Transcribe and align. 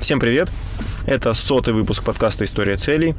Всем 0.00 0.20
привет! 0.20 0.50
Это 1.06 1.34
сотый 1.34 1.74
выпуск 1.74 2.04
подкаста 2.04 2.44
«История 2.44 2.76
целей». 2.76 3.16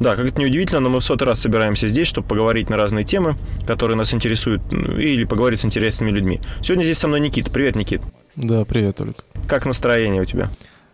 Да, 0.00 0.16
как 0.16 0.26
это 0.26 0.40
неудивительно, 0.40 0.80
но 0.80 0.90
мы 0.90 0.98
в 0.98 1.04
сотый 1.04 1.24
раз 1.24 1.40
собираемся 1.40 1.86
здесь, 1.86 2.08
чтобы 2.08 2.26
поговорить 2.26 2.68
на 2.68 2.76
разные 2.76 3.04
темы, 3.04 3.36
которые 3.64 3.96
нас 3.96 4.12
интересуют, 4.12 4.60
ну, 4.72 4.98
или 4.98 5.24
поговорить 5.24 5.60
с 5.60 5.64
интересными 5.64 6.10
людьми. 6.10 6.40
Сегодня 6.62 6.82
здесь 6.82 6.98
со 6.98 7.06
мной 7.06 7.20
Никита. 7.20 7.50
Привет, 7.50 7.76
Никит. 7.76 8.02
Да, 8.34 8.64
привет, 8.64 9.00
Олег. 9.00 9.24
Как 9.46 9.66
настроение 9.66 10.20
у 10.20 10.24
тебя? 10.24 10.50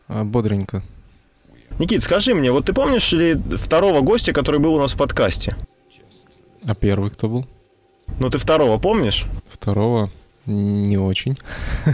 А, 0.07 0.23
бодренько. 0.23 0.83
Никит, 1.79 2.03
скажи 2.03 2.35
мне, 2.35 2.53
вот 2.53 2.67
ты 2.67 2.75
помнишь 2.75 3.11
ли 3.13 3.35
второго 3.35 4.03
гостя, 4.03 4.35
который 4.35 4.61
был 4.61 4.75
у 4.75 4.81
нас 4.81 4.93
в 4.93 4.99
подкасте? 4.99 5.57
А 6.67 6.75
первый 6.75 7.11
кто 7.11 7.29
был? 7.29 7.47
Ну, 8.21 8.29
ты 8.29 8.37
второго 8.37 8.79
помнишь? 8.79 9.25
Второго 9.51 10.11
не 10.47 10.99
очень. 10.99 11.39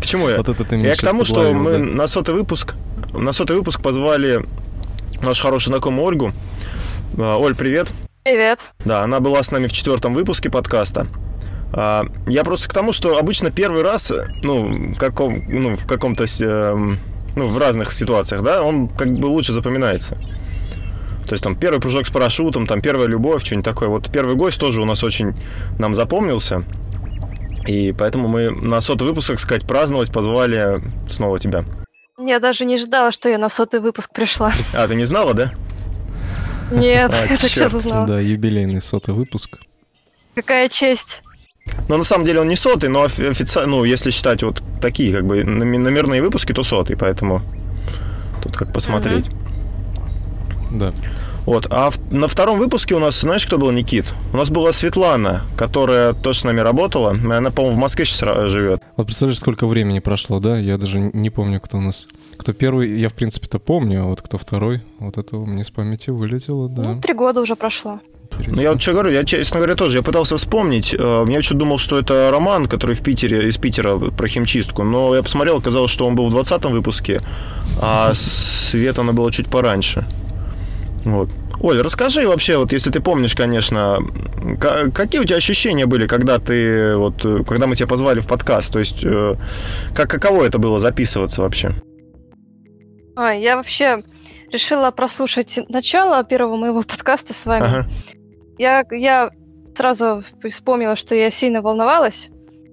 К 0.00 0.06
чему 0.06 0.28
я? 0.28 0.38
Вот 0.38 0.48
это 0.48 0.64
ты 0.64 0.76
я 0.76 0.94
к 0.94 1.00
тому, 1.00 1.24
что 1.24 1.52
мы 1.52 1.78
на 1.78 2.06
сотый 2.06 2.34
выпуск, 2.34 2.74
на 3.12 3.32
сотый 3.32 3.56
выпуск 3.56 3.80
позвали 3.82 4.44
нашу 5.20 5.42
хорошую 5.42 5.74
знакомую 5.74 6.06
Ольгу. 6.06 6.32
А, 7.18 7.36
Оль, 7.36 7.54
привет. 7.54 7.92
Привет. 8.22 8.72
Да, 8.84 9.02
она 9.02 9.20
была 9.20 9.42
с 9.42 9.50
нами 9.50 9.66
в 9.66 9.72
четвертом 9.72 10.14
выпуске 10.14 10.50
подкаста. 10.50 11.08
А, 11.72 12.04
я 12.26 12.44
просто 12.44 12.68
к 12.68 12.72
тому, 12.72 12.92
что 12.92 13.18
обычно 13.18 13.50
первый 13.50 13.82
раз, 13.82 14.12
ну, 14.42 14.94
каком, 14.96 15.42
ну 15.48 15.76
в 15.76 15.86
каком-то, 15.86 16.24
эм, 16.42 16.98
ну, 17.36 17.46
в 17.46 17.58
разных 17.58 17.92
ситуациях, 17.92 18.42
да, 18.42 18.62
он 18.62 18.88
как 18.88 19.12
бы 19.18 19.26
лучше 19.26 19.52
запоминается. 19.52 20.16
То 21.26 21.34
есть 21.34 21.44
там 21.44 21.54
первый 21.54 21.80
прыжок 21.80 22.06
с 22.06 22.10
парашютом, 22.10 22.66
там 22.66 22.80
первая 22.80 23.06
любовь, 23.06 23.44
что-нибудь 23.44 23.64
такое. 23.64 23.88
Вот 23.88 24.10
первый 24.10 24.34
гость 24.34 24.58
тоже 24.58 24.80
у 24.80 24.84
нас 24.84 25.04
очень 25.04 25.34
нам 25.78 25.94
запомнился. 25.94 26.64
И 27.66 27.92
поэтому 27.92 28.28
мы 28.28 28.50
на 28.50 28.80
сотый 28.80 29.06
выпуск, 29.06 29.28
так 29.28 29.40
сказать, 29.40 29.66
праздновать 29.66 30.12
позвали 30.12 30.80
снова 31.08 31.38
тебя. 31.38 31.64
Я 32.18 32.38
даже 32.38 32.64
не 32.64 32.74
ожидала, 32.74 33.12
что 33.12 33.28
я 33.28 33.38
на 33.38 33.48
сотый 33.48 33.80
выпуск 33.80 34.12
пришла. 34.12 34.52
А, 34.74 34.86
ты 34.86 34.94
не 34.94 35.04
знала, 35.04 35.34
да? 35.34 35.52
Нет, 36.70 37.12
а, 37.14 37.32
это 37.32 37.48
честно 37.48 37.80
знала. 37.80 38.06
Да, 38.06 38.20
юбилейный 38.20 38.80
сотый 38.80 39.14
выпуск. 39.14 39.58
Какая 40.34 40.68
честь. 40.68 41.22
Но 41.88 41.96
на 41.96 42.04
самом 42.04 42.24
деле 42.24 42.40
он 42.40 42.48
не 42.48 42.56
сотый, 42.56 42.88
но 42.88 43.02
официально, 43.04 43.76
ну, 43.76 43.84
если 43.84 44.10
считать 44.10 44.42
вот 44.42 44.62
такие 44.80 45.12
как 45.12 45.26
бы 45.26 45.44
номерные 45.44 46.22
выпуски, 46.22 46.52
то 46.52 46.62
сотый, 46.62 46.96
поэтому 46.96 47.42
тут 48.42 48.56
как 48.56 48.72
посмотреть. 48.72 49.28
Угу. 49.28 50.78
Да. 50.78 50.92
Вот. 51.50 51.66
А 51.68 51.90
в, 51.90 52.12
на 52.12 52.28
втором 52.28 52.60
выпуске 52.60 52.94
у 52.94 53.00
нас, 53.00 53.22
знаешь, 53.22 53.44
кто 53.44 53.58
был 53.58 53.72
Никит? 53.72 54.04
У 54.32 54.36
нас 54.36 54.50
была 54.50 54.70
Светлана, 54.70 55.42
которая 55.56 56.12
тоже 56.12 56.38
с 56.38 56.44
нами 56.44 56.60
работала. 56.60 57.10
Она, 57.10 57.50
по-моему, 57.50 57.76
в 57.76 57.80
Москве 57.80 58.04
сейчас 58.04 58.48
живет. 58.48 58.80
Вот 58.96 59.06
представляешь, 59.06 59.40
сколько 59.40 59.66
времени 59.66 59.98
прошло, 59.98 60.38
да? 60.38 60.56
Я 60.56 60.78
даже 60.78 61.00
не 61.00 61.28
помню, 61.28 61.60
кто 61.60 61.78
у 61.78 61.80
нас... 61.80 62.06
Кто 62.36 62.52
первый, 62.52 62.96
я, 63.00 63.08
в 63.08 63.14
принципе-то 63.14 63.58
помню, 63.58 64.02
а 64.02 64.04
вот 64.04 64.22
кто 64.22 64.38
второй, 64.38 64.84
вот 65.00 65.18
это 65.18 65.38
у 65.38 65.44
меня 65.44 65.64
с 65.64 65.70
памяти 65.70 66.10
вылетело, 66.10 66.68
да. 66.68 66.82
Ну, 66.84 67.00
три 67.00 67.14
года 67.14 67.40
уже 67.40 67.56
прошло. 67.56 67.98
Интересно. 68.30 68.54
Ну, 68.54 68.62
я 68.62 68.70
вот 68.70 68.80
что 68.80 68.92
говорю, 68.92 69.10
я, 69.10 69.24
честно 69.24 69.56
говоря, 69.56 69.74
тоже, 69.74 69.96
я 69.96 70.02
пытался 70.04 70.36
вспомнить, 70.36 70.94
э, 70.96 71.24
я 71.28 71.36
еще 71.36 71.56
думал, 71.56 71.78
что 71.78 71.98
это 71.98 72.30
роман, 72.30 72.66
который 72.66 72.94
в 72.94 73.02
Питере, 73.02 73.48
из 73.48 73.56
Питера 73.58 73.98
про 73.98 74.28
химчистку, 74.28 74.84
но 74.84 75.16
я 75.16 75.22
посмотрел, 75.24 75.56
оказалось, 75.56 75.90
что 75.90 76.06
он 76.06 76.14
был 76.14 76.26
в 76.26 76.30
20 76.30 76.64
выпуске, 76.66 77.20
а 77.82 78.14
Света 78.14 79.00
она 79.00 79.12
была 79.12 79.32
чуть 79.32 79.48
пораньше. 79.48 80.06
Вот. 81.04 81.28
Оль, 81.60 81.80
расскажи 81.82 82.26
вообще, 82.26 82.56
вот 82.56 82.72
если 82.72 82.90
ты 82.90 83.00
помнишь, 83.00 83.34
конечно, 83.34 83.98
какие 84.94 85.20
у 85.20 85.24
тебя 85.24 85.36
ощущения 85.36 85.84
были, 85.84 86.06
когда 86.06 86.38
ты, 86.38 86.96
вот, 86.96 87.22
когда 87.46 87.66
мы 87.66 87.76
тебя 87.76 87.86
позвали 87.86 88.20
в 88.20 88.26
подкаст? 88.26 88.72
То 88.72 88.78
есть, 88.78 89.04
э, 89.04 89.34
как, 89.94 90.10
каково 90.10 90.44
это 90.44 90.58
было 90.58 90.80
записываться 90.80 91.42
вообще? 91.42 91.72
А, 93.14 93.34
я 93.34 93.56
вообще 93.56 94.02
решила 94.50 94.90
прослушать 94.90 95.58
начало 95.68 96.24
первого 96.24 96.56
моего 96.56 96.82
подкаста 96.82 97.34
с 97.34 97.44
вами. 97.44 97.66
Ага. 97.66 97.88
Я, 98.58 98.84
я 98.90 99.30
сразу 99.74 100.24
вспомнила, 100.48 100.96
что 100.96 101.14
я 101.14 101.30
сильно 101.30 101.60
волновалась. 101.60 102.30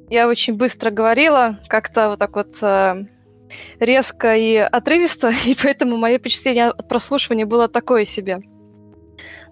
Я 0.09 0.29
очень 0.29 0.55
быстро 0.55 0.91
говорила, 0.91 1.59
как-то 1.67 2.11
вот 2.11 2.19
так 2.19 2.33
вот 2.37 2.57
э, 2.61 2.95
резко 3.81 4.37
и 4.37 4.55
отрывисто, 4.55 5.33
и 5.45 5.57
поэтому 5.61 5.97
мое 5.97 6.19
впечатление 6.19 6.69
от 6.69 6.87
прослушивания 6.87 7.45
было 7.45 7.67
такое 7.67 8.05
себе. 8.05 8.39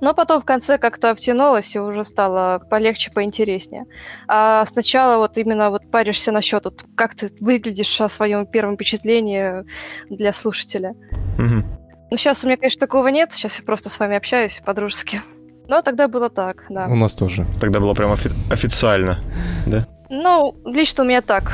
Но 0.06 0.14
потом 0.14 0.40
в 0.40 0.46
конце 0.46 0.78
как-то 0.78 1.16
втянулось 1.16 1.76
и 1.76 1.80
уже 1.80 2.04
стало 2.04 2.60
полегче, 2.70 3.10
поинтереснее. 3.10 3.86
А 4.28 4.64
сначала 4.68 5.18
вот 5.18 5.36
именно 5.40 5.72
вот 5.72 5.90
паришься 5.90 6.32
насчет, 6.32 6.66
вот, 6.66 6.84
как 6.94 7.16
ты 7.16 7.32
выглядишь 7.40 8.00
о 8.00 8.08
своем 8.08 8.46
первом 8.46 8.76
впечатлении 8.76 9.66
для 10.12 10.32
слушателя. 10.32 10.92
Угу. 11.40 11.64
Ну, 12.12 12.18
сейчас 12.18 12.44
у 12.44 12.48
меня, 12.48 12.58
конечно, 12.58 12.80
такого 12.80 13.08
нет. 13.08 13.32
Сейчас 13.32 13.58
я 13.58 13.66
просто 13.66 13.90
с 13.90 13.98
вами 13.98 14.16
общаюсь 14.16 14.62
по-дружески. 14.64 15.22
Но 15.68 15.82
тогда 15.82 16.08
было 16.08 16.30
так, 16.30 16.66
да. 16.70 16.86
У 16.86 16.96
нас 16.96 17.16
тоже. 17.16 17.48
Тогда 17.60 17.80
было 17.80 17.96
прям 17.96 18.12
офи- 18.12 18.32
официально, 18.52 19.18
да? 19.66 19.88
Ну, 20.12 20.56
лично 20.66 21.04
у 21.04 21.08
меня 21.08 21.24
так. 21.24 21.52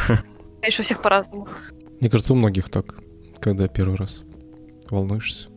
Конечно, 0.59 0.81
у 0.81 0.83
всех 0.83 1.01
по-разному. 1.01 1.47
Мне 2.01 2.09
кажется, 2.09 2.33
у 2.33 2.35
многих 2.35 2.69
так, 2.69 2.95
когда 3.39 3.69
первый 3.69 3.95
раз 3.95 4.23
волнуешься. 4.89 5.47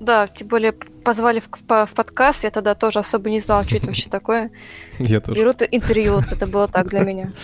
Да, 0.00 0.28
тем 0.28 0.48
более 0.48 0.72
позвали 0.72 1.40
в, 1.40 1.48
в, 1.48 1.86
в 1.86 1.94
подкаст, 1.94 2.44
я 2.44 2.50
тогда 2.50 2.74
тоже 2.74 3.00
особо 3.00 3.30
не 3.30 3.40
знала, 3.40 3.64
что 3.64 3.76
это 3.76 3.86
вообще 3.86 4.10
такое. 4.10 4.50
Я 4.98 5.20
тоже. 5.20 5.40
Берут 5.40 5.62
интервью, 5.70 6.14
вот 6.14 6.32
это 6.32 6.46
было 6.46 6.68
так 6.68 6.88
для 6.88 7.00
меня. 7.00 7.32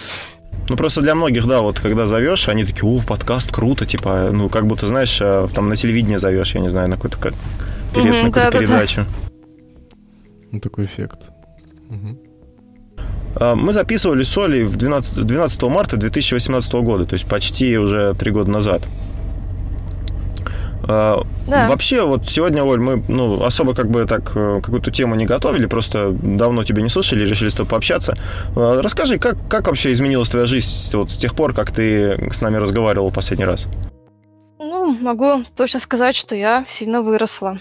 Ну, 0.69 0.77
просто 0.77 1.03
для 1.03 1.15
многих, 1.15 1.47
да, 1.47 1.61
вот 1.61 1.79
когда 1.79 2.07
зовешь, 2.07 2.49
они 2.49 2.65
такие, 2.65 2.85
о, 2.85 3.01
подкаст, 3.03 3.53
круто, 3.53 3.85
типа, 3.85 4.31
ну, 4.33 4.49
как 4.49 4.67
будто, 4.67 4.87
знаешь, 4.87 5.19
э, 5.21 5.47
там 5.55 5.69
на 5.69 5.77
телевидение 5.77 6.19
зовешь, 6.19 6.55
я 6.55 6.61
не 6.61 6.71
знаю, 6.71 6.89
на 6.89 6.95
какую-то 6.95 7.19
как, 7.19 7.35
перед, 7.93 8.07
угу, 8.07 8.15
на 8.15 8.31
какую-то 8.31 8.51
да, 8.51 8.59
передачу. 8.59 9.01
Да, 9.01 9.03
да. 9.03 9.97
Ну, 10.53 10.61
такой 10.61 10.85
эффект. 10.87 11.29
Угу. 11.91 13.57
Мы 13.57 13.73
записывали 13.73 14.23
с 14.23 14.39
Олей 14.39 14.63
в 14.63 14.77
12, 14.77 15.27
12 15.27 15.63
марта 15.65 15.97
2018 15.97 16.73
года, 16.75 17.05
то 17.05 17.15
есть 17.15 17.27
почти 17.27 17.77
уже 17.77 18.15
три 18.15 18.31
года 18.31 18.51
назад. 18.51 18.83
А, 20.87 21.23
да. 21.47 21.69
Вообще, 21.69 22.03
вот 22.03 22.29
сегодня, 22.29 22.63
Оль, 22.63 22.81
мы 22.81 23.03
ну, 23.09 23.43
особо 23.43 23.75
как 23.75 23.91
бы 23.91 24.05
так 24.07 24.33
э, 24.35 24.61
какую-то 24.63 24.91
тему 24.91 25.15
не 25.15 25.25
готовили, 25.25 25.67
просто 25.67 26.11
давно 26.11 26.63
тебя 26.63 26.83
не 26.83 26.89
слышали, 26.89 27.25
решили 27.25 27.49
с 27.49 27.55
тобой 27.55 27.71
пообщаться. 27.71 28.17
А, 28.55 28.83
расскажи, 28.83 29.19
как, 29.19 29.37
как 29.49 29.67
вообще 29.67 29.93
изменилась 29.93 30.29
твоя 30.29 30.47
жизнь 30.47 30.97
вот 30.97 31.11
с 31.11 31.17
тех 31.17 31.35
пор, 31.35 31.55
как 31.55 31.71
ты 31.71 32.31
с 32.31 32.41
нами 32.41 32.57
разговаривал 32.57 33.11
последний 33.11 33.45
раз? 33.45 33.67
Ну, 34.59 34.97
могу 35.01 35.45
точно 35.57 35.81
сказать, 35.81 36.15
что 36.17 36.35
я 36.35 36.65
сильно 36.67 37.03
выросла 37.03 37.59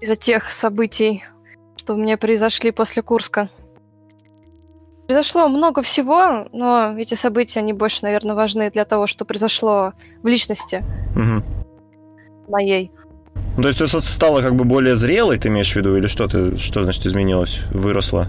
из-за 0.00 0.16
тех 0.16 0.50
событий, 0.50 1.24
что 1.76 1.94
у 1.94 1.96
меня 1.96 2.18
произошли 2.18 2.70
после 2.70 3.02
Курска. 3.02 3.48
Произошло 5.06 5.48
много 5.48 5.82
всего, 5.82 6.46
но 6.52 6.94
эти 6.96 7.14
события, 7.14 7.60
они 7.60 7.72
больше, 7.72 8.00
наверное, 8.02 8.34
важны 8.34 8.70
для 8.70 8.84
того, 8.84 9.06
что 9.06 9.24
произошло 9.24 9.92
в 10.22 10.26
личности. 10.26 10.84
Угу 11.16 11.61
моей. 12.48 12.90
Ну, 13.56 13.62
то 13.62 13.68
есть 13.68 13.78
ты 13.78 13.86
стала 13.86 14.40
как 14.40 14.54
бы 14.54 14.64
более 14.64 14.96
зрелой, 14.96 15.38
ты 15.38 15.48
имеешь 15.48 15.72
в 15.72 15.76
виду, 15.76 15.96
или 15.96 16.06
что 16.06 16.26
ты, 16.26 16.56
что 16.58 16.82
значит 16.84 17.06
изменилось, 17.06 17.60
выросла? 17.70 18.28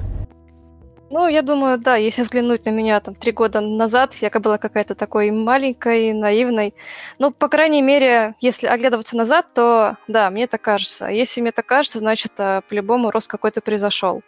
Ну, 1.13 1.27
я 1.27 1.43
думаю, 1.43 1.77
да, 1.77 1.95
если 1.95 2.23
взглянуть 2.23 2.65
на 2.65 2.71
меня 2.71 2.99
там 2.99 3.13
три 3.13 3.31
года 3.31 3.61
назад, 3.61 4.15
я 4.15 4.31
была 4.31 4.57
какая-то 4.57 4.95
такой 4.95 5.29
маленькой, 5.29 6.11
наивной. 6.11 6.73
Ну, 7.19 7.31
по 7.31 7.49
крайней 7.49 7.83
мере, 7.83 8.33
если 8.41 8.65
оглядываться 8.65 9.15
назад, 9.15 9.45
то 9.53 9.97
да, 10.07 10.31
мне 10.31 10.47
так 10.47 10.61
кажется. 10.61 11.07
Если 11.09 11.39
мне 11.39 11.51
так 11.51 11.67
кажется, 11.67 11.99
значит, 11.99 12.31
а, 12.39 12.61
по-любому 12.61 13.11
рост 13.11 13.27
какой-то 13.27 13.61
произошел. 13.61 14.23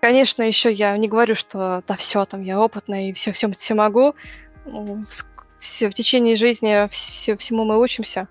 Конечно, 0.00 0.42
еще 0.42 0.72
я 0.72 0.96
не 0.96 1.06
говорю, 1.06 1.36
что 1.36 1.84
да, 1.86 1.94
все, 1.96 2.24
там 2.24 2.42
я 2.42 2.60
опытная 2.60 3.10
и 3.10 3.12
все, 3.12 3.30
все, 3.30 3.48
все 3.52 3.74
могу. 3.74 4.16
Все, 5.60 5.90
в 5.90 5.94
течение 5.94 6.34
жизни 6.34 6.88
все, 6.90 7.36
всему 7.36 7.64
мы 7.64 7.80
учимся. 7.80 8.26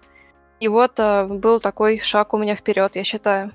И 0.59 0.67
вот 0.67 0.99
э, 0.99 1.25
был 1.25 1.59
такой 1.59 1.99
шаг 1.99 2.33
у 2.33 2.37
меня 2.37 2.55
вперед, 2.55 2.95
я 2.95 3.03
считаю. 3.03 3.51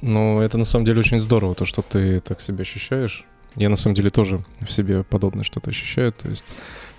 Ну, 0.00 0.40
это 0.40 0.58
на 0.58 0.64
самом 0.64 0.84
деле 0.84 1.00
очень 1.00 1.20
здорово, 1.20 1.54
то, 1.54 1.64
что 1.64 1.82
ты 1.82 2.20
так 2.20 2.40
себя 2.40 2.62
ощущаешь. 2.62 3.24
Я 3.54 3.68
на 3.68 3.76
самом 3.76 3.94
деле 3.94 4.10
тоже 4.10 4.44
в 4.60 4.70
себе 4.70 5.02
подобное 5.02 5.44
что-то 5.44 5.70
ощущаю. 5.70 6.12
То 6.12 6.28
есть 6.28 6.44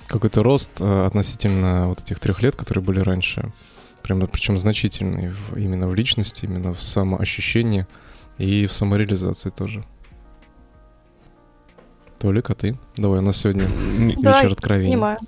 какой-то 0.08 0.44
рост 0.44 0.72
э, 0.80 1.06
относительно 1.06 1.88
вот 1.88 2.02
этих 2.02 2.20
трех 2.20 2.42
лет, 2.42 2.56
которые 2.56 2.84
были 2.84 3.00
раньше. 3.00 3.52
Прям, 4.02 4.26
причем 4.28 4.58
значительный 4.58 5.30
в, 5.30 5.58
именно 5.58 5.88
в 5.88 5.96
личности, 5.96 6.46
именно 6.46 6.74
в 6.74 6.82
самоощущении 6.82 7.86
и 8.38 8.68
в 8.68 8.74
самореализации 8.74 9.50
тоже. 9.50 9.84
Толик, 12.20 12.50
а 12.50 12.56
ты? 12.56 12.78
Давай, 12.96 13.20
у 13.20 13.22
нас 13.22 13.38
сегодня 13.38 13.68
да, 14.22 14.42
вечер 14.42 14.54
откровений. 14.54 14.94
Понимаю. 14.94 15.20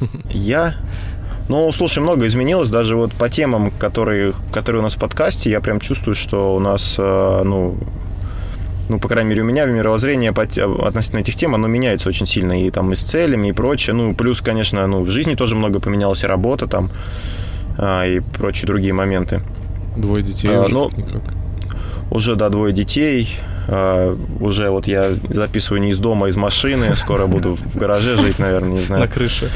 Я 0.30 0.76
ну, 1.48 1.72
слушай, 1.72 1.98
много 1.98 2.26
изменилось. 2.26 2.70
Даже 2.70 2.96
вот 2.96 3.12
по 3.12 3.28
темам, 3.28 3.70
которые, 3.78 4.32
которые 4.52 4.80
у 4.80 4.82
нас 4.82 4.94
в 4.94 4.98
подкасте, 4.98 5.50
я 5.50 5.60
прям 5.60 5.80
чувствую, 5.80 6.14
что 6.14 6.54
у 6.54 6.60
нас, 6.60 6.96
э, 6.98 7.42
ну, 7.44 7.76
ну, 8.88 8.98
по 8.98 9.08
крайней 9.08 9.30
мере, 9.30 9.42
у 9.42 9.44
меня 9.44 9.64
мировоззрение 9.64 10.30
относительно 10.30 11.20
этих 11.20 11.36
тем, 11.36 11.54
оно 11.54 11.66
меняется 11.68 12.08
очень 12.08 12.26
сильно, 12.26 12.62
и 12.62 12.70
там 12.70 12.92
и 12.92 12.96
с 12.96 13.02
целями, 13.02 13.48
и 13.48 13.52
прочее. 13.52 13.94
Ну, 13.94 14.14
плюс, 14.14 14.40
конечно, 14.40 14.86
ну, 14.86 15.02
в 15.02 15.08
жизни 15.08 15.34
тоже 15.34 15.56
много 15.56 15.80
поменялось, 15.80 16.24
и 16.24 16.26
работа 16.26 16.66
там, 16.66 16.90
а, 17.78 18.06
и 18.06 18.20
прочие 18.20 18.66
другие 18.66 18.92
моменты. 18.92 19.42
Двое 19.96 20.22
детей 20.22 20.54
а, 20.54 20.62
уже 20.62 20.74
ну, 20.74 20.90
никак. 20.96 21.22
Уже, 22.10 22.36
да, 22.36 22.48
двое 22.50 22.72
детей. 22.72 23.36
А, 23.68 24.16
уже 24.40 24.70
вот 24.70 24.86
я 24.86 25.14
записываю 25.30 25.80
не 25.80 25.90
из 25.90 25.98
дома, 25.98 26.26
а 26.26 26.28
из 26.28 26.36
машины. 26.36 26.94
Скоро 26.96 27.26
буду 27.26 27.56
в 27.56 27.76
гараже 27.76 28.16
жить, 28.16 28.38
наверное, 28.38 28.72
не 28.72 28.80
знаю. 28.80 29.02
На 29.02 29.08
крыше. 29.08 29.50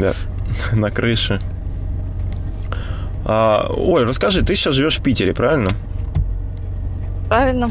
Да, 0.00 0.14
на 0.72 0.90
крыше. 0.90 1.40
А, 3.24 3.68
Оль, 3.70 4.04
расскажи, 4.04 4.44
ты 4.44 4.54
сейчас 4.54 4.74
живешь 4.74 4.98
в 4.98 5.02
Питере, 5.02 5.32
правильно? 5.32 5.70
Правильно. 7.28 7.70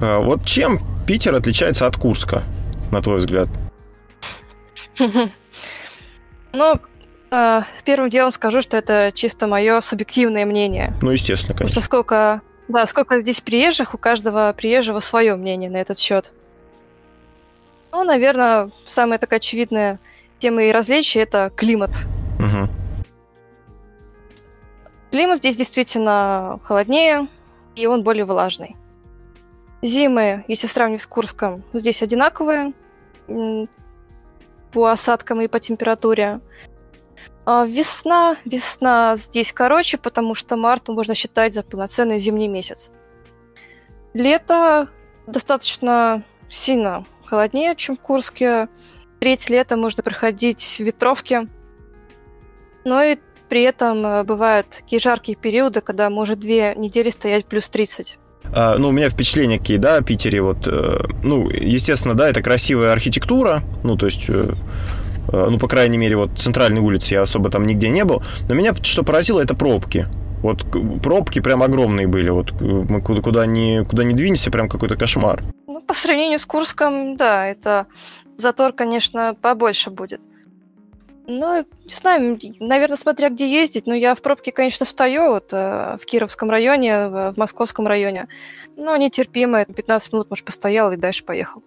А, 0.00 0.20
вот 0.20 0.44
чем 0.44 0.80
Питер 1.06 1.34
отличается 1.34 1.86
от 1.86 1.96
Курска, 1.96 2.42
на 2.90 3.02
твой 3.02 3.18
взгляд? 3.18 3.48
Ну, 6.56 6.76
а, 7.32 7.64
первым 7.84 8.10
делом 8.10 8.30
скажу, 8.30 8.62
что 8.62 8.76
это 8.76 9.10
чисто 9.12 9.48
мое 9.48 9.80
субъективное 9.80 10.46
мнение. 10.46 10.94
Ну, 11.02 11.10
естественно, 11.10 11.52
конечно. 11.52 11.66
Потому 11.66 11.72
что 11.72 11.80
сколько, 11.80 12.42
да, 12.68 12.86
сколько 12.86 13.18
здесь 13.18 13.40
приезжих, 13.40 13.92
у 13.94 13.98
каждого 13.98 14.54
приезжего 14.56 15.00
свое 15.00 15.34
мнение 15.34 15.68
на 15.68 15.78
этот 15.78 15.98
счет. 15.98 16.30
Ну, 17.90 18.04
наверное, 18.04 18.70
самая 18.86 19.18
такая 19.18 19.40
очевидная 19.40 19.98
тема 20.38 20.62
и 20.62 20.70
различие– 20.70 21.22
это 21.24 21.50
климат. 21.56 22.06
Угу. 22.44 22.68
Климат 25.10 25.38
здесь 25.38 25.56
действительно 25.56 26.60
холоднее, 26.62 27.28
и 27.76 27.86
он 27.86 28.02
более 28.02 28.24
влажный. 28.24 28.76
Зимы, 29.82 30.44
если 30.48 30.66
сравнивать 30.66 31.02
с 31.02 31.06
Курском, 31.06 31.62
здесь 31.72 32.02
одинаковые 32.02 32.72
по 34.72 34.86
осадкам 34.86 35.40
и 35.40 35.48
по 35.48 35.60
температуре. 35.60 36.40
А 37.46 37.66
весна, 37.66 38.36
весна 38.44 39.14
здесь 39.16 39.52
короче, 39.52 39.98
потому 39.98 40.34
что 40.34 40.56
март 40.56 40.88
можно 40.88 41.14
считать 41.14 41.52
за 41.52 41.62
полноценный 41.62 42.18
зимний 42.18 42.48
месяц. 42.48 42.90
Лето 44.14 44.88
достаточно 45.26 46.24
сильно 46.48 47.04
холоднее, 47.24 47.76
чем 47.76 47.96
в 47.96 48.00
Курске. 48.00 48.68
Треть 49.20 49.48
лета 49.48 49.76
можно 49.76 50.02
проходить 50.02 50.76
в 50.78 50.80
ветровке. 50.80 51.48
Но 52.84 53.02
и 53.02 53.16
при 53.48 53.62
этом 53.62 54.04
э, 54.04 54.24
бывают 54.24 54.68
такие 54.70 55.00
жаркие 55.00 55.36
периоды, 55.36 55.80
когда 55.80 56.10
может 56.10 56.38
две 56.40 56.74
недели 56.76 57.10
стоять 57.10 57.46
плюс 57.46 57.68
30. 57.68 58.18
А, 58.52 58.76
ну, 58.78 58.88
у 58.88 58.92
меня 58.92 59.08
впечатления 59.08 59.58
какие, 59.58 59.78
да, 59.78 59.96
о 59.96 60.02
Питере, 60.02 60.42
вот, 60.42 60.66
э, 60.66 60.98
ну, 61.22 61.48
естественно, 61.50 62.14
да, 62.14 62.28
это 62.28 62.42
красивая 62.42 62.92
архитектура, 62.92 63.62
ну, 63.82 63.96
то 63.96 64.06
есть 64.06 64.24
э, 64.28 64.52
Э, 65.32 65.48
ну, 65.50 65.58
по 65.58 65.68
крайней 65.68 65.98
мере, 65.98 66.16
вот 66.16 66.38
центральной 66.38 66.80
улице 66.80 67.14
я 67.14 67.22
особо 67.22 67.50
там 67.50 67.66
нигде 67.66 67.88
не 67.88 68.04
был. 68.04 68.22
Но 68.48 68.54
меня 68.54 68.74
что 68.82 69.02
поразило, 69.02 69.40
это 69.40 69.54
пробки. 69.54 70.06
Вот 70.42 70.64
пробки 71.02 71.40
прям 71.40 71.62
огромные 71.62 72.06
были. 72.06 72.28
Вот 72.28 72.52
мы 72.60 73.00
куда, 73.00 73.22
куда, 73.22 73.46
ни, 73.46 73.82
куда 73.84 74.04
ни 74.04 74.12
двинешься, 74.12 74.50
прям 74.50 74.68
какой-то 74.68 74.96
кошмар. 74.96 75.42
Ну, 75.66 75.80
по 75.80 75.94
сравнению 75.94 76.38
с 76.38 76.46
Курском, 76.46 77.16
да, 77.16 77.46
это 77.46 77.86
затор, 78.36 78.72
конечно, 78.72 79.34
побольше 79.40 79.90
будет. 79.90 80.20
Ну, 81.26 81.56
не 81.56 81.94
знаю, 81.94 82.38
наверное, 82.60 82.96
смотря 82.96 83.30
где 83.30 83.50
ездить. 83.50 83.86
Но 83.86 83.94
я 83.94 84.14
в 84.14 84.20
пробке, 84.20 84.52
конечно, 84.52 84.84
встаю 84.84 85.30
вот, 85.30 85.52
э, 85.52 85.96
в 86.00 86.04
Кировском 86.04 86.50
районе, 86.50 87.08
в 87.08 87.34
Московском 87.36 87.86
районе. 87.86 88.28
Но 88.76 88.96
нетерпимо. 88.96 89.64
15 89.64 90.12
минут, 90.12 90.30
может, 90.30 90.44
постоял 90.44 90.92
и 90.92 90.96
дальше 90.96 91.24
поехал. 91.24 91.62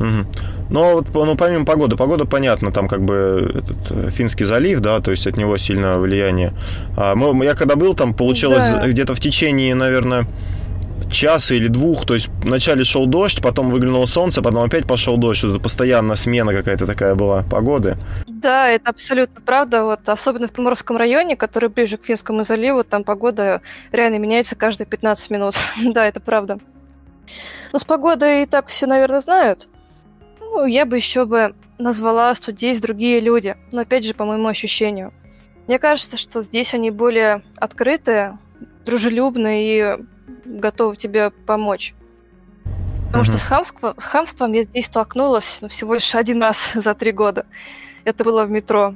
Угу. 0.00 0.26
Но 0.70 0.94
вот, 0.94 1.06
ну, 1.14 1.36
помимо 1.36 1.64
погоды, 1.64 1.96
погода, 1.96 2.24
понятно, 2.24 2.72
там 2.72 2.88
как 2.88 3.02
бы 3.02 3.52
этот 3.54 3.90
э, 3.90 4.10
Финский 4.10 4.44
залив, 4.44 4.80
да, 4.80 5.00
то 5.00 5.10
есть 5.10 5.26
от 5.26 5.36
него 5.36 5.56
сильное 5.58 5.98
влияние. 5.98 6.52
А 6.96 7.14
мы, 7.14 7.44
я 7.44 7.54
когда 7.54 7.76
был 7.76 7.94
там, 7.94 8.14
получилось 8.14 8.70
да. 8.70 8.88
где-то 8.88 9.14
в 9.14 9.20
течение, 9.20 9.74
наверное, 9.74 10.26
часа 11.10 11.54
или 11.54 11.68
двух, 11.68 12.06
то 12.06 12.14
есть 12.14 12.28
вначале 12.42 12.84
шел 12.84 13.06
дождь, 13.06 13.42
потом 13.42 13.70
выглянуло 13.70 14.06
солнце, 14.06 14.42
потом 14.42 14.62
опять 14.62 14.86
пошел 14.86 15.16
дождь, 15.16 15.44
это 15.44 15.58
постоянно 15.58 16.14
смена 16.16 16.52
какая-то 16.52 16.86
такая 16.86 17.14
была 17.14 17.42
погоды. 17.42 17.96
Да, 18.26 18.68
это 18.68 18.90
абсолютно 18.90 19.40
правда, 19.40 19.84
вот 19.84 20.08
особенно 20.08 20.48
в 20.48 20.52
Приморском 20.52 20.96
районе, 20.96 21.36
который 21.36 21.68
ближе 21.68 21.98
к 21.98 22.04
Финскому 22.04 22.44
заливу, 22.44 22.84
там 22.84 23.04
погода 23.04 23.60
реально 23.92 24.16
меняется 24.16 24.56
каждые 24.56 24.86
15 24.86 25.30
минут. 25.30 25.54
да, 25.84 26.06
это 26.06 26.20
правда. 26.20 26.58
Но 27.72 27.78
с 27.78 27.84
погодой 27.84 28.42
и 28.42 28.46
так 28.46 28.68
все, 28.68 28.86
наверное, 28.86 29.20
знают. 29.20 29.68
Ну, 30.40 30.66
я 30.66 30.84
бы 30.84 30.96
еще 30.96 31.26
бы 31.26 31.54
назвала, 31.78 32.34
что 32.34 32.52
здесь 32.52 32.80
другие 32.80 33.20
люди, 33.20 33.56
но 33.72 33.82
опять 33.82 34.04
же, 34.04 34.14
по 34.14 34.24
моему 34.24 34.48
ощущению. 34.48 35.12
Мне 35.66 35.78
кажется, 35.78 36.16
что 36.16 36.42
здесь 36.42 36.74
они 36.74 36.90
более 36.90 37.42
открытые, 37.56 38.38
дружелюбные 38.84 39.98
и 39.98 40.04
готовы 40.58 40.96
тебе 40.96 41.30
помочь. 41.30 41.94
Потому 43.06 43.24
mm-hmm. 43.24 43.26
что 43.26 43.38
с, 43.38 43.42
хамство, 43.42 43.94
с 43.98 44.04
хамством 44.04 44.52
я 44.52 44.62
здесь 44.62 44.86
столкнулась 44.86 45.58
ну, 45.62 45.68
всего 45.68 45.94
лишь 45.94 46.14
один 46.14 46.42
раз 46.42 46.72
за 46.74 46.94
три 46.94 47.12
года. 47.12 47.46
Это 48.04 48.24
было 48.24 48.44
в 48.44 48.50
метро. 48.50 48.94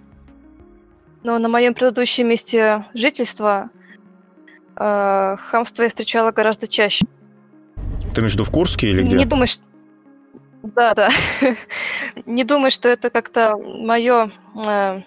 Но 1.23 1.39
на 1.39 1.49
моем 1.49 1.75
предыдущем 1.75 2.29
месте 2.29 2.85
жительства 2.95 3.71
э, 4.77 5.37
хамство 5.39 5.83
я 5.83 5.89
встречала 5.89 6.33
гораздо 6.33 6.69
чаще. 6.69 7.07
Ты 8.15 8.23
между 8.23 8.45
в 8.45 8.51
Курске 8.51 8.91
или 8.91 9.03
где? 9.03 9.17
Не 9.17 9.25
думаю, 9.25 9.49
что... 9.49 9.63
Да, 10.63 10.95
да. 10.95 11.11
Не 12.27 12.45
думаю, 12.45 12.71
что 12.71 12.89
это 12.89 13.11
как-то 13.11 13.57
мое, 13.57 14.31
э, 14.65 15.01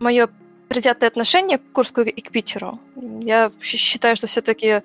мое 0.00 0.28
предвзятое 0.68 1.08
отношение 1.08 1.58
к 1.58 1.72
Курску 1.72 2.00
и 2.00 2.20
к 2.20 2.30
Питеру. 2.30 2.80
Я 2.96 3.52
считаю, 3.60 4.16
что 4.16 4.26
все-таки 4.26 4.82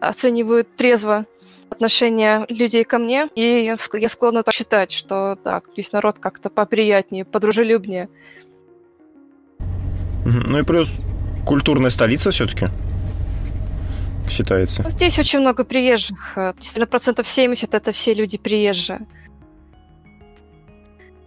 оценивают 0.00 0.74
трезво 0.76 1.26
отношение 1.68 2.46
людей 2.48 2.84
ко 2.84 2.98
мне, 2.98 3.28
и 3.34 3.64
я 3.64 4.08
склонна 4.08 4.42
так 4.42 4.54
считать, 4.54 4.92
что 4.92 5.36
так, 5.42 5.64
весь 5.76 5.92
народ 5.92 6.18
как-то 6.18 6.48
поприятнее, 6.48 7.24
подружелюбнее. 7.24 8.08
Ну 10.24 10.58
и 10.58 10.62
плюс 10.62 10.94
культурная 11.44 11.90
столица 11.90 12.30
все-таки 12.30 12.66
считается. 14.28 14.88
Здесь 14.88 15.18
очень 15.18 15.40
много 15.40 15.64
приезжих. 15.64 16.36
Действительно, 16.56 16.86
процентов 16.86 17.26
70 17.26 17.74
это 17.74 17.92
все 17.92 18.14
люди 18.14 18.38
приезжие. 18.38 19.06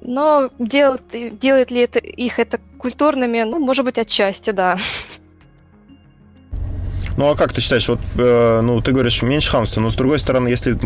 Но 0.02 0.50
делает, 0.60 1.04
делает 1.40 1.72
ли 1.72 1.82
это 1.82 2.00
их 2.00 2.40
это 2.40 2.60
культурными? 2.78 3.42
Ну, 3.44 3.60
может 3.60 3.84
быть, 3.86 3.98
отчасти, 3.98 4.52
да. 4.52 4.78
Ну 7.20 7.30
а 7.30 7.36
как 7.36 7.52
ты 7.52 7.60
считаешь, 7.60 7.90
вот, 7.90 8.00
э, 8.18 8.62
ну, 8.62 8.80
ты 8.80 8.94
говоришь, 8.94 9.22
меньше 9.24 9.52
хамства, 9.52 9.82
но 9.82 9.90
с 9.90 9.96
другой 9.96 10.20
стороны, 10.20 10.48
если, 10.48 10.78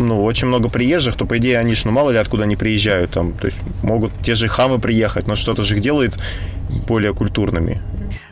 ну, 0.00 0.24
очень 0.24 0.48
много 0.48 0.68
приезжих, 0.68 1.14
то, 1.14 1.26
по 1.26 1.38
идее, 1.38 1.60
они 1.60 1.76
же, 1.76 1.86
ну, 1.86 1.92
мало 1.92 2.10
ли 2.10 2.18
откуда 2.18 2.42
они 2.42 2.56
приезжают, 2.56 3.12
там, 3.12 3.32
то 3.34 3.46
есть 3.46 3.58
могут 3.84 4.10
те 4.20 4.34
же 4.34 4.48
хамы 4.48 4.80
приехать, 4.80 5.28
но 5.28 5.36
что-то 5.36 5.62
же 5.62 5.76
их 5.76 5.82
делает 5.82 6.18
более 6.88 7.14
культурными. 7.14 7.80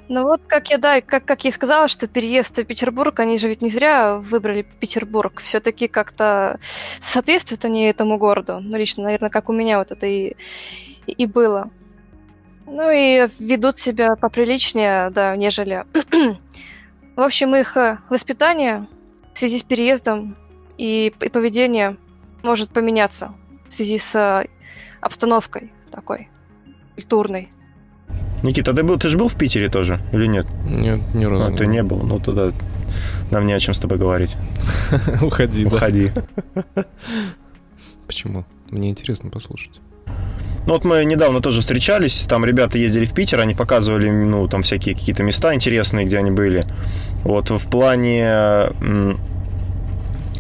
Ну 0.08 0.25
вот, 0.25 0.40
как 0.49 0.70
я, 0.70 0.78
да, 0.78 1.00
как, 1.00 1.25
как 1.25 1.44
я 1.44 1.50
и 1.50 1.52
сказала, 1.52 1.87
что 1.87 2.08
переезд 2.08 2.58
в 2.58 2.64
Петербург, 2.64 3.20
они 3.20 3.38
же 3.38 3.46
ведь 3.46 3.62
не 3.62 3.70
зря 3.70 4.16
выбрали 4.16 4.66
Петербург. 4.80 5.40
Все-таки 5.40 5.87
как-то 5.87 6.58
соответствуют 6.99 7.64
они 7.64 7.84
этому 7.84 8.18
городу. 8.18 8.58
Ну, 8.61 8.76
лично, 8.76 9.04
наверное, 9.04 9.30
как 9.30 9.49
у 9.49 9.52
меня 9.52 9.78
вот 9.78 9.92
это 9.92 10.06
и, 10.06 10.34
и 11.06 11.26
было. 11.26 11.70
Ну 12.66 12.90
и 12.90 13.28
ведут 13.38 13.78
себя 13.78 14.16
поприличнее, 14.16 15.11
да, 15.11 15.37
нежели 15.37 15.84
В 17.16 17.21
общем, 17.21 17.54
их 17.54 17.76
э, 17.76 17.99
воспитание 18.11 18.87
в 19.33 19.38
связи 19.38 19.59
с 19.59 19.62
переездом 19.62 20.37
и, 20.78 21.12
и 21.21 21.28
поведение 21.28 21.97
может 22.42 22.71
поменяться 22.71 23.33
в 23.68 23.73
связи 23.73 23.99
с 23.99 24.14
э, 24.16 24.49
обстановкой 25.00 25.73
такой 25.90 26.28
культурной. 26.94 27.50
Никита, 28.42 28.75
ты 28.75 28.83
был, 28.83 28.99
ты 28.99 29.09
же 29.09 29.16
был 29.16 29.28
в 29.28 29.37
Питере 29.37 29.68
тоже 29.68 30.00
или 30.12 30.26
нет? 30.26 30.47
Нет, 30.64 31.00
ни 31.14 31.25
разу. 31.25 31.44
А, 31.44 31.50
не 31.50 31.56
ты 31.56 31.66
не 31.66 31.83
был, 31.83 32.02
ну 32.02 32.21
тогда 32.21 32.52
нам 33.30 33.47
не 33.47 33.52
о 33.52 33.61
чем 33.61 33.75
с 33.75 33.80
тобой 33.80 33.99
говорить. 33.99 34.37
Уходи. 35.23 35.64
Уходи. 35.64 36.11
Почему? 38.06 38.44
Мне 38.71 38.90
интересно 38.90 39.30
послушать. 39.30 39.80
Ну 40.66 40.73
вот 40.73 40.85
мы 40.85 41.04
недавно 41.04 41.40
тоже 41.40 41.61
встречались, 41.61 42.25
там 42.28 42.44
ребята 42.44 42.78
ездили 42.78 43.04
в 43.04 43.12
Питер, 43.12 43.40
они 43.40 43.54
показывали, 43.54 44.09
ну, 44.09 44.49
там 44.49 44.62
всякие 44.62 44.94
какие-то 44.94 45.23
места 45.23 45.54
интересные, 45.54 46.06
где 46.06 46.18
они 46.18 46.30
были. 46.30 46.64
Вот 47.23 47.50
в 47.50 47.68
плане 47.68 48.76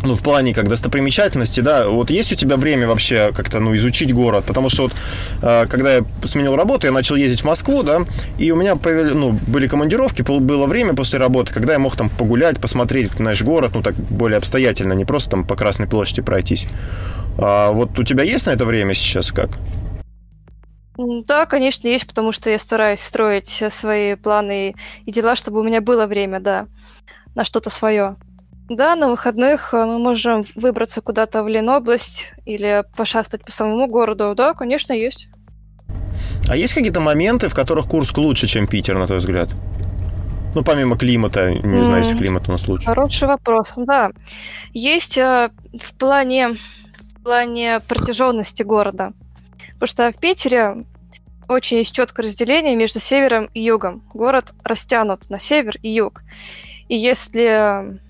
ну, 0.04 0.16
в 0.16 0.22
плане 0.22 0.54
как 0.54 0.68
достопримечательности, 0.68 1.60
да, 1.60 1.88
вот 1.88 2.10
есть 2.10 2.32
у 2.32 2.36
тебя 2.36 2.56
время 2.56 2.86
вообще 2.86 3.32
как-то, 3.34 3.58
ну, 3.58 3.74
изучить 3.76 4.12
город? 4.12 4.44
Потому 4.46 4.68
что 4.68 4.84
вот, 4.84 4.92
э, 5.42 5.66
когда 5.68 5.96
я 5.96 6.04
сменил 6.24 6.56
работу, 6.56 6.86
я 6.86 6.92
начал 6.92 7.16
ездить 7.16 7.40
в 7.40 7.44
Москву, 7.44 7.82
да, 7.82 8.04
и 8.38 8.50
у 8.50 8.56
меня 8.56 8.76
появились, 8.76 9.14
ну, 9.14 9.38
были 9.46 9.66
командировки, 9.66 10.22
было 10.22 10.66
время 10.66 10.94
после 10.94 11.18
работы, 11.18 11.52
когда 11.52 11.72
я 11.72 11.78
мог 11.78 11.96
там 11.96 12.10
погулять, 12.10 12.60
посмотреть, 12.60 13.12
знаешь, 13.16 13.42
город, 13.42 13.72
ну, 13.74 13.82
так 13.82 13.94
более 13.94 14.38
обстоятельно, 14.38 14.92
не 14.92 15.04
просто 15.04 15.30
там 15.30 15.44
по 15.46 15.56
Красной 15.56 15.86
площади 15.86 16.22
пройтись. 16.22 16.66
А 17.38 17.72
вот 17.72 17.98
у 17.98 18.04
тебя 18.04 18.22
есть 18.22 18.46
на 18.46 18.50
это 18.50 18.64
время 18.66 18.94
сейчас 18.94 19.32
как? 19.32 19.58
Да, 20.96 21.46
конечно, 21.46 21.88
есть, 21.88 22.06
потому 22.06 22.32
что 22.32 22.50
я 22.50 22.58
стараюсь 22.58 23.00
строить 23.00 23.64
свои 23.68 24.14
планы 24.14 24.74
и 25.04 25.12
дела, 25.12 25.34
чтобы 25.34 25.60
у 25.60 25.64
меня 25.64 25.80
было 25.80 26.06
время, 26.06 26.40
да, 26.40 26.66
на 27.34 27.44
что-то 27.44 27.70
свое. 27.70 28.16
Да, 28.68 28.96
на 28.96 29.08
выходных 29.08 29.74
э, 29.74 29.84
мы 29.84 29.98
можем 29.98 30.46
выбраться 30.54 31.02
куда-то 31.02 31.42
в 31.42 31.48
Ленобласть 31.48 32.32
или 32.46 32.82
пошастать 32.96 33.44
по 33.44 33.52
самому 33.52 33.88
городу. 33.88 34.34
Да, 34.34 34.54
конечно, 34.54 34.94
есть. 34.94 35.28
А 36.48 36.56
есть 36.56 36.72
какие-то 36.72 37.00
моменты, 37.00 37.48
в 37.48 37.54
которых 37.54 37.88
Курск 37.88 38.16
лучше, 38.16 38.46
чем 38.46 38.66
Питер, 38.66 38.96
на 38.96 39.06
твой 39.06 39.18
взгляд? 39.18 39.50
Ну, 40.54 40.62
помимо 40.62 40.96
климата, 40.96 41.50
не 41.50 41.60
mm. 41.60 41.84
знаю, 41.84 42.02
если 42.04 42.16
климат 42.16 42.48
у 42.48 42.52
нас 42.52 42.66
лучше. 42.66 42.86
Хороший 42.86 43.28
вопрос, 43.28 43.74
да. 43.76 44.12
Есть 44.72 45.18
э, 45.18 45.50
в 45.78 45.94
плане 45.94 46.50
в 47.18 47.22
плане 47.24 47.80
протяженности 47.80 48.62
города. 48.62 49.12
Потому 49.74 49.86
что 49.86 50.12
в 50.12 50.18
Питере 50.18 50.86
очень 51.48 51.78
есть 51.78 51.94
четкое 51.94 52.26
разделение 52.26 52.74
между 52.76 53.00
севером 53.00 53.50
и 53.54 53.60
югом. 53.62 54.02
Город 54.12 54.54
растянут 54.62 55.28
на 55.30 55.38
север 55.38 55.76
и 55.82 55.90
юг. 55.90 56.22
И 56.88 56.96
если 56.96 58.00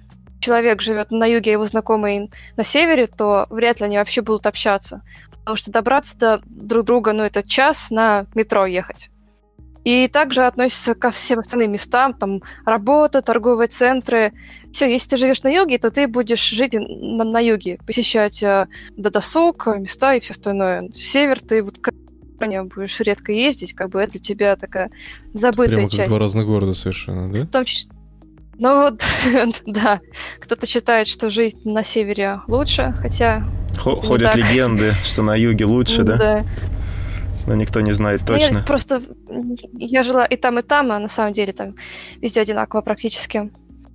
человек 0.41 0.83
живет 0.83 1.11
на 1.11 1.25
юге, 1.27 1.53
его 1.53 1.65
знакомый 1.65 2.31
на 2.57 2.63
севере, 2.63 3.07
то 3.07 3.47
вряд 3.51 3.81
ли 3.81 3.87
они 3.87 3.99
вообще 3.99 4.21
будут 4.21 4.47
общаться. 4.47 5.03
Потому 5.31 5.57
что 5.57 5.73
добраться 5.73 6.19
до 6.19 6.41
друг 6.45 6.85
друга, 6.85 7.13
ну, 7.13 7.23
это 7.23 7.43
час 7.43 7.91
на 7.91 8.27
метро 8.35 8.67
ехать. 8.67 9.11
И 9.85 10.09
также 10.09 10.47
относится 10.47 10.95
ко 10.95 11.11
всем 11.11 11.41
остальным 11.41 11.73
местам, 11.73 12.15
там, 12.15 12.43
работа, 12.65 13.21
торговые 13.21 13.69
центры. 13.69 14.33
Все, 14.75 14.91
если 14.91 15.11
ты 15.11 15.17
живешь 15.19 15.41
на 15.45 15.51
юге, 15.55 15.79
то 15.79 15.89
ты 15.91 16.09
будешь 16.09 16.51
жить 16.51 16.73
на, 16.75 17.23
на 17.23 17.39
юге, 17.39 17.79
посещать 17.87 18.43
э, 18.43 18.67
досуг, 18.97 19.69
места 19.69 20.17
и 20.17 20.21
все 20.21 20.33
остальное. 20.33 20.89
В 20.89 20.97
север 20.97 21.41
ты 21.41 21.63
вот 21.63 21.79
будешь 22.41 22.99
редко 22.99 23.31
ездить, 23.31 23.73
как 23.73 23.91
бы 23.91 24.01
это 24.01 24.15
для 24.15 24.21
тебя 24.21 24.57
такая 24.57 24.91
забытая 25.33 25.77
Прямо 25.77 25.83
часть. 25.83 25.95
Прямо 25.95 26.07
как 26.07 26.19
два 26.19 26.19
разных 26.19 26.47
города 26.47 26.75
совершенно, 26.75 27.33
да? 27.33 27.45
В 27.45 27.51
том 27.51 27.65
числе, 27.65 27.93
ну 28.59 28.81
вот, 28.81 29.05
да. 29.67 30.01
Кто-то 30.41 30.67
считает, 30.67 31.07
что 31.07 31.31
жизнь 31.31 31.61
на 31.71 31.85
севере 31.85 32.41
лучше, 32.49 32.95
хотя... 32.99 33.45
Ходят 33.79 34.35
легенды, 34.35 34.93
что 35.05 35.23
на 35.23 35.37
юге 35.37 35.67
лучше, 35.67 36.03
да? 36.03 36.17
Да. 36.17 36.45
Но 37.47 37.55
никто 37.55 37.81
не 37.81 37.93
знает 37.93 38.23
ну, 38.23 38.27
точно. 38.27 38.57
Нет, 38.57 38.67
просто 38.67 39.01
я 39.75 40.03
жила 40.03 40.25
и 40.25 40.35
там, 40.35 40.59
и 40.59 40.63
там, 40.63 40.91
а 40.91 40.99
на 40.99 41.09
самом 41.09 41.33
деле 41.33 41.53
там 41.53 41.77
везде 42.21 42.41
одинаково 42.41 42.81
практически. 42.81 43.53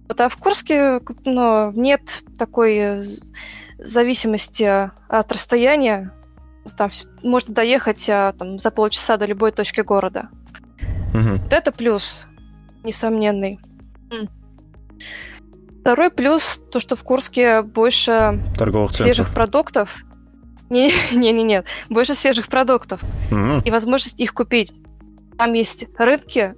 Вот, 0.10 0.20
а 0.20 0.28
в 0.28 0.38
Курске 0.38 1.02
ну, 1.24 1.72
нет 1.72 2.24
такой 2.38 3.02
зависимости 3.78 4.64
от 5.08 5.32
расстояния. 5.32 6.12
Там 6.76 6.90
можно 7.24 7.54
доехать 7.54 8.10
а, 8.10 8.34
там, 8.34 8.60
за 8.60 8.72
полчаса 8.72 9.18
до 9.18 9.26
любой 9.26 9.52
точки 9.52 9.82
города. 9.82 10.30
Угу. 11.14 11.44
Вот 11.44 11.54
это 11.54 11.72
плюс 11.72 12.26
несомненный. 12.84 13.60
Второй 15.82 16.12
плюс 16.12 16.62
то, 16.72 16.80
что 16.80 16.96
в 16.96 17.04
Курске 17.04 17.62
больше 17.62 18.44
Торговых 18.58 18.96
свежих 18.96 19.28
центров. 19.28 19.34
продуктов. 19.34 20.04
Не-не-не, 20.70 21.64
больше 21.90 22.14
свежих 22.14 22.48
продуктов. 22.48 23.02
Mm-hmm. 23.32 23.64
И 23.64 23.72
возможность 23.72 24.20
их 24.20 24.34
купить. 24.34 24.74
Там 25.38 25.54
есть 25.54 25.88
рынки, 25.98 26.54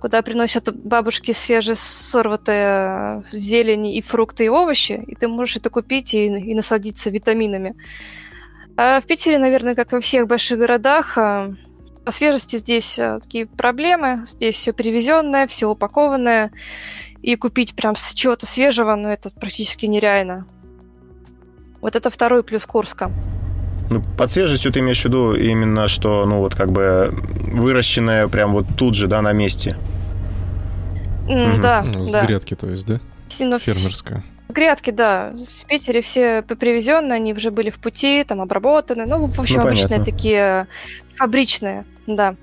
куда 0.00 0.22
приносят 0.22 0.74
бабушки 0.74 1.32
свежие 1.32 1.74
сорватые 1.74 3.24
зелени 3.32 3.96
и 3.96 4.02
фрукты 4.02 4.46
и 4.46 4.48
овощи, 4.48 5.02
и 5.06 5.14
ты 5.14 5.28
можешь 5.28 5.56
это 5.56 5.70
купить 5.70 6.14
и, 6.14 6.26
и 6.26 6.54
насладиться 6.54 7.10
витаминами. 7.10 7.74
А 8.76 9.00
в 9.00 9.06
Питере, 9.06 9.38
наверное, 9.38 9.74
как 9.74 9.92
и 9.92 9.96
во 9.96 10.00
всех 10.00 10.28
больших 10.28 10.58
городах, 10.58 11.14
по 12.08 12.12
свежести 12.12 12.56
здесь 12.56 12.98
а, 12.98 13.20
такие 13.20 13.46
проблемы. 13.46 14.24
Здесь 14.24 14.54
все 14.54 14.72
привезенное, 14.72 15.46
все 15.46 15.66
упакованное 15.66 16.52
и 17.20 17.36
купить 17.36 17.74
прям 17.76 17.96
с 17.96 18.14
чего-то 18.14 18.46
свежего, 18.46 18.94
ну, 18.94 19.10
это 19.10 19.28
практически 19.28 19.84
нереально. 19.84 20.46
Вот 21.82 21.96
это 21.96 22.08
второй 22.08 22.42
плюс 22.42 22.64
Курска. 22.64 23.10
Ну, 23.90 24.02
под 24.16 24.30
свежестью 24.30 24.72
ты 24.72 24.80
имеешь 24.80 25.00
в 25.00 25.04
виду 25.06 25.34
именно, 25.34 25.88
что, 25.88 26.26
ну, 26.26 26.38
вот 26.40 26.54
как 26.54 26.72
бы 26.72 27.14
выращенное 27.52 28.28
прям 28.28 28.52
вот 28.52 28.66
тут 28.76 28.94
же, 28.94 29.06
да, 29.06 29.22
на 29.22 29.32
месте? 29.32 29.76
Mm, 31.26 31.54
угу. 31.54 31.62
Да, 31.62 31.82
ну, 31.82 32.04
с 32.04 32.12
да. 32.12 32.24
грядки, 32.24 32.54
то 32.54 32.68
есть, 32.68 32.86
да? 32.86 33.00
Сильно 33.28 33.58
Фермерская. 33.58 34.24
Грядки, 34.48 34.90
да. 34.90 35.34
В 35.34 35.66
Питере 35.66 36.00
все 36.00 36.42
привезенные, 36.42 37.16
они 37.16 37.32
уже 37.32 37.50
были 37.50 37.70
в 37.70 37.78
пути, 37.78 38.24
там 38.24 38.40
обработаны. 38.40 39.06
Ну, 39.06 39.26
в 39.26 39.38
общем, 39.38 39.60
ну, 39.60 39.66
обычные 39.66 40.02
такие 40.02 40.66
фабричные, 41.16 41.84
да. 42.06 42.34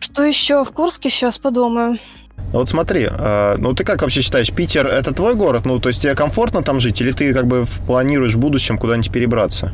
Что 0.00 0.24
еще 0.24 0.64
в 0.64 0.72
Курске 0.72 1.10
сейчас 1.10 1.38
подумаю? 1.38 1.98
Ну 2.52 2.60
вот 2.60 2.68
смотри, 2.68 3.08
а, 3.10 3.56
ну 3.58 3.74
ты 3.74 3.84
как 3.84 4.02
вообще 4.02 4.20
считаешь, 4.22 4.52
Питер 4.52 4.86
это 4.86 5.12
твой 5.12 5.34
город? 5.34 5.64
Ну, 5.64 5.78
то 5.78 5.88
есть 5.88 6.02
тебе 6.02 6.14
комфортно 6.14 6.62
там 6.62 6.80
жить, 6.80 7.00
или 7.00 7.12
ты 7.12 7.34
как 7.34 7.46
бы 7.46 7.64
планируешь 7.86 8.34
в 8.34 8.38
будущем 8.38 8.78
куда-нибудь 8.78 9.12
перебраться? 9.12 9.72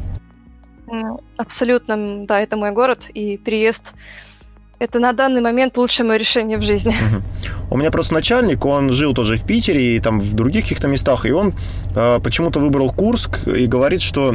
Абсолютно, 1.37 2.27
да, 2.27 2.41
это 2.41 2.57
мой 2.57 2.73
город, 2.73 3.11
и 3.15 3.39
переезд 3.39 3.95
это 4.83 4.99
на 4.99 5.13
данный 5.13 5.41
момент 5.41 5.77
лучшее 5.77 6.05
мое 6.05 6.19
решение 6.19 6.59
в 6.59 6.63
жизни. 6.63 6.93
У 7.71 7.77
меня 7.77 7.93
просто 7.93 8.15
начальник, 8.15 8.67
он 8.67 8.91
жил 8.91 9.15
тоже 9.15 9.37
в 9.37 9.47
Питере 9.47 9.97
и 9.97 10.01
там 10.01 10.19
в 10.19 10.35
других 10.35 10.65
каких-то 10.65 10.89
местах, 10.89 11.25
и 11.25 11.31
он 11.31 11.55
э, 11.95 12.19
почему-то 12.19 12.59
выбрал 12.59 12.91
Курск 12.91 13.47
и 13.47 13.67
говорит, 13.67 14.03
что 14.03 14.35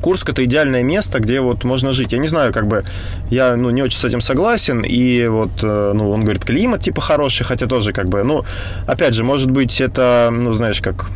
Курск 0.00 0.30
это 0.30 0.44
идеальное 0.44 0.82
место, 0.82 1.20
где 1.20 1.40
вот 1.40 1.64
можно 1.64 1.92
жить. 1.92 2.12
Я 2.12 2.18
не 2.18 2.28
знаю, 2.28 2.52
как 2.52 2.66
бы 2.66 2.84
я 3.30 3.56
ну, 3.56 3.70
не 3.70 3.82
очень 3.82 3.98
с 3.98 4.04
этим 4.04 4.20
согласен. 4.20 4.82
И 4.82 5.26
вот, 5.26 5.50
э, 5.62 5.92
ну, 5.94 6.10
он 6.10 6.24
говорит, 6.24 6.44
климат 6.44 6.82
типа 6.82 7.00
хороший, 7.00 7.44
хотя 7.44 7.66
тоже 7.66 7.92
как 7.92 8.08
бы, 8.08 8.22
ну, 8.22 8.44
опять 8.86 9.14
же, 9.14 9.24
может 9.24 9.50
быть, 9.50 9.80
это, 9.80 10.30
ну, 10.32 10.52
знаешь, 10.52 10.80
как 10.80 11.06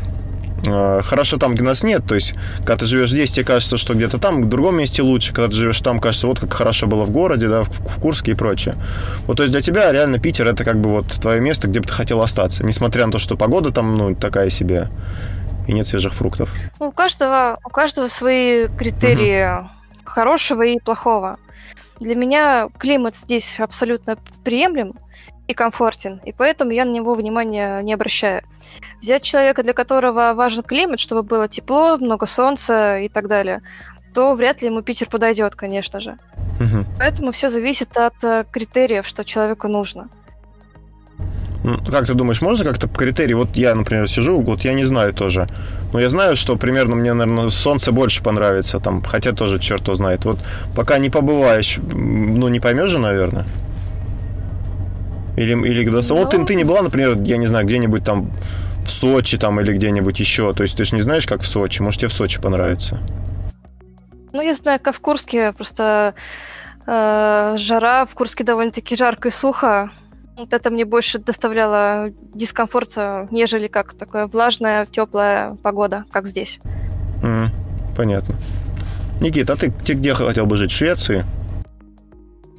э, 0.67 1.01
хорошо 1.03 1.37
там, 1.37 1.55
где 1.55 1.65
нас 1.65 1.83
нет. 1.83 2.03
То 2.07 2.15
есть, 2.15 2.35
когда 2.59 2.77
ты 2.77 2.87
живешь 2.87 3.11
здесь, 3.11 3.31
тебе 3.31 3.45
кажется, 3.45 3.77
что 3.77 3.95
где-то 3.95 4.19
там, 4.19 4.43
в 4.43 4.49
другом 4.49 4.77
месте 4.77 5.03
лучше. 5.03 5.33
Когда 5.33 5.49
ты 5.49 5.55
живешь 5.55 5.81
там, 5.81 6.01
кажется, 6.01 6.27
вот 6.27 6.41
как 6.41 6.53
хорошо 6.53 6.87
было 6.87 7.05
в 7.05 7.11
городе, 7.11 7.49
да, 7.49 7.65
в, 7.65 7.71
в 7.71 8.01
Курске 8.01 8.33
и 8.33 8.35
прочее. 8.35 8.75
Вот, 9.27 9.37
то 9.37 9.43
есть 9.43 9.53
для 9.53 9.61
тебя 9.61 9.93
реально 9.93 10.19
Питер 10.19 10.47
это 10.47 10.65
как 10.65 10.81
бы 10.81 10.91
вот 10.91 11.07
твое 11.21 11.41
место, 11.41 11.69
где 11.69 11.81
бы 11.81 11.87
ты 11.87 11.93
хотел 11.93 12.23
остаться. 12.23 12.65
Несмотря 12.65 13.07
на 13.07 13.13
то, 13.13 13.19
что 13.19 13.37
погода 13.37 13.71
там, 13.71 13.97
ну, 13.97 14.15
такая 14.15 14.51
себе 14.51 14.89
и 15.69 15.73
нет 15.73 15.87
свежих 15.87 16.15
фруктов? 16.15 16.53
У 16.81 16.91
каждого, 16.91 17.59
у 17.65 17.69
каждого 17.69 18.09
свои 18.09 18.69
критерии 18.69 19.61
угу. 19.61 19.69
хорошего 20.05 20.63
и 20.63 20.81
плохого. 20.81 21.37
Для 22.01 22.17
меня 22.17 22.69
климат 22.79 23.15
здесь 23.15 23.61
абсолютно 23.61 24.17
приемлем 24.45 24.95
и 25.47 25.55
комфортен, 25.55 26.21
и 26.25 26.33
поэтому 26.33 26.71
я 26.71 26.85
на 26.85 26.91
него 26.91 27.15
внимания 27.15 27.81
не 27.83 27.93
обращаю. 27.93 28.43
Взять 29.01 29.23
человека, 29.23 29.63
для 29.63 29.73
которого 29.73 30.35
важен 30.35 30.63
климат, 30.63 31.01
чтобы 31.01 31.23
было 31.23 31.49
тепло, 31.49 31.97
много 31.99 32.27
солнца 32.27 32.99
и 32.99 33.09
так 33.09 33.29
далее, 33.29 33.63
то 34.15 34.35
вряд 34.35 34.63
ли 34.63 34.69
ему 34.69 34.83
Питер 34.83 35.09
подойдет, 35.09 35.55
конечно 35.55 36.01
же. 36.01 36.17
Угу. 36.61 36.87
Поэтому 36.99 37.33
все 37.33 37.51
зависит 37.51 37.97
от 37.97 38.23
э, 38.25 38.45
критериев, 38.51 39.07
что 39.07 39.25
человеку 39.25 39.69
нужно. 39.69 40.09
Как 41.91 42.07
ты 42.07 42.15
думаешь, 42.15 42.43
можно 42.43 42.65
как-то 42.65 42.89
по 42.89 42.99
критерии? 42.99 43.35
Вот 43.35 43.57
я, 43.57 43.75
например, 43.75 44.09
сижу, 44.09 44.41
вот 44.41 44.65
я 44.65 44.73
не 44.73 44.85
знаю 44.85 45.13
тоже. 45.13 45.47
Но 45.93 46.01
я 46.01 46.11
знаю, 46.11 46.37
что 46.37 46.57
примерно 46.57 46.97
мне, 46.97 47.15
наверное, 47.15 47.51
солнце 47.51 47.93
больше 47.93 48.23
понравится, 48.23 48.81
там, 48.81 49.03
хотя 49.03 49.33
тоже 49.33 49.59
черт 49.59 49.83
его 49.83 49.95
знает. 49.95 50.25
Вот 50.25 50.39
пока 50.75 50.99
не 50.99 51.11
побываешь, 51.11 51.79
ну, 51.93 52.49
не 52.49 52.61
поймешь 52.61 52.91
же, 52.91 52.99
наверное. 52.99 53.47
Или, 55.37 55.53
или. 55.69 55.85
Ну... 55.85 56.03
Вот 56.15 56.31
ты, 56.31 56.45
ты 56.45 56.55
не 56.55 56.65
была, 56.65 56.83
например, 56.83 57.17
я 57.23 57.37
не 57.37 57.47
знаю, 57.47 57.67
где-нибудь 57.67 58.05
там 58.05 58.33
в 58.83 58.91
Сочи 58.91 59.39
там 59.39 59.61
или 59.61 59.73
где-нибудь 59.73 60.19
еще. 60.19 60.53
То 60.53 60.63
есть 60.63 60.77
ты 60.77 60.85
же 60.85 60.97
не 60.97 61.03
знаешь, 61.03 61.27
как 61.27 61.43
в 61.43 61.47
Сочи. 61.47 61.83
Может, 61.83 62.01
тебе 62.01 62.09
в 62.09 62.13
Сочи 62.13 62.41
понравится. 62.41 63.01
Ну, 64.33 64.43
я 64.43 64.55
знаю, 64.55 64.81
как 64.83 64.97
в 64.97 65.01
Курске, 65.01 65.53
просто 65.53 66.15
э, 66.87 67.55
жара, 67.57 68.07
в 68.07 68.15
Курске 68.15 68.45
довольно-таки 68.45 68.97
жарко 68.97 69.29
и 69.29 69.31
сухо. 69.31 69.91
Вот 70.39 70.53
это 70.53 70.71
мне 70.71 70.85
больше 70.85 71.19
доставляло 71.19 72.11
дискомфорт, 72.33 72.97
нежели 73.33 73.67
как 73.67 73.95
такая 73.95 74.29
влажная, 74.29 74.87
теплая 74.87 75.57
погода, 75.57 76.05
как 76.13 76.29
здесь. 76.29 76.61
Mm, 77.25 77.49
понятно. 77.97 78.37
Никита, 79.21 79.55
а 79.55 79.57
ты, 79.57 79.73
ты 79.73 79.95
где 79.95 80.15
хотел 80.15 80.47
бы 80.47 80.57
жить? 80.57 80.71
В 80.71 80.77
Швеции? 80.77 81.27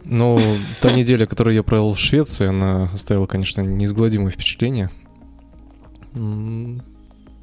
Ну, 0.04 0.38
та 0.82 0.92
неделя, 0.92 1.26
которую 1.26 1.56
я 1.56 1.64
провел 1.64 1.94
в 1.94 2.00
Швеции, 2.00 2.48
она 2.48 2.90
оставила, 2.94 3.28
конечно, 3.28 3.62
неизгладимое 3.62 4.30
впечатление. 4.30 4.90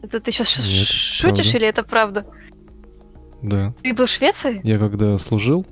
Это 0.02 0.20
ты 0.20 0.32
сейчас 0.32 0.58
Нет, 0.58 0.86
шутишь 0.86 1.46
правда. 1.46 1.56
или 1.56 1.66
это 1.66 1.82
правда? 1.82 2.26
Да. 3.40 3.74
Ты 3.82 3.94
был 3.94 4.04
в 4.04 4.10
Швеции? 4.10 4.60
Я 4.64 4.78
когда 4.78 5.16
служил. 5.16 5.64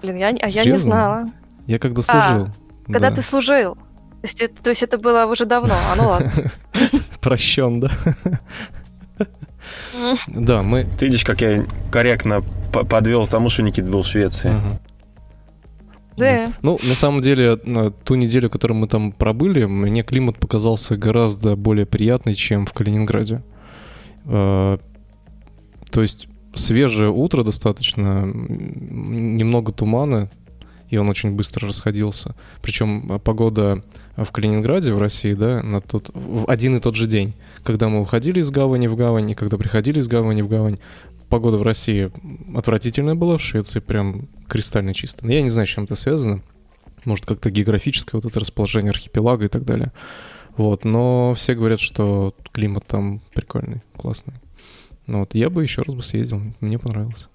Блин, 0.00 0.16
я, 0.16 0.28
а 0.28 0.48
я 0.48 0.64
не 0.64 0.76
знала. 0.76 1.24
Я 1.66 1.80
когда 1.80 2.02
служил. 2.02 2.46
А, 2.46 2.92
когда 2.92 3.10
ты 3.10 3.20
служил. 3.20 3.76
То 4.26 4.28
есть, 4.28 4.40
это, 4.42 4.62
то 4.62 4.70
есть 4.70 4.82
это 4.82 4.98
было 4.98 5.26
уже 5.26 5.44
давно, 5.44 5.74
а 5.74 5.94
ну 5.94 6.08
ладно. 6.08 6.32
Прощен, 7.20 7.78
да? 7.80 7.90
Да, 10.28 10.62
мы... 10.62 10.84
Ты 10.84 11.06
видишь, 11.06 11.24
как 11.24 11.40
я 11.40 11.64
корректно 11.90 12.42
подвел 12.72 13.26
тому, 13.26 13.48
что 13.48 13.62
Никит 13.62 13.88
был 13.88 14.02
в 14.02 14.06
Швеции. 14.06 14.52
Да. 16.16 16.52
Ну, 16.62 16.78
на 16.82 16.94
самом 16.94 17.20
деле, 17.20 17.56
ту 17.56 18.14
неделю, 18.14 18.50
которую 18.50 18.78
мы 18.78 18.88
там 18.88 19.12
пробыли, 19.12 19.64
мне 19.64 20.02
климат 20.02 20.38
показался 20.38 20.96
гораздо 20.96 21.56
более 21.56 21.86
приятный, 21.86 22.34
чем 22.34 22.66
в 22.66 22.72
Калининграде. 22.72 23.42
А, 24.24 24.78
то 25.90 26.02
есть 26.02 26.28
свежее 26.54 27.10
утро 27.10 27.42
достаточно, 27.42 28.24
немного 28.24 29.72
тумана, 29.72 30.30
и 30.96 30.98
он 30.98 31.10
очень 31.10 31.32
быстро 31.32 31.68
расходился. 31.68 32.34
Причем 32.62 33.12
а, 33.12 33.18
погода 33.18 33.82
в 34.16 34.32
Калининграде, 34.32 34.94
в 34.94 34.98
России, 34.98 35.34
да, 35.34 35.62
на 35.62 35.82
тот, 35.82 36.10
в 36.14 36.48
один 36.50 36.76
и 36.76 36.80
тот 36.80 36.96
же 36.96 37.06
день, 37.06 37.34
когда 37.62 37.90
мы 37.90 38.00
уходили 38.00 38.40
из 38.40 38.50
гавани 38.50 38.86
в 38.86 38.96
гавань, 38.96 39.30
и 39.30 39.34
когда 39.34 39.58
приходили 39.58 40.00
из 40.00 40.08
гавани 40.08 40.40
в 40.40 40.48
гавань, 40.48 40.78
погода 41.28 41.58
в 41.58 41.62
России 41.62 42.10
отвратительная 42.56 43.14
была, 43.14 43.36
в 43.36 43.42
Швеции 43.42 43.80
прям 43.80 44.28
кристально 44.48 44.94
чисто. 44.94 45.26
Но 45.26 45.32
я 45.32 45.42
не 45.42 45.50
знаю, 45.50 45.66
с 45.66 45.70
чем 45.70 45.84
это 45.84 45.96
связано. 45.96 46.42
Может, 47.04 47.26
как-то 47.26 47.50
географическое 47.50 48.18
вот 48.18 48.30
это 48.30 48.40
расположение 48.40 48.90
архипелага 48.90 49.44
и 49.44 49.48
так 49.48 49.64
далее. 49.64 49.92
Вот, 50.56 50.84
но 50.84 51.34
все 51.36 51.54
говорят, 51.54 51.80
что 51.80 52.34
климат 52.52 52.86
там 52.86 53.20
прикольный, 53.34 53.82
классный. 53.94 54.34
Ну 55.06 55.20
вот, 55.20 55.34
я 55.34 55.50
бы 55.50 55.62
еще 55.62 55.82
раз 55.82 55.94
бы 55.94 56.02
съездил, 56.02 56.40
мне 56.60 56.78
понравилось. 56.78 57.28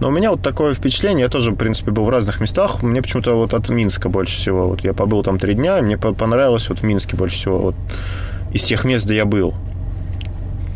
Но 0.00 0.08
у 0.08 0.10
меня 0.10 0.30
вот 0.30 0.42
такое 0.42 0.74
впечатление, 0.74 1.22
я 1.22 1.28
тоже, 1.28 1.52
в 1.52 1.56
принципе, 1.56 1.90
был 1.90 2.04
в 2.04 2.10
разных 2.10 2.40
местах. 2.40 2.82
Мне 2.82 3.00
почему-то 3.00 3.34
вот 3.34 3.54
от 3.54 3.68
Минска 3.68 4.08
больше 4.08 4.36
всего. 4.36 4.68
Вот 4.68 4.82
я 4.82 4.92
побыл 4.92 5.22
там 5.22 5.38
три 5.38 5.54
дня, 5.54 5.78
и 5.78 5.82
мне 5.82 5.96
понравилось 5.96 6.68
вот 6.68 6.80
в 6.80 6.82
Минске 6.82 7.16
больше 7.16 7.36
всего. 7.36 7.58
Вот 7.58 7.74
из 8.52 8.64
тех 8.64 8.84
мест, 8.84 9.06
где 9.06 9.16
я 9.16 9.24
был. 9.24 9.54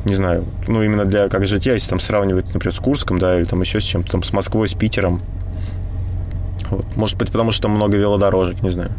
Не 0.04 0.14
знаю, 0.14 0.44
ну 0.68 0.82
именно 0.82 1.04
для 1.04 1.28
как 1.28 1.46
житья, 1.46 1.74
если 1.74 1.90
там 1.90 2.00
сравнивать, 2.00 2.54
например, 2.54 2.72
с 2.74 2.78
Курском, 2.78 3.18
да, 3.18 3.36
или 3.36 3.44
там 3.44 3.60
еще 3.60 3.80
с 3.80 3.84
чем-то, 3.84 4.12
там 4.12 4.22
с 4.22 4.32
Москвой, 4.32 4.68
с 4.68 4.74
Питером. 4.74 5.20
Вот. 6.70 6.96
Может 6.96 7.18
быть, 7.18 7.30
потому 7.30 7.50
что 7.50 7.62
там 7.62 7.72
много 7.72 7.96
велодорожек, 7.96 8.62
не 8.62 8.70
знаю. 8.70 8.92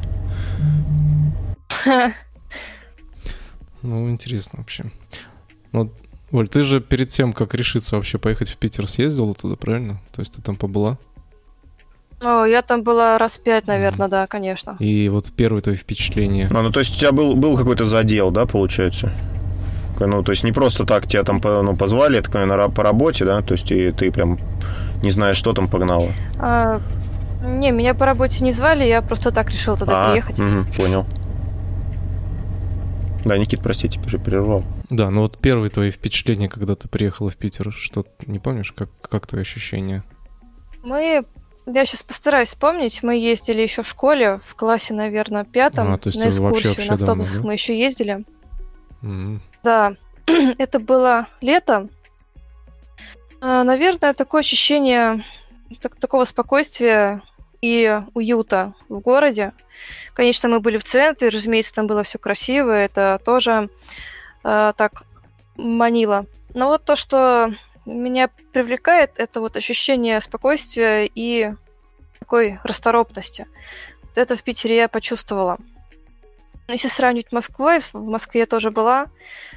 Ну, 3.81 4.09
интересно 4.09 4.59
вообще. 4.59 4.91
Ну, 5.71 5.91
Оль, 6.31 6.47
ты 6.47 6.61
же 6.61 6.79
перед 6.79 7.09
тем, 7.09 7.33
как 7.33 7.55
решиться 7.55 7.95
вообще 7.95 8.17
поехать 8.17 8.49
в 8.49 8.57
Питер, 8.57 8.87
съездила 8.87 9.33
туда, 9.33 9.55
правильно? 9.55 9.99
То 10.11 10.21
есть 10.21 10.35
ты 10.35 10.41
там 10.41 10.55
побыла? 10.55 10.97
О, 12.23 12.43
я 12.45 12.61
там 12.61 12.83
была 12.83 13.17
раз 13.17 13.37
пять, 13.37 13.65
наверное, 13.67 14.07
mm. 14.07 14.11
да, 14.11 14.27
конечно. 14.27 14.75
И 14.79 15.09
вот 15.09 15.31
первое 15.35 15.61
твое 15.61 15.77
впечатление. 15.77 16.49
А, 16.51 16.61
ну, 16.61 16.71
то 16.71 16.79
есть 16.79 16.95
у 16.95 16.99
тебя 16.99 17.11
был, 17.11 17.35
был 17.35 17.57
какой-то 17.57 17.85
задел, 17.85 18.29
да, 18.29 18.45
получается? 18.45 19.11
Ну, 19.99 20.23
то 20.23 20.31
есть 20.31 20.43
не 20.43 20.51
просто 20.51 20.85
так 20.85 21.07
тебя 21.07 21.23
там 21.23 21.41
ну, 21.43 21.75
позвали, 21.75 22.19
это 22.19 22.45
на, 22.45 22.69
по 22.69 22.83
работе, 22.83 23.25
да? 23.25 23.41
То 23.41 23.53
есть 23.53 23.71
и 23.71 23.91
ты 23.91 24.11
прям 24.11 24.37
не 25.01 25.11
знаешь, 25.11 25.37
что 25.37 25.53
там 25.53 25.67
погнала? 25.67 26.11
А, 26.37 26.79
не, 27.43 27.71
меня 27.71 27.93
по 27.93 28.05
работе 28.05 28.43
не 28.43 28.53
звали, 28.53 28.85
я 28.85 29.01
просто 29.01 29.31
так 29.31 29.49
решил 29.49 29.77
туда 29.77 30.07
а, 30.07 30.11
приехать. 30.11 30.39
Угу, 30.39 30.73
понял. 30.77 31.05
Да, 33.25 33.37
Никит, 33.37 33.61
простите, 33.61 33.99
прервал. 33.99 34.63
Да, 34.89 35.09
ну 35.11 35.21
вот 35.21 35.37
первые 35.37 35.69
твои 35.69 35.91
впечатления, 35.91 36.49
когда 36.49 36.75
ты 36.75 36.87
приехала 36.87 37.29
в 37.29 37.37
Питер, 37.37 37.71
что 37.71 38.05
не 38.25 38.39
помнишь, 38.39 38.71
как, 38.71 38.89
как 39.01 39.27
твои 39.27 39.41
ощущения? 39.41 40.03
Мы, 40.83 41.23
я 41.67 41.85
сейчас 41.85 42.01
постараюсь 42.01 42.49
вспомнить, 42.49 43.03
мы 43.03 43.15
ездили 43.15 43.61
еще 43.61 43.83
в 43.83 43.87
школе, 43.87 44.39
в 44.43 44.55
классе, 44.55 44.93
наверное, 44.93 45.43
пятом, 45.43 45.93
а, 45.93 45.97
то 45.97 46.09
есть 46.09 46.19
на 46.19 46.29
экскурсию, 46.29 46.87
на 46.87 46.95
автобусах 46.95 47.33
давно, 47.33 47.41
да? 47.41 47.47
мы 47.47 47.53
еще 47.53 47.79
ездили. 47.79 48.25
Mm-hmm. 49.03 49.39
Да, 49.63 49.93
это 50.57 50.79
было 50.79 51.27
лето. 51.41 51.87
А, 53.41 53.63
наверное, 53.63 54.13
такое 54.13 54.41
ощущение 54.41 55.23
так, 55.81 55.95
такого 55.97 56.25
спокойствия 56.25 57.21
и 57.61 58.01
уюта 58.13 58.73
в 58.87 58.99
городе. 58.99 59.53
Конечно, 60.13 60.49
мы 60.49 60.59
были 60.59 60.77
в 60.77 60.83
центре, 60.83 61.29
разумеется, 61.29 61.73
там 61.73 61.87
было 61.87 62.03
все 62.03 62.17
красиво, 62.17 62.71
это 62.71 63.21
тоже 63.23 63.69
э, 64.43 64.73
так 64.75 65.03
манило. 65.57 66.25
Но 66.53 66.67
вот 66.67 66.85
то, 66.85 66.95
что 66.95 67.53
меня 67.85 68.29
привлекает, 68.53 69.13
это 69.17 69.41
вот 69.41 69.57
ощущение 69.57 70.21
спокойствия 70.21 71.05
и 71.05 71.51
такой 72.19 72.59
расторопности. 72.63 73.47
Вот 74.03 74.17
это 74.17 74.35
в 74.35 74.43
Питере 74.43 74.77
я 74.77 74.87
почувствовала. 74.87 75.57
Если 76.67 76.87
сравнить 76.87 77.27
с 77.29 77.31
Москвой, 77.31 77.79
в 77.79 77.93
Москве 77.95 78.41
я 78.41 78.45
тоже 78.45 78.69
была, 78.69 79.07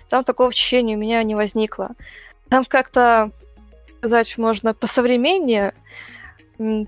там 0.09 0.25
такого 0.25 0.49
ощущения 0.49 0.97
у 0.97 0.99
меня 0.99 1.23
не 1.23 1.35
возникло. 1.35 1.91
Там 2.49 2.65
как-то, 2.65 3.31
сказать 3.99 4.39
можно, 4.39 4.73
посовременнее, 4.73 5.75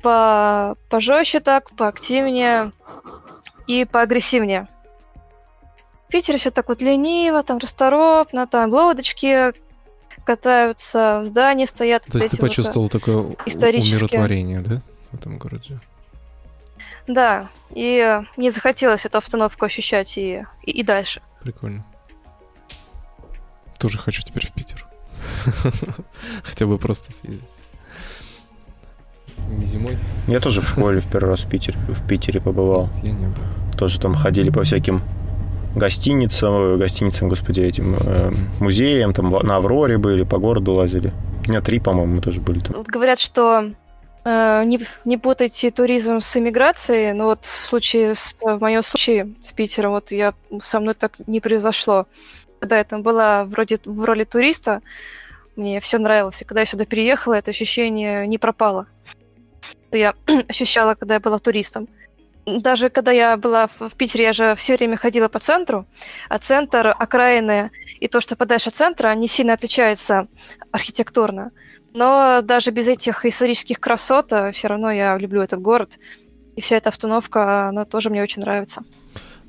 по 0.03 0.77
пожестче 0.89 1.41
так, 1.41 1.71
поактивнее 1.73 2.73
и 3.67 3.85
поагрессивнее. 3.85 4.69
В 6.15 6.17
Питере 6.17 6.39
все 6.39 6.51
так 6.51 6.69
вот 6.69 6.81
лениво, 6.81 7.43
там 7.43 7.59
расторопно, 7.59 8.47
там 8.47 8.71
лодочки 8.71 9.53
катаются, 10.23 11.19
в 11.19 11.25
здании 11.25 11.65
стоят. 11.65 12.05
То 12.05 12.19
есть 12.19 12.31
ты 12.31 12.37
почувствовал 12.37 12.85
вот 12.85 12.93
такое 12.93 13.17
умиротворение, 13.17 14.61
да, 14.61 14.81
в 15.11 15.15
этом 15.17 15.39
городе? 15.39 15.81
Да, 17.09 17.49
и 17.71 18.21
мне 18.37 18.53
захотелось 18.53 19.05
эту 19.05 19.19
обстановку 19.19 19.65
ощущать 19.65 20.17
и, 20.17 20.47
и, 20.63 20.71
и 20.71 20.85
дальше. 20.85 21.21
Прикольно. 21.43 21.85
Тоже 23.81 23.99
хочу 23.99 24.23
теперь 24.23 24.47
в 24.47 24.53
Питер. 24.53 24.87
Хотя 26.45 26.67
бы 26.67 26.79
просто 26.79 27.11
съездить. 27.11 27.43
Не 29.49 29.65
зимой? 29.65 29.99
Я 30.29 30.39
тоже 30.39 30.61
в 30.61 30.69
школе 30.69 31.01
в 31.01 31.11
первый 31.11 31.31
раз 31.31 31.41
в 31.41 31.51
Питере, 31.51 31.77
в 31.89 32.07
Питере 32.07 32.41
побывал. 32.41 32.89
Я 33.03 33.11
не 33.11 33.27
был. 33.27 33.43
Тоже 33.77 33.99
там 33.99 34.15
ходили 34.15 34.51
по 34.51 34.63
всяким 34.63 35.03
гостиницам, 35.75 36.79
гостиницам, 36.79 37.29
господи, 37.29 37.61
этим 37.61 37.97
э, 38.01 38.33
музеям, 38.61 39.13
там 39.13 39.31
на 39.31 39.57
Авроре 39.57 39.99
были, 39.99 40.25
по 40.25 40.39
городу 40.39 40.73
лазили. 40.73 41.13
У 41.47 41.51
меня 41.51 41.61
три, 41.61 41.81
по-моему, 41.81 42.21
тоже 42.21 42.41
были 42.41 42.61
там. 42.61 42.77
Вот 42.77 42.87
говорят, 42.87 43.19
что 43.19 43.71
э, 44.25 44.65
не, 44.65 44.81
не 45.05 45.19
путайте 45.19 45.71
туризм 45.71 46.21
с 46.21 46.37
иммиграцией, 46.37 47.13
но 47.13 47.25
вот 47.25 47.45
в 47.45 47.67
случае, 47.67 48.15
с, 48.15 48.37
в 48.41 48.59
моем 48.61 48.83
случае 48.83 49.35
с 49.43 49.53
Питером, 49.53 49.93
вот 49.93 50.13
я, 50.13 50.35
со 50.61 50.81
мной 50.81 50.95
так 50.95 51.13
не 51.27 51.41
произошло. 51.41 52.07
Когда 52.61 52.79
я 52.79 52.85
там 52.85 53.03
была 53.03 53.45
вроде 53.45 53.79
в 53.85 54.05
роли 54.05 54.25
туриста, 54.25 54.81
мне 55.57 55.81
все 55.81 55.99
нравилось, 55.99 56.43
и 56.43 56.45
когда 56.45 56.61
я 56.61 56.67
сюда 56.67 56.85
переехала, 56.85 57.35
это 57.35 57.51
ощущение 57.51 58.27
не 58.27 58.39
пропало 58.39 58.87
что 59.95 59.99
я 59.99 60.15
ощущала, 60.49 60.95
когда 60.97 61.15
я 61.15 61.21
была 61.21 61.39
туристом. 61.39 61.87
Даже 62.47 62.91
когда 62.91 63.11
я 63.11 63.37
была 63.37 63.69
в 63.69 63.95
Питере, 63.97 64.25
я 64.25 64.33
же 64.33 64.55
все 64.55 64.77
время 64.77 64.97
ходила 64.97 65.29
по 65.29 65.39
центру, 65.39 65.87
а 66.29 66.39
центр, 66.39 66.89
окраины 66.89 67.71
и 68.01 68.09
то, 68.09 68.21
что 68.21 68.37
подальше 68.37 68.69
от 68.69 68.75
центра, 68.75 69.09
они 69.09 69.27
сильно 69.27 69.55
отличаются 69.55 70.29
архитектурно. 70.71 71.53
Но 71.95 72.41
даже 72.43 72.71
без 72.71 72.89
этих 72.89 73.25
исторических 73.25 73.79
красот 73.79 74.33
э, 74.33 74.51
все 74.53 74.69
равно 74.69 74.91
я 74.91 75.17
люблю 75.17 75.41
этот 75.41 75.61
город. 75.61 75.99
И 76.57 76.61
вся 76.61 76.77
эта 76.77 76.89
обстановка, 76.89 77.69
она 77.69 77.85
тоже 77.85 78.11
мне 78.11 78.23
очень 78.23 78.43
нравится. 78.43 78.83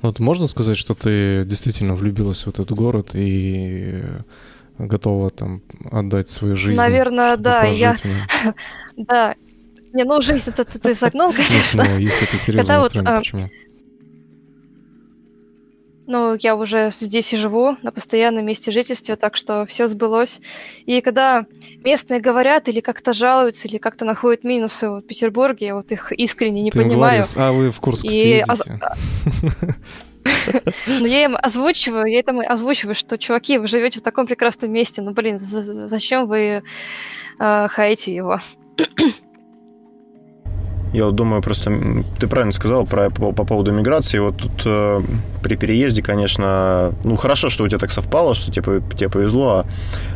Вот 0.00 0.20
можно 0.20 0.46
сказать, 0.46 0.78
что 0.78 0.94
ты 0.94 1.44
действительно 1.44 1.94
влюбилась 1.94 2.46
в 2.46 2.48
этот 2.48 2.70
город 2.70 3.10
и 3.14 4.04
готова 4.78 5.30
там 5.30 5.62
отдать 5.90 6.28
свою 6.30 6.54
жизнь? 6.56 6.76
Наверное, 6.76 7.36
да. 7.36 7.64
Я... 7.64 7.96
да, 8.96 9.34
не, 9.96 10.04
ну 10.04 10.20
жизнь 10.20 10.50
это 10.50 10.64
ты, 10.64 10.78
ты 10.78 10.94
загнул, 10.94 11.32
конечно. 11.32 11.84
Ну, 11.84 11.98
если 11.98 12.28
это 12.28 12.38
серьезно 12.38 12.80
вот, 12.80 12.92
а, 13.04 13.18
почему? 13.18 13.50
Ну, 16.06 16.36
я 16.38 16.54
уже 16.54 16.90
здесь 17.00 17.32
и 17.32 17.36
живу, 17.36 17.76
на 17.82 17.90
постоянном 17.90 18.46
месте 18.46 18.70
жительства, 18.70 19.16
так 19.16 19.36
что 19.36 19.66
все 19.66 19.88
сбылось. 19.88 20.40
И 20.84 21.00
когда 21.00 21.46
местные 21.84 22.20
говорят 22.20 22.68
или 22.68 22.80
как-то 22.80 23.12
жалуются, 23.12 23.66
или 23.66 23.78
как-то 23.78 24.04
находят 24.04 24.44
минусы 24.44 24.88
в 24.88 25.00
Петербурге, 25.00 25.66
я 25.66 25.74
вот 25.74 25.90
их 25.90 26.12
искренне 26.12 26.62
не 26.62 26.70
Ты 26.70 26.82
понимаю. 26.82 27.24
Говоришь, 27.24 27.36
а 27.36 27.52
вы 27.52 27.70
в 27.72 27.80
Курск 27.80 28.04
и 28.04 28.44
съездите. 28.44 28.78
Ну, 30.88 31.06
я 31.06 31.24
им 31.24 31.36
озвучиваю, 31.40 32.06
я 32.06 32.20
там 32.24 32.40
озвучиваю, 32.40 32.96
что, 32.96 33.16
чуваки, 33.16 33.58
вы 33.58 33.68
живете 33.68 34.00
в 34.00 34.02
таком 34.02 34.26
прекрасном 34.26 34.72
месте, 34.72 35.00
ну, 35.00 35.12
блин, 35.12 35.38
зачем 35.38 36.26
вы 36.26 36.64
э, 37.38 37.68
хаете 37.68 38.12
его? 38.12 38.40
Я 40.96 41.04
вот 41.04 41.14
думаю, 41.14 41.42
просто 41.42 41.70
ты 42.18 42.26
правильно 42.26 42.52
сказал 42.52 42.86
про, 42.86 43.10
по, 43.10 43.30
по 43.30 43.44
поводу 43.44 43.70
миграции. 43.70 44.18
Вот 44.18 44.38
тут 44.38 44.62
э, 44.64 45.02
при 45.42 45.54
переезде, 45.54 46.00
конечно, 46.00 46.94
ну 47.04 47.16
хорошо, 47.16 47.50
что 47.50 47.64
у 47.64 47.68
тебя 47.68 47.78
так 47.78 47.92
совпало, 47.92 48.34
что 48.34 48.50
тебе, 48.50 48.80
тебе 48.96 49.10
повезло. 49.10 49.48
А 49.50 49.66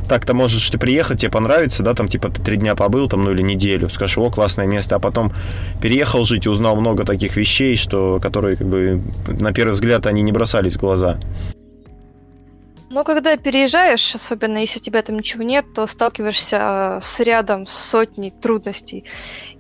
так-то 0.09 0.33
можешь 0.33 0.71
ты 0.71 0.79
приехать, 0.79 1.21
тебе 1.21 1.31
понравится, 1.31 1.83
да, 1.83 1.93
там 1.93 2.09
типа 2.09 2.31
ты 2.31 2.41
три 2.41 2.57
дня 2.57 2.75
побыл, 2.77 3.11
там, 3.11 3.25
ну 3.25 3.33
или 3.33 3.43
неделю, 3.43 3.91
скажешь, 3.91 4.17
о, 4.17 4.31
классное 4.31 4.67
место, 4.67 4.97
а 4.97 4.99
потом 5.01 5.35
переехал 5.83 6.25
жить 6.25 6.47
и 6.47 6.49
узнал 6.49 6.77
много 6.77 7.05
таких 7.05 7.37
вещей, 7.37 7.77
что, 7.77 8.19
которые, 8.19 8.57
как 8.57 8.67
бы, 8.67 9.03
на 9.39 9.53
первый 9.53 9.73
взгляд, 9.73 10.07
они 10.07 10.23
не 10.23 10.33
бросались 10.33 10.77
в 10.77 10.81
глаза. 10.81 11.19
Но 12.91 13.05
когда 13.05 13.37
переезжаешь, 13.37 14.17
особенно 14.17 14.59
если 14.59 14.81
у 14.81 14.83
тебя 14.83 15.01
там 15.03 15.17
ничего 15.17 15.45
нет, 15.45 15.65
то 15.73 15.87
сталкиваешься 15.87 16.59
э, 16.61 16.99
с 17.01 17.21
рядом 17.21 17.65
сотней 17.65 18.33
трудностей. 18.33 19.05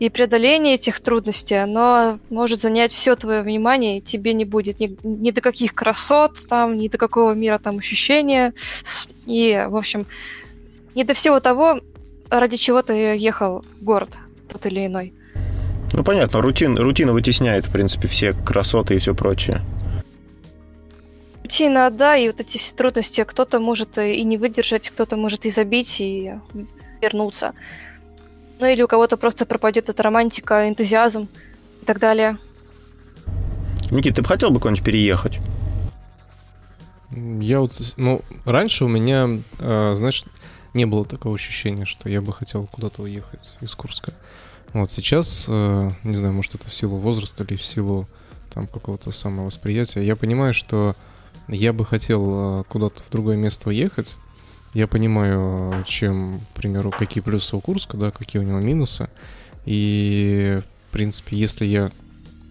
И 0.00 0.10
преодоление 0.10 0.74
этих 0.74 0.98
трудностей, 0.98 1.54
оно 1.54 2.18
может 2.28 2.58
занять 2.58 2.90
все 2.90 3.14
твое 3.14 3.42
внимание, 3.42 3.98
и 3.98 4.00
тебе 4.00 4.34
не 4.34 4.44
будет 4.44 4.80
ни, 4.80 4.96
ни 5.04 5.30
до 5.30 5.40
каких 5.40 5.76
красот, 5.76 6.44
там, 6.48 6.76
ни 6.76 6.88
до 6.88 6.98
какого 6.98 7.32
мира 7.32 7.58
там 7.58 7.78
ощущения. 7.78 8.52
И, 9.26 9.64
в 9.68 9.76
общем, 9.76 10.06
не 10.96 11.04
до 11.04 11.14
всего 11.14 11.38
того, 11.38 11.80
ради 12.30 12.56
чего 12.56 12.82
ты 12.82 12.94
ехал 13.16 13.64
в 13.80 13.84
город 13.84 14.18
тот 14.48 14.66
или 14.66 14.86
иной. 14.86 15.14
Ну, 15.92 16.02
понятно, 16.02 16.40
рутин, 16.40 16.76
рутина 16.76 17.12
вытесняет, 17.12 17.66
в 17.66 17.70
принципе, 17.70 18.08
все 18.08 18.32
красоты 18.32 18.96
и 18.96 18.98
все 18.98 19.14
прочее 19.14 19.62
рутина, 21.50 21.90
да, 21.90 22.16
и 22.16 22.28
вот 22.28 22.40
эти 22.40 22.58
все 22.58 22.74
трудности, 22.74 23.24
кто-то 23.24 23.58
может 23.58 23.98
и 23.98 24.22
не 24.22 24.38
выдержать, 24.38 24.88
кто-то 24.88 25.16
может 25.16 25.46
и 25.46 25.50
забить, 25.50 26.00
и 26.00 26.34
вернуться. 27.02 27.54
Ну 28.60 28.66
или 28.66 28.82
у 28.82 28.86
кого-то 28.86 29.16
просто 29.16 29.46
пропадет 29.46 29.88
эта 29.88 30.02
романтика, 30.02 30.68
энтузиазм 30.68 31.28
и 31.82 31.84
так 31.84 31.98
далее. 31.98 32.38
Никит, 33.90 34.14
ты 34.14 34.22
бы 34.22 34.28
хотел 34.28 34.50
бы 34.50 34.60
куда-нибудь 34.60 34.84
переехать? 34.84 35.40
Я 37.10 37.60
вот, 37.60 37.72
ну, 37.96 38.22
раньше 38.44 38.84
у 38.84 38.88
меня, 38.88 39.40
э, 39.58 39.94
знаешь, 39.96 40.24
не 40.74 40.84
было 40.84 41.04
такого 41.04 41.34
ощущения, 41.34 41.84
что 41.84 42.08
я 42.08 42.22
бы 42.22 42.32
хотел 42.32 42.68
куда-то 42.68 43.02
уехать 43.02 43.56
из 43.60 43.74
Курска. 43.74 44.12
Вот 44.72 44.92
сейчас, 44.92 45.46
э, 45.48 45.90
не 46.04 46.14
знаю, 46.14 46.32
может 46.32 46.54
это 46.54 46.68
в 46.68 46.74
силу 46.74 46.98
возраста 46.98 47.42
или 47.42 47.56
в 47.56 47.64
силу 47.64 48.06
там 48.54 48.68
какого-то 48.68 49.10
самовосприятия, 49.10 50.02
я 50.02 50.14
понимаю, 50.14 50.54
что 50.54 50.94
я 51.50 51.72
бы 51.72 51.84
хотел 51.84 52.60
э, 52.60 52.64
куда-то 52.68 53.02
в 53.02 53.10
другое 53.10 53.36
место 53.36 53.68
уехать. 53.68 54.16
Я 54.72 54.86
понимаю, 54.86 55.84
чем, 55.84 56.40
к 56.52 56.56
примеру, 56.56 56.92
какие 56.96 57.22
плюсы 57.22 57.56
у 57.56 57.60
Курска, 57.60 57.96
да, 57.96 58.10
какие 58.10 58.40
у 58.40 58.44
него 58.44 58.60
минусы. 58.60 59.08
И, 59.66 60.60
в 60.88 60.92
принципе, 60.92 61.36
если 61.36 61.66
я 61.66 61.90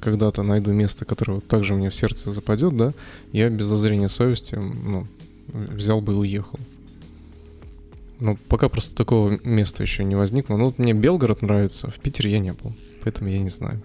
когда-то 0.01 0.43
найду 0.43 0.71
место, 0.71 1.05
которое 1.05 1.39
также 1.39 1.75
мне 1.75 1.89
в 1.89 1.95
сердце 1.95 2.31
западет, 2.31 2.75
да, 2.75 2.93
я 3.31 3.49
без 3.49 3.67
зазрения 3.67 4.09
совести, 4.09 4.55
ну, 4.55 5.07
взял 5.47 6.01
бы 6.01 6.13
и 6.13 6.15
уехал. 6.15 6.59
Но 8.19 8.37
пока 8.49 8.67
просто 8.67 8.95
такого 8.95 9.39
места 9.45 9.83
еще 9.83 10.03
не 10.03 10.15
возникло. 10.15 10.57
Ну, 10.57 10.65
вот 10.65 10.77
мне 10.77 10.93
Белгород 10.93 11.41
нравится, 11.41 11.89
в 11.89 11.99
Питере 11.99 12.31
я 12.31 12.39
не 12.39 12.51
был, 12.51 12.75
поэтому 13.01 13.29
я 13.29 13.39
не 13.39 13.49
знаю. 13.49 13.81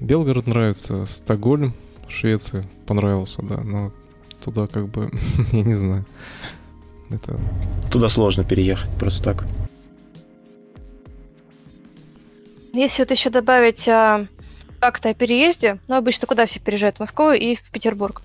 Белгород 0.00 0.48
нравится, 0.48 1.06
Стокгольм, 1.06 1.74
Швеция 2.08 2.64
понравился, 2.86 3.42
да, 3.42 3.58
но 3.58 3.92
туда 4.44 4.66
как 4.66 4.88
бы, 4.88 5.10
я 5.52 5.62
не 5.62 5.74
знаю. 5.74 6.04
Это... 7.10 7.38
Туда 7.90 8.08
сложно 8.08 8.44
переехать, 8.44 8.90
просто 8.98 9.22
так. 9.22 9.44
Если 12.72 13.02
вот 13.02 13.10
еще 13.10 13.30
добавить 13.30 13.88
а, 13.88 14.26
факты 14.80 15.10
о 15.10 15.14
переезде, 15.14 15.78
ну, 15.86 15.94
обычно 15.94 16.26
куда 16.26 16.44
все 16.46 16.58
переезжают? 16.58 16.96
В 16.96 17.00
Москву 17.00 17.30
и 17.30 17.54
в 17.54 17.70
Петербург. 17.70 18.22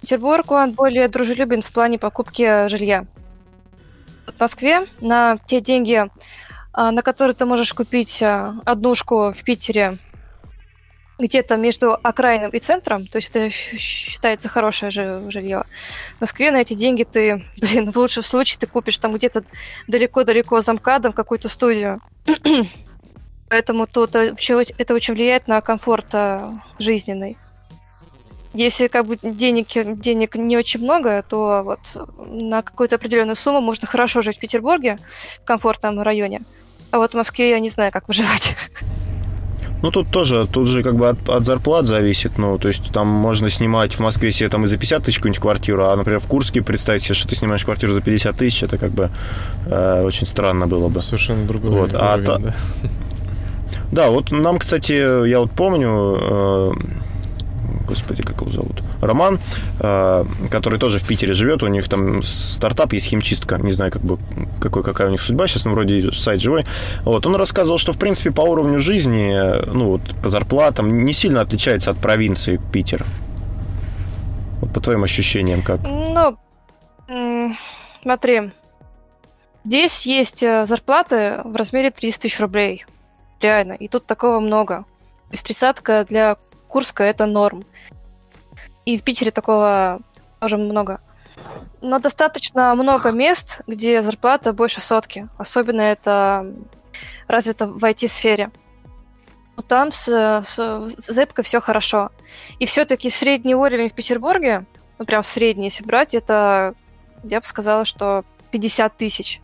Петербург, 0.00 0.50
он 0.50 0.72
более 0.72 1.06
дружелюбен 1.08 1.62
в 1.62 1.72
плане 1.72 1.98
покупки 1.98 2.68
жилья. 2.68 3.06
В 4.26 4.40
Москве 4.40 4.86
на 5.00 5.38
те 5.46 5.60
деньги, 5.60 6.10
а, 6.72 6.90
на 6.90 7.02
которые 7.02 7.34
ты 7.34 7.46
можешь 7.46 7.72
купить 7.72 8.20
а, 8.22 8.54
однушку 8.64 9.32
в 9.32 9.44
Питере 9.44 9.98
где-то 11.18 11.56
между 11.56 11.92
окраином 12.02 12.50
и 12.50 12.58
центром, 12.58 13.06
то 13.06 13.16
есть 13.16 13.30
это 13.30 13.50
считается 13.50 14.48
хорошее 14.48 14.90
жилье. 14.90 15.64
В 16.18 16.20
Москве 16.20 16.50
на 16.50 16.60
эти 16.60 16.74
деньги 16.74 17.04
ты, 17.04 17.44
блин, 17.60 17.92
в 17.92 17.96
лучшем 17.96 18.22
случае 18.22 18.58
ты 18.58 18.66
купишь 18.66 18.98
там 18.98 19.14
где-то 19.14 19.44
далеко-далеко 19.86 20.60
за 20.60 20.72
МКАДом 20.74 21.12
какую-то 21.12 21.48
студию. 21.48 22.00
Поэтому 23.48 23.86
тут 23.86 24.16
это 24.16 24.94
очень 24.94 25.14
влияет 25.14 25.46
на 25.46 25.60
комфорт 25.60 26.06
э, 26.14 26.50
жизненный. 26.78 27.36
Если 28.52 28.86
как 28.86 29.06
бы 29.06 29.18
денег, 29.20 29.66
денег 30.00 30.36
не 30.36 30.56
очень 30.56 30.80
много, 30.80 31.22
то 31.28 31.62
вот 31.64 31.80
на 32.18 32.62
какую-то 32.62 32.96
определенную 32.96 33.36
сумму 33.36 33.60
можно 33.60 33.86
хорошо 33.86 34.22
жить 34.22 34.36
в 34.36 34.40
Петербурге, 34.40 34.98
в 35.42 35.44
комфортном 35.44 36.00
районе. 36.00 36.42
А 36.90 36.98
вот 36.98 37.12
в 37.12 37.16
Москве 37.16 37.50
я 37.50 37.58
не 37.58 37.68
знаю, 37.68 37.90
как 37.92 38.06
выживать. 38.08 38.56
Ну, 39.84 39.90
тут 39.90 40.08
тоже, 40.08 40.46
тут 40.46 40.66
же 40.66 40.82
как 40.82 40.96
бы 40.96 41.10
от, 41.10 41.28
от 41.28 41.44
зарплат 41.44 41.84
зависит, 41.84 42.38
ну, 42.38 42.56
то 42.56 42.68
есть 42.68 42.90
там 42.90 43.06
можно 43.06 43.50
снимать 43.50 43.92
в 43.92 44.00
Москве 44.00 44.32
себе 44.32 44.48
там 44.48 44.64
и 44.64 44.66
за 44.66 44.78
50 44.78 45.04
тысяч 45.04 45.18
какую-нибудь 45.18 45.42
квартиру, 45.42 45.84
а, 45.84 45.94
например, 45.94 46.20
в 46.20 46.26
Курске 46.26 46.62
представить 46.62 47.02
себе, 47.02 47.14
что 47.14 47.28
ты 47.28 47.34
снимаешь 47.34 47.66
квартиру 47.66 47.92
за 47.92 48.00
50 48.00 48.34
тысяч, 48.34 48.62
это 48.62 48.78
как 48.78 48.92
бы 48.92 49.10
э, 49.66 50.02
очень 50.02 50.26
странно 50.26 50.66
было 50.66 50.88
бы. 50.88 51.02
Совершенно 51.02 51.46
другой 51.46 51.70
вот. 51.70 51.92
уровень, 51.92 51.98
а 52.00 52.16
да. 52.16 52.38
Да, 53.92 54.08
вот 54.08 54.30
нам, 54.30 54.58
кстати, 54.58 55.28
я 55.28 55.40
вот 55.40 55.50
помню, 55.50 56.16
э, 56.18 56.72
господи, 57.84 58.22
как 58.22 58.40
его 58.40 58.50
зовут? 58.50 58.82
Роман, 59.00 59.38
э, 59.80 60.24
который 60.50 60.78
тоже 60.78 60.98
в 60.98 61.06
Питере 61.06 61.34
живет, 61.34 61.62
у 61.62 61.66
них 61.66 61.88
там 61.88 62.22
стартап 62.22 62.92
есть 62.92 63.06
химчистка, 63.06 63.58
не 63.58 63.72
знаю, 63.72 63.92
как 63.92 64.02
бы, 64.02 64.18
какой, 64.60 64.82
какая 64.82 65.08
у 65.08 65.10
них 65.10 65.22
судьба, 65.22 65.46
сейчас, 65.46 65.64
ну, 65.64 65.72
вроде 65.72 66.12
сайт 66.12 66.40
живой. 66.40 66.64
Вот, 67.04 67.26
он 67.26 67.36
рассказывал, 67.36 67.78
что, 67.78 67.92
в 67.92 67.98
принципе, 67.98 68.30
по 68.30 68.42
уровню 68.42 68.80
жизни, 68.80 69.34
ну, 69.72 69.90
вот, 69.90 70.02
по 70.22 70.30
зарплатам 70.30 71.04
не 71.04 71.12
сильно 71.12 71.40
отличается 71.40 71.90
от 71.90 71.98
провинции 71.98 72.60
Питер. 72.72 73.04
Вот 74.60 74.72
по 74.72 74.80
твоим 74.80 75.04
ощущениям 75.04 75.62
как? 75.62 75.80
Ну, 75.82 76.36
смотри, 78.02 78.52
здесь 79.64 80.06
есть 80.06 80.42
э, 80.42 80.64
зарплаты 80.64 81.40
в 81.44 81.56
размере 81.56 81.90
300 81.90 82.22
тысяч 82.22 82.40
рублей. 82.40 82.86
Реально. 83.40 83.74
И 83.74 83.88
тут 83.88 84.06
такого 84.06 84.40
много. 84.40 84.84
Есть 85.30 85.46
тридцатка 85.46 86.06
для 86.08 86.36
Курска 86.74 87.04
это 87.04 87.26
норм. 87.26 87.62
И 88.84 88.98
в 88.98 89.04
Питере 89.04 89.30
такого 89.30 90.00
тоже 90.40 90.56
много. 90.56 91.00
Но 91.80 92.00
достаточно 92.00 92.74
много 92.74 93.12
мест, 93.12 93.60
где 93.68 94.02
зарплата 94.02 94.52
больше 94.52 94.80
сотки. 94.80 95.28
Особенно 95.38 95.82
это 95.82 96.52
развито 97.28 97.68
в 97.68 97.84
IT-сфере. 97.84 98.50
Там 99.68 99.92
с, 99.92 100.08
с, 100.08 100.90
зэпкой 100.98 101.44
все 101.44 101.60
хорошо. 101.60 102.10
И 102.58 102.66
все-таки 102.66 103.08
средний 103.08 103.54
уровень 103.54 103.88
в 103.88 103.94
Петербурге, 103.94 104.66
ну 104.98 105.04
прям 105.04 105.22
средний, 105.22 105.66
если 105.66 105.84
брать, 105.84 106.12
это, 106.12 106.74
я 107.22 107.38
бы 107.38 107.46
сказала, 107.46 107.84
что 107.84 108.24
50 108.50 108.96
тысяч. 108.96 109.40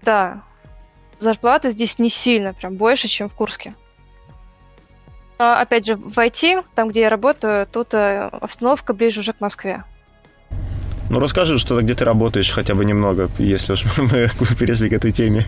Да, 0.00 0.42
зарплата 1.18 1.70
здесь 1.70 1.98
не 1.98 2.08
сильно, 2.08 2.54
прям 2.54 2.76
больше, 2.76 3.08
чем 3.08 3.28
в 3.28 3.34
Курске. 3.34 3.74
Но, 5.38 5.52
опять 5.58 5.86
же, 5.86 5.96
в 5.96 6.16
IT, 6.18 6.64
там, 6.74 6.88
где 6.88 7.02
я 7.02 7.10
работаю, 7.10 7.66
тут 7.66 7.92
э, 7.94 8.28
обстановка 8.40 8.94
ближе 8.94 9.20
уже 9.20 9.32
к 9.32 9.40
Москве. 9.40 9.84
Ну, 11.10 11.20
расскажи, 11.20 11.58
что 11.58 11.80
где 11.80 11.94
ты 11.94 12.04
работаешь 12.04 12.50
хотя 12.50 12.74
бы 12.74 12.84
немного, 12.84 13.28
если 13.38 13.74
уж 13.74 13.84
мы 13.98 14.28
перешли 14.58 14.88
к 14.88 14.92
этой 14.94 15.12
теме. 15.12 15.46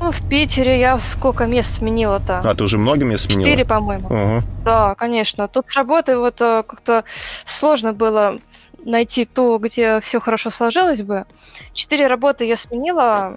Ну, 0.00 0.10
в 0.10 0.28
Питере 0.28 0.78
я 0.78 0.98
сколько 0.98 1.46
мест 1.46 1.76
сменила-то? 1.78 2.40
А, 2.44 2.54
ты 2.54 2.64
уже 2.64 2.78
много 2.78 3.04
мест 3.04 3.30
сменила? 3.30 3.44
Четыре, 3.44 3.64
по-моему. 3.64 4.06
Угу. 4.06 4.42
Да, 4.64 4.94
конечно. 4.94 5.48
Тут 5.48 5.68
с 5.68 5.74
работы 5.74 6.18
вот 6.18 6.40
э, 6.40 6.62
как-то 6.66 7.04
сложно 7.44 7.92
было 7.92 8.38
найти 8.84 9.24
ту, 9.24 9.58
где 9.58 10.00
все 10.00 10.20
хорошо 10.20 10.50
сложилось 10.50 11.02
бы. 11.02 11.24
Четыре 11.72 12.06
работы 12.06 12.44
я 12.44 12.56
сменила, 12.56 13.36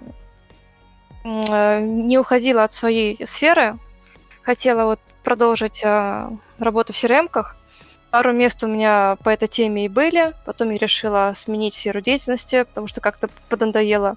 э, 1.24 1.80
не 1.80 2.18
уходила 2.18 2.64
от 2.64 2.72
своей 2.72 3.24
сферы, 3.26 3.78
хотела 4.42 4.84
вот 4.84 5.00
продолжить 5.22 5.82
э, 5.84 6.28
работу 6.58 6.92
в 6.92 6.96
CRM-ках. 6.96 7.56
Пару 8.10 8.32
мест 8.32 8.62
у 8.64 8.66
меня 8.66 9.16
по 9.22 9.28
этой 9.28 9.46
теме 9.46 9.84
и 9.84 9.88
были. 9.88 10.34
Потом 10.44 10.70
я 10.70 10.78
решила 10.78 11.32
сменить 11.36 11.74
сферу 11.74 12.00
деятельности, 12.00 12.64
потому 12.64 12.88
что 12.88 13.00
как-то 13.00 13.28
поднадоело. 13.48 14.16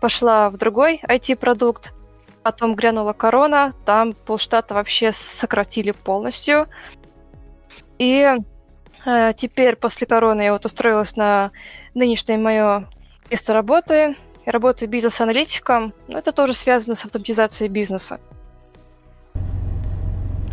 Пошла 0.00 0.48
в 0.48 0.56
другой 0.56 1.00
IT-продукт. 1.06 1.92
Потом 2.42 2.74
грянула 2.74 3.12
корона. 3.12 3.72
Там 3.84 4.14
полштата 4.14 4.72
вообще 4.72 5.12
сократили 5.12 5.90
полностью. 5.90 6.68
И 7.98 8.26
э, 9.04 9.32
теперь 9.36 9.76
после 9.76 10.06
короны 10.06 10.42
я 10.42 10.52
вот 10.52 10.64
устроилась 10.64 11.16
на 11.16 11.50
нынешнее 11.92 12.38
мое 12.38 12.88
место 13.30 13.52
работы. 13.52 14.16
Я 14.46 14.52
работаю 14.52 14.88
бизнес-аналитиком. 14.88 15.92
Но 16.08 16.18
это 16.18 16.32
тоже 16.32 16.54
связано 16.54 16.94
с 16.94 17.04
автоматизацией 17.04 17.70
бизнеса. 17.70 18.20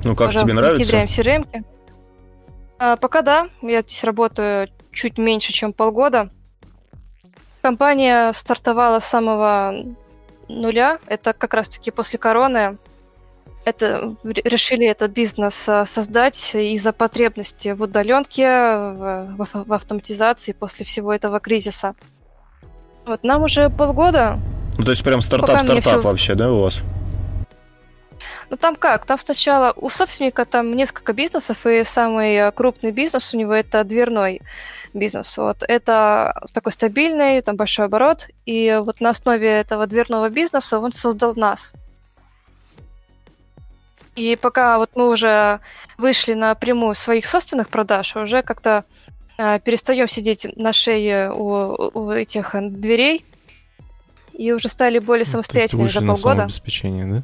Ну, 0.03 0.15
как 0.15 0.31
тебе 0.31 0.53
нравится? 0.53 0.97
Внедряем 0.97 1.43
crm 1.43 1.65
а, 2.79 2.95
Пока 2.97 3.21
да, 3.21 3.49
я 3.61 3.81
здесь 3.81 4.03
работаю 4.03 4.67
чуть 4.91 5.17
меньше, 5.17 5.53
чем 5.53 5.73
полгода. 5.73 6.29
Компания 7.61 8.33
стартовала 8.33 8.99
с 8.99 9.05
самого 9.05 9.75
нуля. 10.49 10.97
Это 11.05 11.33
как 11.33 11.53
раз-таки 11.53 11.91
после 11.91 12.17
короны. 12.17 12.77
Это, 13.63 14.15
решили 14.23 14.87
этот 14.87 15.11
бизнес 15.11 15.69
а, 15.69 15.85
создать 15.85 16.55
из-за 16.55 16.91
потребности 16.91 17.69
в 17.69 17.83
удаленке, 17.83 18.47
в, 18.47 19.35
в, 19.37 19.67
в 19.67 19.73
автоматизации 19.73 20.53
после 20.53 20.83
всего 20.83 21.13
этого 21.13 21.39
кризиса. 21.39 21.93
Вот 23.05 23.23
нам 23.23 23.43
уже 23.43 23.69
полгода. 23.69 24.39
Ну, 24.77 24.83
то 24.83 24.91
есть 24.91 25.03
прям 25.03 25.21
стартап-стартап 25.21 25.83
все... 25.83 26.01
вообще, 26.01 26.33
да, 26.33 26.51
у 26.51 26.61
вас? 26.61 26.79
Ну 28.51 28.57
там 28.57 28.75
как? 28.75 29.05
Там 29.05 29.17
сначала 29.17 29.71
у 29.77 29.89
собственника 29.89 30.43
там 30.43 30.75
несколько 30.75 31.13
бизнесов, 31.13 31.65
и 31.65 31.85
самый 31.85 32.35
э, 32.35 32.51
крупный 32.51 32.91
бизнес 32.91 33.33
у 33.33 33.37
него 33.37 33.53
это 33.53 33.85
дверной 33.85 34.41
бизнес. 34.93 35.37
Вот 35.37 35.63
это 35.65 36.33
такой 36.51 36.73
стабильный, 36.73 37.41
там 37.41 37.55
большой 37.55 37.85
оборот, 37.85 38.27
и 38.45 38.77
вот 38.83 38.99
на 38.99 39.11
основе 39.11 39.47
этого 39.47 39.87
дверного 39.87 40.29
бизнеса 40.29 40.79
он 40.79 40.91
создал 40.91 41.33
нас. 41.37 41.73
И 44.17 44.35
пока 44.35 44.79
вот 44.79 44.89
мы 44.95 45.07
уже 45.07 45.61
вышли 45.97 46.33
на 46.33 46.53
прямую 46.53 46.95
своих 46.95 47.25
собственных 47.27 47.69
продаж, 47.69 48.17
уже 48.17 48.41
как-то 48.41 48.83
э, 49.37 49.61
перестаем 49.61 50.09
сидеть 50.09 50.45
на 50.57 50.73
шее 50.73 51.31
у, 51.31 51.89
у 51.93 52.11
этих 52.11 52.53
дверей 52.53 53.23
и 54.33 54.51
уже 54.51 54.67
стали 54.67 54.99
более 54.99 55.23
самостоятельными 55.23 55.87
за 55.87 56.01
полгода. 56.01 56.43
Обеспечение, 56.43 57.05
да? 57.05 57.23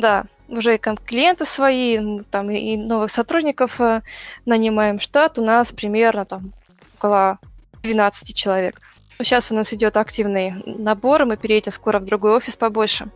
Да, 0.00 0.24
уже 0.48 0.76
и 0.76 0.78
клиенты 0.78 1.44
свои, 1.44 2.22
там 2.30 2.50
и 2.50 2.76
новых 2.76 3.10
сотрудников 3.10 3.78
э, 3.80 4.00
нанимаем. 4.46 4.98
Штат 4.98 5.38
у 5.38 5.44
нас 5.44 5.72
примерно 5.72 6.24
там 6.24 6.52
около 6.96 7.38
12 7.82 8.34
человек. 8.34 8.80
Сейчас 9.18 9.52
у 9.52 9.54
нас 9.54 9.74
идет 9.74 9.98
активный 9.98 10.54
набор, 10.64 11.26
мы 11.26 11.36
переедем 11.36 11.70
скоро 11.72 11.98
в 11.98 12.06
другой 12.06 12.34
офис 12.34 12.56
побольше. 12.56 13.10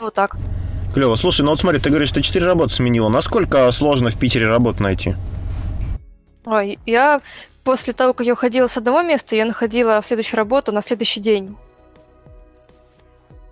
Вот 0.00 0.14
так. 0.14 0.36
Клево. 0.94 1.16
Слушай, 1.16 1.42
ну 1.42 1.50
вот 1.50 1.60
смотри, 1.60 1.80
ты 1.80 1.90
говоришь, 1.90 2.12
ты 2.12 2.22
4 2.22 2.46
работы 2.46 2.72
сменила. 2.72 3.10
Насколько 3.10 3.70
сложно 3.70 4.08
в 4.08 4.18
Питере 4.18 4.48
работу 4.48 4.82
найти? 4.82 5.16
Ой, 6.46 6.78
я 6.86 7.20
после 7.62 7.92
того, 7.92 8.14
как 8.14 8.26
я 8.26 8.32
уходила 8.32 8.68
с 8.68 8.78
одного 8.78 9.02
места, 9.02 9.36
я 9.36 9.44
находила 9.44 10.00
следующую 10.02 10.38
работу 10.38 10.72
на 10.72 10.80
следующий 10.80 11.20
день. 11.20 11.54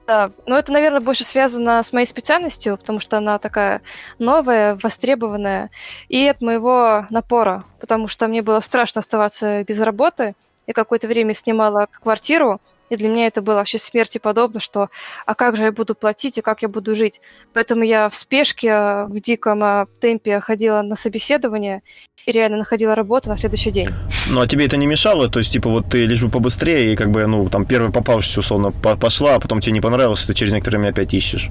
Да, 0.07 0.31
но 0.47 0.57
это, 0.57 0.73
наверное, 0.73 1.01
больше 1.01 1.25
связано 1.25 1.83
с 1.83 1.93
моей 1.93 2.07
специальностью, 2.07 2.77
потому 2.77 3.01
что 3.01 3.19
она 3.19 3.39
такая 3.39 3.83
новая, 4.21 4.79
востребованная, 4.81 5.69
и 6.09 6.29
от 6.29 6.41
моего 6.41 7.07
напора, 7.11 7.65
потому 7.81 8.07
что 8.07 8.29
мне 8.29 8.41
было 8.43 8.61
страшно 8.61 9.01
оставаться 9.01 9.65
без 9.65 9.81
работы. 9.81 10.35
Я 10.69 10.75
какое-то 10.75 11.09
время 11.09 11.35
снимала 11.35 11.89
квартиру, 11.91 12.61
и 12.91 12.97
для 12.97 13.09
меня 13.09 13.27
это 13.27 13.43
было 13.43 13.57
вообще 13.57 13.79
смерти 13.79 14.19
подобно, 14.19 14.61
что 14.61 14.89
а 15.25 15.35
как 15.35 15.57
же 15.57 15.65
я 15.65 15.73
буду 15.73 15.95
платить 15.95 16.39
и 16.39 16.43
как 16.43 16.63
я 16.63 16.69
буду 16.69 16.95
жить. 16.95 17.21
Поэтому 17.53 17.83
я 17.83 18.09
в 18.09 18.15
спешке, 18.15 19.05
в 19.09 19.21
диком 19.21 19.63
а, 19.63 19.87
темпе 20.01 20.41
ходила 20.41 20.83
на 20.83 20.97
собеседование 20.97 21.83
и 22.27 22.33
реально 22.33 22.59
находила 22.59 22.95
работу 22.95 23.29
на 23.29 23.37
следующий 23.37 23.71
день. 23.71 23.89
Ну, 24.29 24.41
а 24.41 24.47
тебе 24.47 24.67
это 24.67 24.77
не 24.77 24.87
мешало? 24.87 25.29
То 25.29 25.39
есть, 25.39 25.53
типа, 25.53 25.69
вот 25.69 25.87
ты 25.91 26.07
лишь 26.07 26.23
бы 26.23 26.29
побыстрее, 26.29 26.93
и 26.93 26.97
как 26.97 27.11
бы, 27.11 27.27
ну, 27.27 27.49
там, 27.49 27.65
первый 27.65 27.93
попавшийся, 27.93 28.41
условно, 28.41 28.71
пошла, 28.73 29.37
а 29.37 29.41
потом 29.41 29.61
тебе 29.61 29.73
не 29.73 29.81
понравилось, 29.81 30.25
ты 30.25 30.35
через 30.35 30.53
некоторое 30.53 30.79
время 30.79 30.91
опять 30.91 31.15
ищешь. 31.15 31.51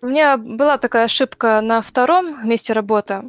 У 0.00 0.06
меня 0.06 0.36
была 0.36 0.78
такая 0.78 1.06
ошибка 1.06 1.60
на 1.60 1.82
втором 1.82 2.46
месте 2.46 2.72
работы. 2.72 3.22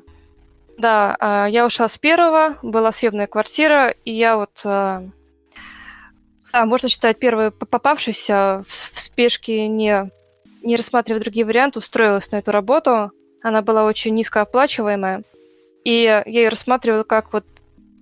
Да, 0.77 1.15
а, 1.19 1.47
я 1.47 1.65
ушла 1.65 1.87
с 1.87 1.97
первого, 1.97 2.57
была 2.61 2.91
съемная 2.91 3.27
квартира, 3.27 3.89
и 4.05 4.11
я 4.11 4.37
вот 4.37 4.61
да, 6.51 6.65
можно 6.65 6.89
считать, 6.89 7.19
первый 7.19 7.51
попавшийся 7.51 8.63
в, 8.67 8.71
в 8.71 8.99
спешке, 8.99 9.67
не, 9.67 10.09
не 10.63 10.75
рассматривая 10.75 11.21
другие 11.21 11.45
варианты, 11.45 11.79
устроилась 11.79 12.31
на 12.31 12.37
эту 12.37 12.51
работу. 12.51 13.11
Она 13.41 13.61
была 13.61 13.85
очень 13.85 14.15
низкооплачиваемая. 14.15 15.23
И 15.83 15.91
я 16.03 16.23
ее 16.25 16.49
рассматривала 16.49 17.03
как 17.03 17.31
вот 17.33 17.45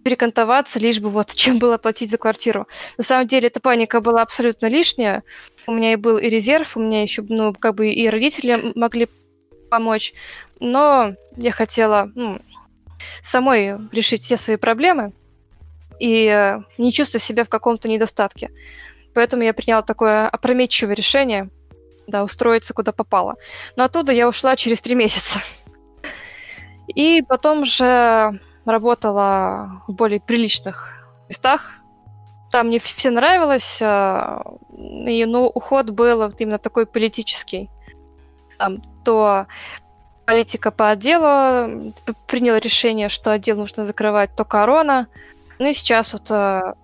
перекантоваться, 0.04 0.80
лишь 0.80 1.00
бы 1.00 1.10
вот 1.10 1.28
чем 1.36 1.60
было 1.60 1.78
платить 1.78 2.12
за 2.12 2.18
квартиру. 2.18 2.68
На 2.98 3.04
самом 3.04 3.28
деле 3.28 3.48
эта 3.48 3.60
паника 3.60 4.02
была 4.02 4.22
абсолютно 4.22 4.68
лишняя. 4.68 5.24
У 5.68 5.74
меня 5.74 5.94
и 5.94 5.98
был 5.98 6.18
и 6.18 6.30
резерв, 6.30 6.78
у 6.78 6.80
меня 6.80 7.04
еще, 7.04 7.24
ну, 7.28 7.54
как 7.54 7.76
бы 7.76 7.90
и 7.90 8.10
родители 8.10 8.72
могли 8.76 9.10
помочь. 9.70 10.14
Но 10.60 11.14
я 11.36 11.52
хотела 11.52 12.10
ну, 12.16 12.40
самой 13.22 13.78
решить 13.92 14.22
все 14.22 14.38
свои 14.38 14.56
проблемы 14.56 15.12
и 16.00 16.58
не 16.78 16.92
чувствую 16.92 17.22
себя 17.22 17.44
в 17.44 17.50
каком-то 17.50 17.90
недостатке. 17.90 18.52
Поэтому 19.14 19.44
я 19.44 19.54
приняла 19.54 19.82
такое 19.82 20.30
опрометчивое 20.30 20.96
решение, 20.96 21.50
да, 22.08 22.24
устроиться 22.24 22.74
куда 22.74 22.92
попало. 22.92 23.36
Но 23.76 23.84
оттуда 23.84 24.14
я 24.14 24.28
ушла 24.28 24.56
через 24.56 24.82
три 24.82 24.96
месяца. 24.96 25.40
И 26.88 27.24
потом 27.28 27.66
же 27.66 28.40
работала 28.66 29.84
в 29.88 29.94
более 29.94 30.20
приличных 30.20 30.94
местах. 31.30 31.74
Там 32.52 32.68
мне 32.68 32.80
все 32.80 33.10
нравилось, 33.10 33.82
э, 33.82 34.42
и, 34.78 35.26
ну, 35.26 35.48
уход 35.48 35.90
был 35.90 36.30
именно 36.38 36.60
такой 36.60 36.86
политический. 36.86 37.70
Там 38.58 38.82
то 39.04 39.48
политика 40.26 40.72
по 40.72 40.90
отделу 40.90 41.94
приняла 42.28 42.60
решение, 42.60 43.10
что 43.10 43.32
отдел 43.32 43.58
нужно 43.58 43.84
закрывать, 43.84 44.36
то 44.36 44.46
корона– 44.46 45.08
ну 45.60 45.70
и 45.70 45.74
сейчас 45.74 46.14
вот, 46.14 46.28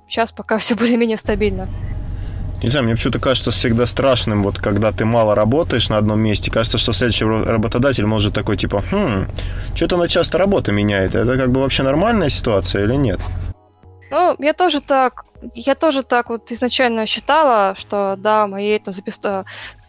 сейчас 0.08 0.32
э, 0.32 0.34
пока 0.36 0.58
все 0.60 0.76
более-менее 0.76 1.18
стабильно. 1.18 1.68
Не 2.64 2.70
знаю, 2.70 2.86
мне 2.86 2.96
почему-то 2.96 3.20
кажется 3.20 3.52
всегда 3.52 3.86
страшным, 3.86 4.42
вот 4.42 4.58
когда 4.58 4.94
ты 4.94 5.04
мало 5.04 5.36
работаешь 5.36 5.90
на 5.90 5.98
одном 5.98 6.22
месте, 6.22 6.50
кажется, 6.50 6.78
что 6.78 6.94
следующий 6.94 7.26
работодатель 7.26 8.06
может 8.06 8.34
такой, 8.34 8.56
типа, 8.56 8.82
хм, 8.90 9.28
что-то 9.76 9.98
она 9.98 10.08
часто 10.08 10.38
работа 10.38 10.72
меняет. 10.72 11.14
Это 11.14 11.36
как 11.36 11.52
бы 11.52 11.60
вообще 11.60 11.84
нормальная 11.84 12.30
ситуация 12.30 12.86
или 12.86 12.96
нет? 12.96 13.20
Ну, 14.12 14.38
я 14.40 14.54
тоже 14.54 14.80
так, 14.80 15.26
я 15.54 15.76
тоже 15.76 16.04
так 16.04 16.30
вот 16.30 16.52
изначально 16.52 17.06
считала, 17.06 17.76
что 17.78 18.16
да, 18.18 18.48
моей 18.48 18.80
там 18.80 18.94
запис... 18.94 19.20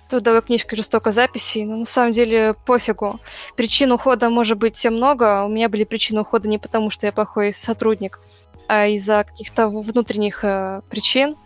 Трудовой 0.06 0.42
книжкой 0.42 0.76
жестоко 0.76 1.10
записи, 1.12 1.60
но 1.64 1.76
на 1.76 1.84
самом 1.86 2.12
деле 2.12 2.54
пофигу. 2.66 3.20
Причин 3.56 3.90
ухода 3.90 4.28
может 4.28 4.58
быть 4.58 4.76
все 4.76 4.90
много. 4.90 5.44
У 5.44 5.48
меня 5.48 5.70
были 5.70 5.84
причины 5.84 6.20
ухода 6.20 6.46
не 6.46 6.58
потому, 6.58 6.90
что 6.90 7.06
я 7.06 7.12
плохой 7.12 7.52
сотрудник, 7.52 8.20
а 8.68 8.86
из-за 8.86 9.24
каких-то 9.24 9.68
внутренних 9.68 10.44
э, 10.44 10.82
причин. 10.90 11.36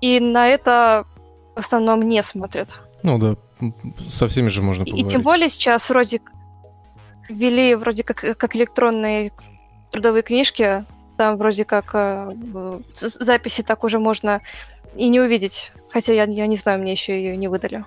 И 0.00 0.20
на 0.20 0.48
это 0.48 1.04
в 1.54 1.58
основном 1.58 2.02
не 2.08 2.22
смотрят. 2.22 2.80
Ну 3.02 3.18
да, 3.18 3.36
со 4.08 4.26
всеми 4.28 4.48
же 4.48 4.62
можно 4.62 4.84
поговорить. 4.84 5.06
И 5.06 5.08
тем 5.08 5.22
более 5.22 5.48
сейчас 5.48 5.88
вроде 5.90 6.20
ввели 7.28 7.74
вроде 7.74 8.02
как, 8.02 8.38
как 8.38 8.56
электронные 8.56 9.32
трудовые 9.90 10.22
книжки, 10.22 10.84
там 11.16 11.36
вроде 11.36 11.64
как 11.64 11.90
э, 11.94 12.80
записи 12.94 13.62
так 13.62 13.84
уже 13.84 13.98
можно 13.98 14.40
и 14.94 15.08
не 15.08 15.20
увидеть. 15.20 15.72
Хотя 15.90 16.14
я, 16.14 16.24
я 16.24 16.46
не 16.46 16.56
знаю, 16.56 16.80
мне 16.80 16.92
еще 16.92 17.12
ее 17.12 17.36
не 17.36 17.48
выдали. 17.48 17.84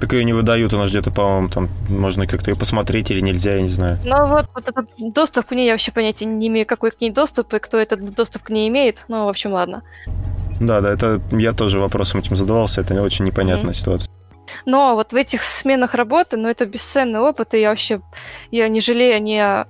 Так 0.00 0.12
ее 0.12 0.24
не 0.24 0.32
выдают, 0.32 0.72
у 0.74 0.78
нас 0.78 0.90
где-то, 0.90 1.10
по-моему, 1.10 1.48
там 1.48 1.68
можно 1.88 2.26
как-то 2.26 2.50
ее 2.50 2.56
посмотреть 2.56 3.10
или 3.10 3.20
нельзя, 3.20 3.54
я 3.54 3.62
не 3.62 3.68
знаю. 3.68 3.98
Ну 4.04 4.26
вот, 4.26 4.46
вот 4.54 4.68
этот 4.68 4.88
доступ 4.98 5.46
к 5.46 5.52
ней, 5.52 5.66
я 5.66 5.72
вообще 5.72 5.92
понятия 5.92 6.26
не 6.26 6.48
имею, 6.48 6.66
какой 6.66 6.90
к 6.90 7.00
ней 7.00 7.10
доступ 7.10 7.54
и 7.54 7.58
кто 7.58 7.78
этот 7.78 8.14
доступ 8.14 8.42
к 8.42 8.50
ней 8.50 8.68
имеет. 8.68 9.04
Ну, 9.08 9.24
в 9.24 9.28
общем, 9.28 9.52
ладно. 9.52 9.82
Да, 10.60 10.80
да, 10.80 10.92
это 10.92 11.20
я 11.32 11.52
тоже 11.52 11.78
вопросом 11.78 12.20
этим 12.20 12.36
задавался, 12.36 12.80
это 12.80 13.02
очень 13.02 13.24
непонятная 13.24 13.72
mm-hmm. 13.72 13.78
ситуация. 13.78 14.12
Но 14.64 14.94
вот 14.94 15.12
в 15.12 15.16
этих 15.16 15.42
сменах 15.42 15.94
работы, 15.94 16.36
ну, 16.36 16.48
это 16.48 16.66
бесценный 16.66 17.20
опыт, 17.20 17.54
и 17.54 17.60
я 17.60 17.70
вообще, 17.70 18.00
я 18.50 18.68
не 18.68 18.80
жалею 18.80 19.22
ни 19.22 19.36
о 19.36 19.66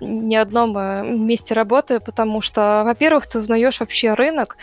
ни 0.00 0.34
одном 0.34 0.76
э, 0.76 1.02
месте 1.04 1.54
работы, 1.54 2.00
потому 2.00 2.42
что, 2.42 2.82
во-первых, 2.84 3.26
ты 3.26 3.38
узнаешь 3.38 3.80
вообще 3.80 4.12
рынок, 4.14 4.58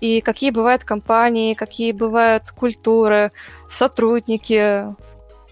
и 0.00 0.20
какие 0.20 0.50
бывают 0.50 0.84
компании, 0.84 1.54
какие 1.54 1.92
бывают 1.92 2.50
культуры, 2.52 3.32
сотрудники, 3.66 4.84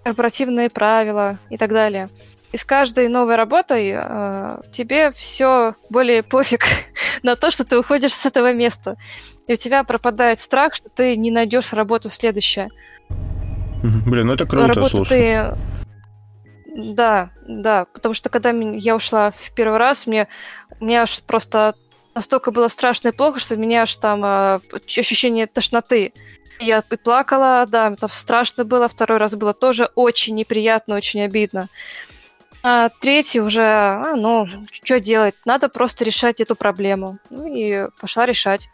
корпоративные 0.04 0.70
правила 0.70 1.38
и 1.50 1.56
так 1.56 1.70
далее. 1.70 2.09
И 2.52 2.56
с 2.56 2.64
каждой 2.64 3.09
новой 3.09 3.37
работой 3.37 3.92
э, 3.94 4.59
тебе 4.72 5.11
все 5.11 5.74
более 5.90 6.22
пофиг 6.22 6.64
на 7.22 7.35
то, 7.35 7.50
что 7.50 7.64
ты 7.64 7.78
уходишь 7.78 8.14
с 8.14 8.24
этого 8.24 8.52
места. 8.52 8.96
И 9.48 9.54
у 9.54 9.56
тебя 9.56 9.85
пропадает 9.85 10.40
страх, 10.40 10.74
что 10.74 10.88
ты 10.88 11.16
не 11.16 11.30
найдешь 11.30 11.72
работу 11.72 12.09
следующее. 12.09 12.68
Блин, 13.82 14.28
ну 14.28 14.35
это 14.35 14.46
круто, 14.46 14.68
Работу 14.68 14.96
слушай. 14.98 15.18
Ты... 15.18 16.94
Да, 16.94 17.30
да, 17.46 17.87
потому 17.92 18.14
что 18.14 18.28
когда 18.28 18.50
я 18.50 18.96
ушла 18.96 19.30
в 19.30 19.52
первый 19.54 19.78
раз, 19.78 20.06
мне, 20.06 20.28
у 20.78 20.85
меня 20.85 21.02
аж 21.02 21.22
просто 21.22 21.74
настолько 22.16 22.50
было 22.50 22.68
страшно 22.68 23.09
и 23.09 23.12
плохо, 23.12 23.38
что 23.38 23.55
у 23.55 23.59
меня 23.59 23.83
аж 23.83 23.94
там 23.96 24.24
э, 24.24 24.61
ощущение 24.72 25.46
тошноты. 25.46 26.12
Я 26.59 26.83
и 26.90 26.96
плакала, 26.96 27.66
да, 27.68 27.94
там 27.94 28.09
страшно 28.09 28.64
было, 28.64 28.88
второй 28.88 29.18
раз 29.18 29.35
было 29.35 29.52
тоже 29.52 29.90
очень 29.94 30.35
неприятно, 30.35 30.96
очень 30.96 31.20
обидно. 31.20 31.68
А 32.62 32.88
третий 32.88 33.40
уже, 33.40 33.62
а, 33.62 34.16
ну, 34.16 34.48
что 34.72 34.98
делать, 34.98 35.35
надо 35.44 35.68
просто 35.68 36.05
решать 36.05 36.40
эту 36.40 36.57
проблему. 36.57 37.18
Ну 37.29 37.46
и 37.46 37.88
пошла 38.00 38.24
решать. 38.24 38.68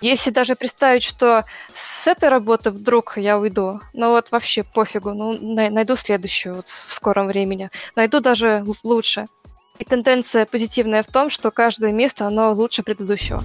Если 0.00 0.30
даже 0.30 0.54
представить, 0.54 1.02
что 1.02 1.44
с 1.72 2.06
этой 2.06 2.28
работы 2.28 2.70
вдруг 2.70 3.18
я 3.18 3.36
уйду, 3.38 3.80
ну 3.94 4.10
вот 4.10 4.30
вообще 4.30 4.62
пофигу, 4.62 5.12
ну 5.12 5.36
найду 5.40 5.96
следующую 5.96 6.54
вот 6.54 6.68
в 6.68 6.92
скором 6.92 7.26
времени, 7.26 7.70
найду 7.96 8.20
даже 8.20 8.64
лучше. 8.84 9.26
И 9.78 9.84
тенденция 9.84 10.46
позитивная 10.46 11.02
в 11.02 11.08
том, 11.08 11.30
что 11.30 11.50
каждое 11.50 11.92
место, 11.92 12.26
оно 12.26 12.52
лучше 12.52 12.82
предыдущего. 12.82 13.42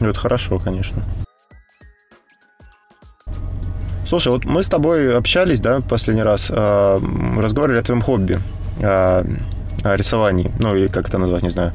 Ну, 0.00 0.08
это 0.08 0.18
хорошо, 0.18 0.58
конечно. 0.58 1.02
Слушай, 4.06 4.28
вот 4.28 4.44
мы 4.44 4.62
с 4.62 4.68
тобой 4.68 5.16
общались, 5.16 5.60
да, 5.60 5.80
последний 5.80 6.22
раз, 6.22 6.50
э, 6.50 7.00
разговаривали 7.38 7.80
о 7.80 7.82
твоем 7.82 8.02
хобби, 8.02 8.40
э, 8.80 9.24
о 9.84 9.96
рисовании, 9.96 10.50
ну 10.58 10.74
или 10.74 10.88
как 10.88 11.08
это 11.08 11.18
назвать, 11.18 11.42
не 11.42 11.50
знаю. 11.50 11.72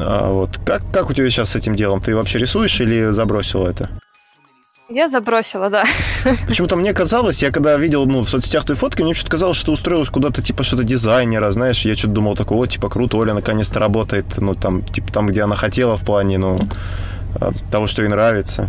А 0.00 0.30
вот 0.30 0.58
как, 0.58 0.82
как 0.92 1.08
у 1.08 1.14
тебя 1.14 1.30
сейчас 1.30 1.50
с 1.50 1.56
этим 1.56 1.74
делом? 1.74 2.00
Ты 2.00 2.14
вообще 2.14 2.38
рисуешь 2.38 2.80
или 2.80 3.10
забросила 3.10 3.68
это? 3.68 3.88
Я 4.90 5.08
забросила, 5.08 5.70
да. 5.70 5.84
Почему-то 6.48 6.74
мне 6.74 6.92
казалось, 6.92 7.42
я 7.42 7.52
когда 7.52 7.76
видел 7.76 8.06
ну, 8.06 8.22
в 8.22 8.28
соцсетях 8.28 8.64
твои 8.64 8.76
фотки, 8.76 9.02
мне 9.02 9.14
что-то 9.14 9.30
казалось, 9.30 9.56
что 9.56 9.72
устроилась 9.72 10.10
куда-то 10.10 10.42
типа 10.42 10.64
что-то 10.64 10.82
дизайнера, 10.82 11.52
знаешь, 11.52 11.84
я 11.84 11.94
что-то 11.94 12.14
думал 12.14 12.34
такого, 12.34 12.66
типа, 12.66 12.88
круто, 12.88 13.16
Оля 13.16 13.32
наконец-то 13.32 13.78
работает, 13.78 14.38
ну, 14.38 14.54
там, 14.54 14.82
типа, 14.84 15.12
там, 15.12 15.28
где 15.28 15.42
она 15.42 15.54
хотела 15.54 15.96
в 15.96 16.04
плане, 16.04 16.38
ну, 16.38 16.58
а, 17.40 17.52
того, 17.70 17.86
что 17.86 18.02
ей 18.02 18.08
нравится. 18.08 18.68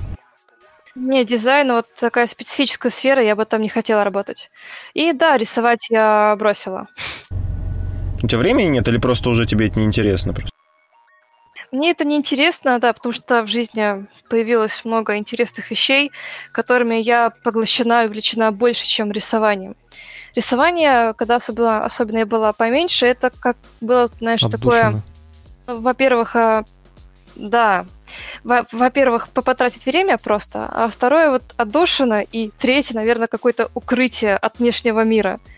Не, 0.94 1.26
дизайн, 1.26 1.72
вот 1.72 1.88
такая 2.00 2.28
специфическая 2.28 2.92
сфера, 2.92 3.24
я 3.24 3.36
бы 3.36 3.46
там 3.46 3.62
не 3.64 3.70
хотела 3.70 4.04
работать. 4.04 4.52
И 4.94 5.14
да, 5.14 5.38
рисовать 5.38 5.90
я 5.90 6.36
бросила. 6.38 6.88
У 8.22 8.28
тебя 8.28 8.38
времени 8.38 8.68
нет 8.68 8.88
или 8.88 9.00
просто 9.00 9.30
уже 9.30 9.48
тебе 9.48 9.70
это 9.70 9.80
неинтересно 9.80 10.34
просто? 10.34 10.52
Мне 11.72 11.92
это 11.92 12.04
не 12.04 12.18
интересно, 12.18 12.80
да, 12.80 12.92
потому 12.92 13.14
что 13.14 13.44
в 13.44 13.48
жизни 13.48 14.06
появилось 14.30 14.84
много 14.84 15.18
интересных 15.18 15.72
вещей, 15.72 16.12
которыми 16.52 16.96
я 16.96 17.32
поглощена 17.44 18.04
и 18.04 18.08
увлечена 18.08 18.52
больше, 18.52 18.86
чем 18.86 19.12
рисованием. 19.12 19.76
Рисование, 20.36 21.14
когда 21.14 21.38
особенно, 21.38 21.84
особенно 21.84 22.20
я 22.20 22.26
была 22.26 22.52
поменьше, 22.52 23.06
это 23.06 23.32
как 23.32 23.58
было, 23.80 24.10
знаешь, 24.20 24.44
Обдушено. 24.44 24.64
такое... 24.64 25.04
Во-первых, 25.68 26.36
а, 26.36 26.66
да, 27.36 27.86
во-первых, 28.44 29.30
потратить 29.30 29.86
время 29.86 30.18
просто, 30.18 30.68
а 30.70 30.90
второе 30.90 31.30
вот 31.30 31.44
отдушина, 31.56 32.22
и 32.22 32.50
третье, 32.50 32.96
наверное, 32.96 33.28
какое-то 33.28 33.70
укрытие 33.74 34.36
от 34.36 34.60
внешнего 34.60 35.04
мира– 35.04 35.40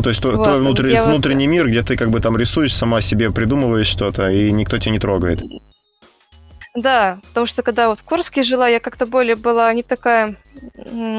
ну, 0.00 0.04
то 0.04 0.08
есть 0.08 0.24
вот, 0.24 0.42
твой 0.42 0.60
внутренний, 0.60 0.98
вот... 1.00 1.08
внутренний 1.08 1.46
мир, 1.46 1.68
где 1.68 1.82
ты 1.82 1.94
как 1.94 2.08
бы 2.08 2.20
там 2.20 2.34
рисуешь, 2.34 2.74
сама 2.74 3.02
себе 3.02 3.30
придумываешь 3.30 3.86
что-то, 3.86 4.30
и 4.30 4.50
никто 4.50 4.78
тебя 4.78 4.92
не 4.92 4.98
трогает. 4.98 5.42
Да, 6.74 7.18
потому 7.28 7.46
что 7.46 7.62
когда 7.62 7.88
вот 7.88 7.98
в 7.98 8.04
Курске 8.04 8.42
жила, 8.42 8.66
я 8.66 8.80
как-то 8.80 9.04
более 9.04 9.36
была 9.36 9.70
не 9.74 9.82
такая, 9.82 10.36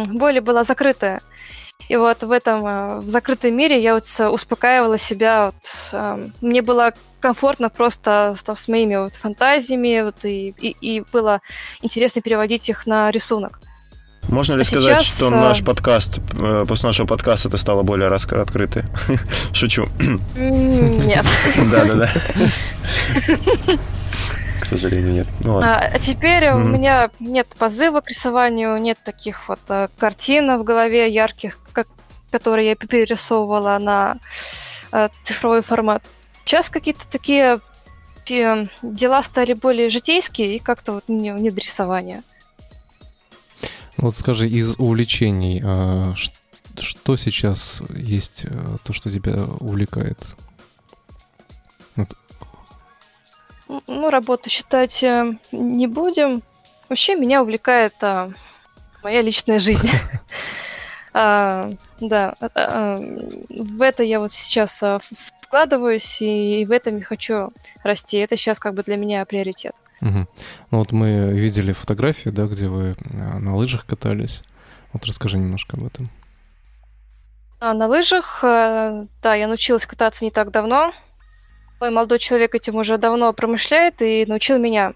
более 0.07 0.41
была 0.41 0.63
закрытая. 0.63 1.21
И 1.89 1.95
вот 1.95 2.23
в 2.23 2.31
этом, 2.31 2.65
э, 2.65 2.99
в 3.01 3.09
закрытом 3.09 3.55
мире 3.55 3.79
я 3.79 3.93
вот 3.93 4.05
успокаивала 4.31 4.97
себя. 4.97 5.47
Вот, 5.47 5.93
э, 5.93 6.23
мне 6.41 6.61
было 6.63 6.93
комфортно 7.19 7.69
просто 7.69 8.33
там, 8.43 8.55
с 8.55 8.67
моими 8.67 8.95
вот 8.95 9.15
фантазиями, 9.15 10.01
вот, 10.01 10.25
и, 10.25 10.55
и, 10.59 10.75
и 10.81 11.03
было 11.11 11.41
интересно 11.83 12.21
переводить 12.21 12.67
их 12.69 12.87
на 12.87 13.11
рисунок. 13.11 13.59
Можно 14.31 14.53
ли 14.53 14.61
а 14.61 14.63
сказать, 14.63 15.01
сейчас... 15.01 15.17
что 15.17 15.27
э, 15.27 15.29
наш 15.31 15.61
подкаст, 15.61 16.19
э, 16.39 16.65
после 16.65 16.87
нашего 16.87 17.05
подкаста 17.05 17.49
ты 17.49 17.57
стала 17.57 17.83
более 17.83 18.07
открытой? 18.07 18.83
Шучу. 19.53 19.87
Нет. 20.37 21.25
Да-да-да. 21.71 22.09
К 24.61 24.65
сожалению, 24.65 25.11
нет. 25.11 25.27
Ну, 25.41 25.55
ладно. 25.55 25.75
А, 25.75 25.91
а 25.93 25.99
теперь 25.99 26.45
mm-hmm. 26.45 26.63
у 26.63 26.65
меня 26.65 27.09
нет 27.19 27.47
позыва 27.59 27.99
к 27.99 28.09
рисованию, 28.09 28.77
нет 28.77 28.99
таких 29.03 29.49
вот 29.49 29.59
а, 29.67 29.89
картин 29.99 30.57
в 30.57 30.63
голове 30.63 31.11
ярких, 31.11 31.59
как, 31.73 31.87
которые 32.31 32.69
я 32.69 32.75
перерисовывала 32.75 33.79
на 33.79 34.15
а, 34.93 35.09
цифровой 35.23 35.61
формат. 35.61 36.03
Сейчас 36.45 36.69
какие-то 36.69 37.05
такие 37.09 37.59
дела 38.25 39.23
стали 39.23 39.53
более 39.53 39.89
житейские 39.89 40.55
и 40.55 40.59
как-то 40.59 40.93
вот 40.93 41.09
не, 41.09 41.31
не 41.31 41.51
до 41.51 41.59
рисования. 41.59 42.23
Вот 44.01 44.15
скажи, 44.15 44.49
из 44.49 44.75
увлечений, 44.79 45.61
а, 45.63 46.15
что 46.79 47.17
сейчас 47.17 47.83
есть 47.89 48.45
э, 48.45 48.77
то, 48.83 48.93
что 48.93 49.11
тебя 49.11 49.43
увлекает? 49.59 50.17
Ну, 53.67 54.09
работу 54.09 54.49
считать 54.49 55.03
э, 55.03 55.37
не 55.51 55.85
будем. 55.85 56.41
Вообще 56.89 57.15
меня 57.15 57.43
увлекает 57.43 57.93
а, 58.01 58.31
моя 59.03 59.21
личная 59.21 59.59
жизнь. 59.59 59.91
а, 61.13 61.69
да, 61.99 62.35
в 62.39 63.81
это 63.83 64.01
я 64.01 64.19
вот 64.19 64.31
сейчас 64.31 64.81
вкладываюсь, 65.43 66.23
и 66.23 66.65
в 66.65 66.71
этом 66.71 66.97
я 66.97 67.03
хочу 67.03 67.53
расти. 67.83 68.17
Это 68.17 68.35
сейчас 68.35 68.59
как 68.59 68.73
бы 68.73 68.81
для 68.81 68.97
меня 68.97 69.23
приоритет. 69.25 69.75
Угу. 70.01 70.27
Ну 70.71 70.77
вот 70.77 70.91
мы 70.91 71.31
видели 71.31 71.73
фотографии, 71.73 72.29
да, 72.29 72.45
где 72.45 72.67
вы 72.67 72.95
а, 73.19 73.39
на 73.39 73.55
лыжах 73.55 73.85
катались. 73.85 74.41
Вот 74.93 75.05
расскажи 75.05 75.37
немножко 75.37 75.77
об 75.77 75.85
этом. 75.85 76.09
А, 77.59 77.73
на 77.73 77.87
лыжах, 77.87 78.39
э, 78.43 79.05
да, 79.21 79.35
я 79.35 79.47
научилась 79.47 79.85
кататься 79.85 80.25
не 80.25 80.31
так 80.31 80.51
давно. 80.51 80.91
Мой 81.79 81.91
молодой 81.91 82.19
человек 82.19 82.55
этим 82.55 82.75
уже 82.75 82.97
давно 82.97 83.31
промышляет 83.33 84.01
и 84.01 84.25
научил 84.27 84.57
меня. 84.57 84.93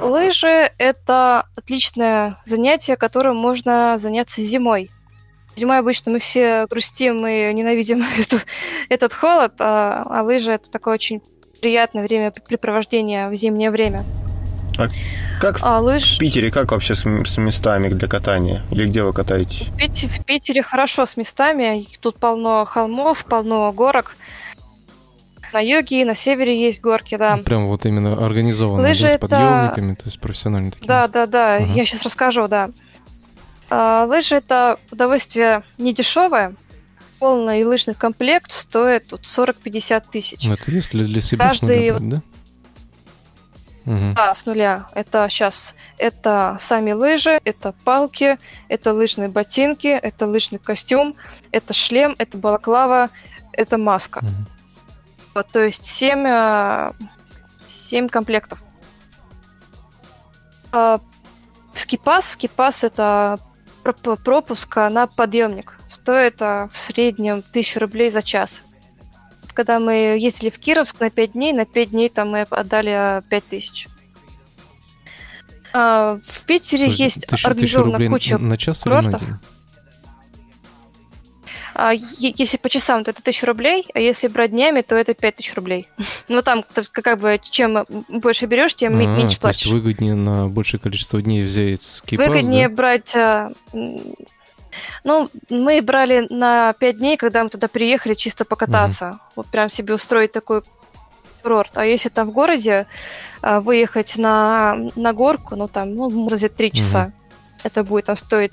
Лыжи– 0.00 0.72
это 0.78 1.46
отличное 1.56 2.38
занятие, 2.44 2.96
которым 2.96 3.36
можно 3.36 3.96
заняться 3.98 4.42
зимой. 4.42 4.90
Зимой 5.56 5.78
обычно 5.78 6.12
мы 6.12 6.18
все 6.18 6.66
грустим 6.68 7.26
и 7.26 7.52
ненавидим 7.52 8.02
эту, 8.18 8.38
этот 8.88 9.12
холод, 9.12 9.54
а, 9.60 10.02
а 10.06 10.22
лыжи– 10.22 10.52
это 10.52 10.70
такое 10.70 10.94
очень 10.94 11.22
приятное 11.60 12.02
времяпрепровождение 12.02 13.28
в 13.28 13.34
зимнее 13.34 13.70
время. 13.70 14.04
А 14.78 14.88
как 15.40 15.58
а, 15.62 15.80
лыж... 15.80 16.16
в 16.16 16.18
Питере, 16.18 16.50
как 16.50 16.72
вообще 16.72 16.94
с, 16.94 17.02
с 17.02 17.36
местами 17.38 17.88
для 17.88 18.08
катания? 18.08 18.62
Или 18.70 18.86
где 18.86 19.02
вы 19.02 19.12
катаетесь? 19.12 19.68
В, 19.68 19.76
Пит... 19.76 19.94
в 19.94 20.24
Питере 20.24 20.62
хорошо 20.62 21.06
с 21.06 21.16
местами. 21.16 21.86
Тут 22.00 22.18
полно 22.18 22.64
холмов, 22.66 23.24
полно 23.24 23.72
горок. 23.72 24.16
На 25.52 25.60
юге 25.60 26.02
и 26.02 26.04
на 26.04 26.14
севере 26.14 26.60
есть 26.60 26.80
горки, 26.80 27.16
да. 27.16 27.36
Ну, 27.36 27.42
прям 27.42 27.66
вот 27.66 27.84
именно 27.86 28.24
организованно, 28.24 28.82
Лыжи 28.82 29.02
да, 29.02 29.08
с 29.08 29.12
это... 29.14 29.26
подъемниками, 29.26 29.94
то 29.94 30.04
есть 30.04 30.20
профессиональные 30.20 30.72
такие. 30.72 30.86
Да, 30.86 31.08
да, 31.08 31.26
да, 31.26 31.56
ага. 31.56 31.72
я 31.72 31.84
сейчас 31.84 32.02
расскажу, 32.02 32.46
да. 32.46 32.70
А, 33.68 34.04
лыжи 34.04 34.36
это 34.36 34.78
удовольствие 34.92 35.62
не 35.78 35.92
дешевое, 35.92 36.54
полный 37.20 37.62
лыжный 37.64 37.94
комплект 37.94 38.50
стоит 38.50 39.08
тут 39.08 39.22
40-50 39.22 40.04
тысяч. 40.10 40.44
Ну, 40.44 40.54
это 40.54 40.70
если 40.70 41.04
для 41.04 41.20
себя 41.20 41.48
Каждый... 41.48 41.90
с 41.90 42.00
нуля 42.00 42.10
да? 42.16 42.22
Угу. 43.86 44.14
Да, 44.14 44.34
с 44.34 44.46
нуля. 44.46 44.86
Это 44.94 45.26
сейчас, 45.28 45.74
это 45.98 46.56
сами 46.60 46.92
лыжи, 46.92 47.40
это 47.44 47.74
палки, 47.84 48.38
это 48.68 48.92
лыжные 48.92 49.28
ботинки, 49.28 49.88
это 49.88 50.26
лыжный 50.26 50.58
костюм, 50.58 51.14
это 51.52 51.72
шлем, 51.72 52.14
это 52.18 52.38
балаклава, 52.38 53.10
это 53.52 53.78
маска. 53.78 54.18
Угу. 54.18 54.28
Вот, 55.34 55.48
то 55.48 55.60
есть 55.60 55.84
7, 55.84 56.92
7 57.66 58.04
э, 58.04 58.08
комплектов. 58.08 58.62
А, 60.72 61.00
скипас, 61.74 62.30
скипас 62.30 62.84
это 62.84 63.38
пропуск 63.82 64.76
на 64.76 65.06
подъемник. 65.06 65.76
Стоит 65.88 66.40
а, 66.42 66.68
в 66.72 66.78
среднем 66.78 67.38
1000 67.50 67.80
рублей 67.80 68.10
за 68.10 68.22
час. 68.22 68.62
Когда 69.52 69.80
мы 69.80 70.16
ездили 70.18 70.50
в 70.50 70.58
Кировск 70.58 71.00
на 71.00 71.10
5 71.10 71.32
дней, 71.32 71.52
на 71.52 71.66
5 71.66 71.90
дней 71.90 72.08
там 72.08 72.30
мы 72.30 72.42
отдали 72.42 73.22
5000. 73.28 73.88
А, 75.72 76.18
в 76.26 76.44
Питере 76.46 76.86
Слушай, 76.86 77.02
есть 77.02 77.44
организована 77.44 78.08
куча 78.08 78.38
на 78.38 78.56
час 78.56 78.80
курортов. 78.80 79.22
Или 79.22 79.30
на 79.30 79.36
день? 79.36 79.50
А, 81.82 81.92
если 81.94 82.58
по 82.58 82.68
часам, 82.68 83.04
то 83.04 83.10
это 83.10 83.22
1000 83.22 83.46
рублей, 83.46 83.86
а 83.94 84.00
если 84.00 84.28
брать 84.28 84.50
днями, 84.50 84.82
то 84.82 84.96
это 84.96 85.14
5000 85.14 85.54
рублей. 85.54 85.88
ну, 86.28 86.42
там, 86.42 86.62
как 86.92 87.18
бы, 87.18 87.40
чем 87.42 87.86
больше 88.08 88.44
берешь, 88.44 88.74
тем 88.74 88.98
а, 88.98 89.02
меньше 89.02 89.36
то 89.36 89.40
платишь. 89.40 89.62
Есть 89.62 89.72
выгоднее 89.72 90.14
на 90.14 90.48
большее 90.48 90.78
количество 90.78 91.22
дней 91.22 91.42
взять 91.42 91.82
скипас, 91.82 92.28
Выгоднее 92.28 92.68
да? 92.68 92.74
брать... 92.74 93.16
А, 93.16 93.50
ну, 95.04 95.30
мы 95.48 95.80
брали 95.80 96.26
на 96.28 96.74
5 96.74 96.98
дней, 96.98 97.16
когда 97.16 97.44
мы 97.44 97.48
туда 97.48 97.66
приехали 97.66 98.12
чисто 98.12 98.44
покататься. 98.44 99.08
Угу. 99.08 99.18
Вот 99.36 99.46
прям 99.46 99.70
себе 99.70 99.94
устроить 99.94 100.32
такой 100.32 100.62
курорт. 101.42 101.72
А 101.76 101.86
если 101.86 102.10
там 102.10 102.28
в 102.28 102.32
городе 102.32 102.86
а, 103.40 103.62
выехать 103.62 104.18
на, 104.18 104.76
на 104.96 105.14
горку, 105.14 105.56
ну 105.56 105.66
там, 105.66 105.94
ну, 105.94 106.26
взять 106.28 106.54
3 106.54 106.72
часа, 106.72 107.04
угу. 107.04 107.12
это 107.64 107.84
будет 107.84 108.04
там 108.04 108.16
стоить 108.18 108.52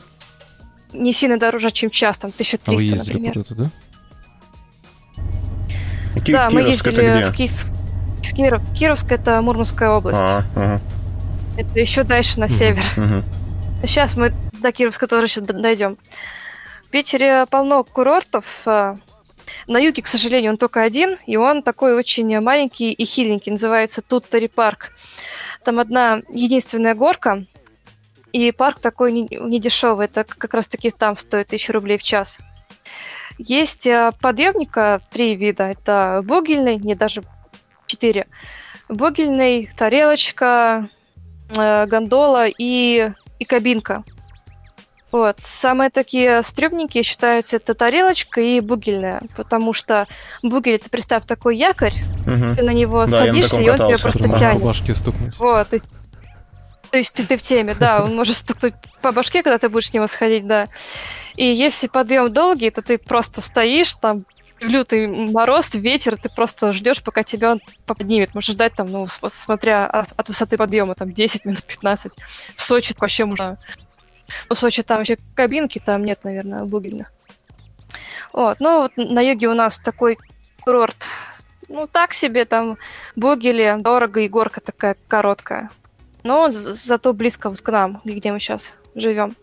не 0.93 1.13
сильно 1.13 1.37
дороже, 1.37 1.71
чем 1.71 1.89
час, 1.89 2.17
там 2.17 2.31
1300, 2.31 2.71
а 2.71 2.75
вы 2.75 2.81
ездили 2.81 2.97
например. 2.97 3.33
куда-то, 3.33 3.55
да? 3.55 3.71
Ки- 6.21 6.31
да, 6.31 6.49
мы 6.49 6.61
ездили 6.61 7.29
в 7.29 7.33
Киев. 7.33 7.65
В 8.23 8.33
Киров. 8.33 8.61
Кировск 8.73 9.11
это 9.11 9.41
Мурманская 9.41 9.89
область. 9.89 10.21
А, 10.21 10.45
ага. 10.55 10.81
Это 11.57 11.79
еще 11.79 12.03
дальше 12.03 12.39
на 12.39 12.47
север. 12.47 12.83
Угу. 12.97 13.87
Сейчас 13.87 14.15
мы 14.15 14.33
до 14.53 14.71
Кировска 14.71 15.07
тоже 15.07 15.27
сейчас 15.27 15.45
дойдем. 15.45 15.97
В 16.83 16.89
Питере 16.89 17.45
полно 17.49 17.83
курортов. 17.83 18.63
А, 18.65 18.97
на 19.67 19.77
юге, 19.79 20.01
к 20.01 20.07
сожалению, 20.07 20.51
он 20.51 20.57
только 20.57 20.81
один, 20.83 21.17
и 21.25 21.37
он 21.37 21.63
такой 21.63 21.95
очень 21.95 22.39
маленький 22.39 22.91
и 22.91 23.05
хиленький. 23.05 23.51
Называется 23.51 24.01
Туттари 24.01 24.47
парк. 24.47 24.93
Там 25.63 25.79
одна 25.79 26.21
единственная 26.29 26.95
горка, 26.95 27.45
и 28.37 28.51
парк 28.51 28.79
такой 28.79 29.11
недешевый. 29.11 30.05
Это 30.05 30.23
как 30.23 30.53
раз-таки 30.53 30.89
там 30.89 31.17
стоит 31.17 31.47
тысячу 31.47 31.73
рублей 31.73 31.97
в 31.97 32.03
час. 32.03 32.39
Есть 33.37 33.85
э, 33.85 34.11
подъемника 34.19 35.01
три 35.11 35.35
вида. 35.35 35.65
Это 35.65 36.21
бугельный, 36.23 36.77
не 36.77 36.95
даже 36.95 37.23
четыре. 37.85 38.27
Бугельный, 38.89 39.69
тарелочка, 39.75 40.89
э, 41.55 41.85
гондола 41.85 42.47
и, 42.47 43.11
и 43.39 43.45
кабинка. 43.45 44.03
Вот. 45.11 45.39
Самые 45.39 45.89
такие 45.89 46.43
стрёмненькие 46.43 47.03
считаются 47.03 47.55
это 47.57 47.73
тарелочка 47.73 48.41
и 48.41 48.59
бугельная, 48.59 49.21
потому 49.35 49.71
что 49.71 50.05
бугель, 50.43 50.75
это 50.75 50.89
представь 50.89 51.25
такой 51.25 51.55
якорь, 51.55 51.93
угу. 52.25 52.55
ты 52.55 52.63
на 52.63 52.73
него 52.73 53.05
да, 53.05 53.19
садишься, 53.19 53.61
и 53.61 53.69
он 53.69 53.77
тебя 53.77 53.97
просто 53.97 54.27
тянет. 54.37 54.61
Башки 54.61 54.93
стукнуть. 54.93 55.37
Вот. 55.37 55.73
То 56.91 56.97
есть 56.97 57.13
ты, 57.13 57.25
ты 57.25 57.37
в 57.37 57.41
теме, 57.41 57.75
да, 57.75 58.03
он 58.03 58.15
может 58.15 58.35
стукнуть 58.35 58.73
по 59.01 59.11
башке, 59.11 59.43
когда 59.43 59.57
ты 59.57 59.69
будешь 59.69 59.87
с 59.87 59.93
него 59.93 60.07
сходить, 60.07 60.47
да. 60.47 60.67
И 61.35 61.45
если 61.45 61.87
подъем 61.87 62.31
долгий, 62.33 62.69
то 62.69 62.81
ты 62.81 62.97
просто 62.97 63.41
стоишь 63.41 63.93
там, 63.93 64.23
лютый 64.61 65.07
мороз, 65.07 65.75
ветер, 65.75 66.17
ты 66.17 66.29
просто 66.29 66.73
ждешь, 66.73 67.03
пока 67.03 67.23
тебя 67.23 67.51
он 67.51 67.61
поднимет. 67.85 68.33
Можешь 68.33 68.51
ждать 68.51 68.73
там, 68.75 68.87
ну, 68.87 69.05
смотря 69.07 69.85
от, 69.85 70.13
от 70.15 70.27
высоты 70.27 70.57
подъема, 70.57 70.95
там 70.95 71.13
10 71.13 71.45
минут, 71.45 71.65
15. 71.65 72.13
В 72.55 72.61
Сочи 72.61 72.95
вообще 72.97 73.25
можно 73.25 73.57
в 74.49 74.55
Сочи 74.55 74.83
там 74.83 75.01
еще 75.01 75.17
кабинки, 75.35 75.79
там 75.79 76.03
нет, 76.03 76.23
наверное, 76.23 76.65
бугельных. 76.65 77.11
Вот, 78.33 78.59
ну 78.59 78.81
вот 78.81 78.91
на 78.97 79.21
юге 79.21 79.47
у 79.47 79.53
нас 79.53 79.77
такой 79.77 80.17
курорт, 80.61 81.07
ну 81.69 81.87
так 81.87 82.13
себе, 82.13 82.45
там 82.45 82.77
бугели, 83.15 83.75
дорого 83.79 84.21
и 84.21 84.27
горка 84.27 84.59
такая 84.59 84.95
короткая. 85.07 85.69
Но 86.27 86.49
зато 86.49 87.13
близко 87.13 87.49
вот 87.49 87.61
к 87.61 87.71
нам, 87.71 88.01
где 88.03 88.33
мы 88.33 88.39
сейчас 88.39 88.75
живем. 88.95 89.37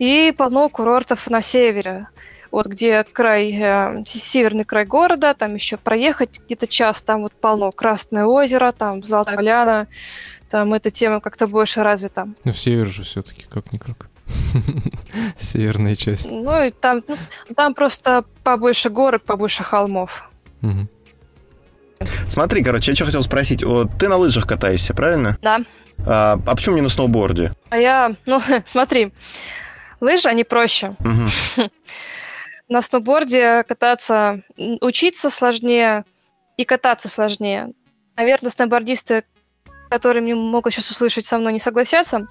И 0.00 0.34
полно 0.36 0.68
курортов 0.68 1.30
на 1.30 1.42
севере. 1.42 2.08
Вот 2.50 2.66
где 2.66 3.04
край, 3.04 3.52
э, 3.52 4.02
северный 4.04 4.64
край 4.64 4.84
города, 4.84 5.32
там 5.34 5.54
еще 5.54 5.76
проехать 5.76 6.40
где-то 6.44 6.66
час, 6.66 7.02
там 7.02 7.22
вот 7.22 7.32
полно 7.32 7.70
Красное 7.70 8.24
озеро, 8.24 8.72
там 8.72 9.04
Золотая 9.04 9.36
поляна, 9.36 9.86
там 10.50 10.74
эта 10.74 10.90
тема 10.90 11.20
как-то 11.20 11.46
больше 11.46 11.84
развита. 11.84 12.28
Ну, 12.42 12.52
север 12.52 12.86
же 12.86 13.04
все-таки, 13.04 13.44
как-никак. 13.48 14.08
Северная 15.38 15.94
часть. 15.94 16.28
Ну, 16.28 16.64
и 16.64 16.72
там, 16.72 17.04
ну, 17.06 17.16
там 17.54 17.74
просто 17.74 18.24
побольше 18.42 18.90
горок, 18.90 19.22
побольше 19.22 19.62
холмов. 19.62 20.30
Угу. 20.62 20.88
Смотри, 22.26 22.62
короче, 22.62 22.92
я 22.92 22.94
что 22.96 23.04
хотел 23.04 23.22
спросить. 23.22 23.62
Вот 23.62 23.90
ты 23.98 24.08
на 24.08 24.16
лыжах 24.16 24.46
катаешься, 24.46 24.94
правильно? 24.94 25.38
Да. 25.42 25.60
А, 26.06 26.38
а 26.46 26.54
почему 26.54 26.76
не 26.76 26.82
на 26.82 26.88
сноуборде? 26.88 27.52
А 27.70 27.78
я, 27.78 28.14
ну, 28.26 28.40
смотри, 28.66 29.12
лыжи, 30.00 30.28
они 30.28 30.44
проще. 30.44 30.96
Угу. 31.00 31.68
на 32.68 32.82
сноуборде 32.82 33.62
кататься, 33.64 34.42
учиться 34.56 35.30
сложнее 35.30 36.04
и 36.56 36.64
кататься 36.64 37.08
сложнее. 37.08 37.70
Наверное, 38.16 38.50
сноубордисты 38.50 39.24
которые 39.94 40.22
мне 40.24 40.34
могут 40.34 40.72
сейчас 40.72 40.90
услышать, 40.90 41.24
со 41.24 41.38
мной 41.38 41.52
не 41.52 41.60
согласятся. 41.60 42.26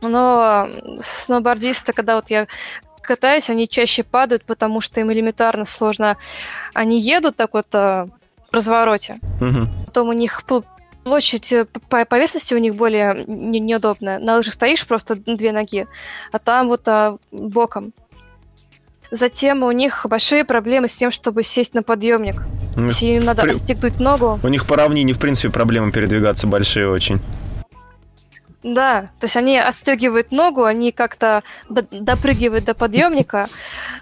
Но 0.00 0.66
сноубордисты, 0.98 1.92
когда 1.92 2.14
вот 2.14 2.30
я 2.30 2.46
катаюсь, 3.02 3.50
они 3.50 3.68
чаще 3.68 4.02
падают, 4.02 4.44
потому 4.44 4.80
что 4.80 4.98
им 5.00 5.12
элементарно 5.12 5.66
сложно. 5.66 6.16
Они 6.72 6.98
едут 6.98 7.36
так 7.36 7.52
вот 7.52 7.66
в 7.72 8.08
развороте, 8.52 9.18
угу. 9.40 9.68
потом 9.86 10.08
у 10.08 10.12
них 10.12 10.42
площадь 11.04 11.52
э, 11.52 11.66
по 11.88 12.04
поверхности 12.04 12.54
у 12.54 12.58
них 12.58 12.74
более 12.74 13.22
неудобная. 13.26 14.18
На 14.18 14.36
лыжах 14.36 14.54
стоишь 14.54 14.86
просто 14.86 15.16
две 15.16 15.52
ноги, 15.52 15.86
а 16.32 16.38
там 16.38 16.68
вот 16.68 16.86
а, 16.88 17.16
боком. 17.32 17.92
Затем 19.10 19.64
у 19.64 19.72
них 19.72 20.06
большие 20.08 20.44
проблемы 20.44 20.86
с 20.86 20.96
тем, 20.96 21.10
чтобы 21.10 21.42
сесть 21.42 21.74
на 21.74 21.82
подъемник. 21.82 22.44
Если 22.76 23.06
им 23.06 23.24
надо 23.24 23.42
при... 23.42 23.50
отстегнуть 23.50 23.98
ногу. 23.98 24.38
У 24.42 24.48
них 24.48 24.66
по 24.66 24.76
равнине, 24.76 25.12
в 25.12 25.18
принципе, 25.18 25.52
проблемы 25.52 25.90
передвигаться 25.90 26.46
большие 26.46 26.88
очень. 26.88 27.20
Да, 28.62 29.08
то 29.18 29.24
есть 29.24 29.36
они 29.36 29.58
отстегивают 29.58 30.32
ногу, 30.32 30.64
они 30.64 30.92
как-то 30.92 31.42
допрыгивают 31.68 32.66
до 32.66 32.74
подъемника. 32.74 33.48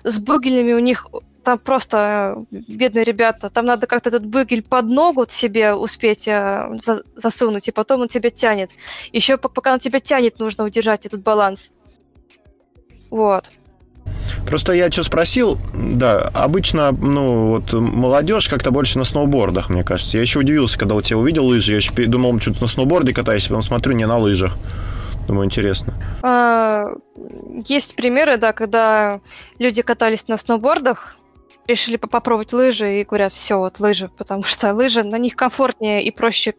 С 0.03 0.19
бугелями 0.19 0.73
у 0.73 0.81
них 0.81 1.07
там 1.49 1.59
просто 1.59 2.45
э, 2.51 2.61
бедные 2.69 3.05
ребята, 3.05 3.49
там 3.49 3.65
надо 3.65 3.87
как-то 3.87 4.11
этот 4.11 4.27
бугель 4.27 4.63
под 4.63 4.85
ногу 4.85 5.25
себе 5.29 5.73
успеть 5.73 6.29
э, 6.29 6.69
засунуть, 7.17 7.69
и 7.69 7.73
потом 7.73 8.03
он 8.03 8.09
тебя 8.09 8.29
тянет. 8.29 8.71
Еще 9.15 9.39
пока 9.39 9.73
он 9.73 9.79
тебя 9.79 9.99
тянет, 9.99 10.41
нужно 10.41 10.65
удержать 10.65 11.07
этот 11.07 11.23
баланс. 11.23 11.73
Вот. 13.09 13.51
Просто 14.47 14.75
я 14.75 14.91
что 14.91 15.05
спросил, 15.05 15.59
да, 15.73 16.31
обычно, 16.35 16.93
ну, 16.93 17.49
вот 17.49 17.73
молодежь 17.73 18.51
как-то 18.51 18.71
больше 18.71 18.99
на 18.99 19.05
сноубордах, 19.05 19.71
мне 19.71 19.85
кажется. 19.85 20.19
Я 20.19 20.21
еще 20.21 20.41
удивился, 20.41 20.79
когда 20.79 20.97
у 20.97 21.01
тебя 21.01 21.17
увидел 21.17 21.47
лыжи, 21.47 21.73
я 21.73 21.77
еще 21.79 21.95
думал, 21.95 22.39
что-то 22.41 22.61
на 22.61 22.67
сноуборде 22.67 23.15
катаешься, 23.15 23.49
потом 23.49 23.63
смотрю, 23.63 23.95
не 23.95 24.07
на 24.07 24.19
лыжах. 24.19 24.55
Думаю, 25.27 25.47
интересно. 25.47 25.95
А, 26.23 26.89
есть 27.67 27.97
примеры, 27.97 28.37
да, 28.37 28.53
когда 28.53 29.21
люди 29.59 29.81
катались 29.81 30.29
на 30.29 30.37
сноубордах, 30.37 31.17
решили 31.69 31.97
попробовать 31.97 32.53
лыжи 32.53 33.01
и 33.01 33.05
говорят, 33.05 33.33
все, 33.33 33.59
вот 33.59 33.79
лыжи, 33.79 34.11
потому 34.17 34.43
что 34.45 34.73
лыжи, 34.73 35.03
на 35.03 35.19
них 35.19 35.37
комфортнее 35.37 36.03
и 36.03 36.11
проще 36.11 36.55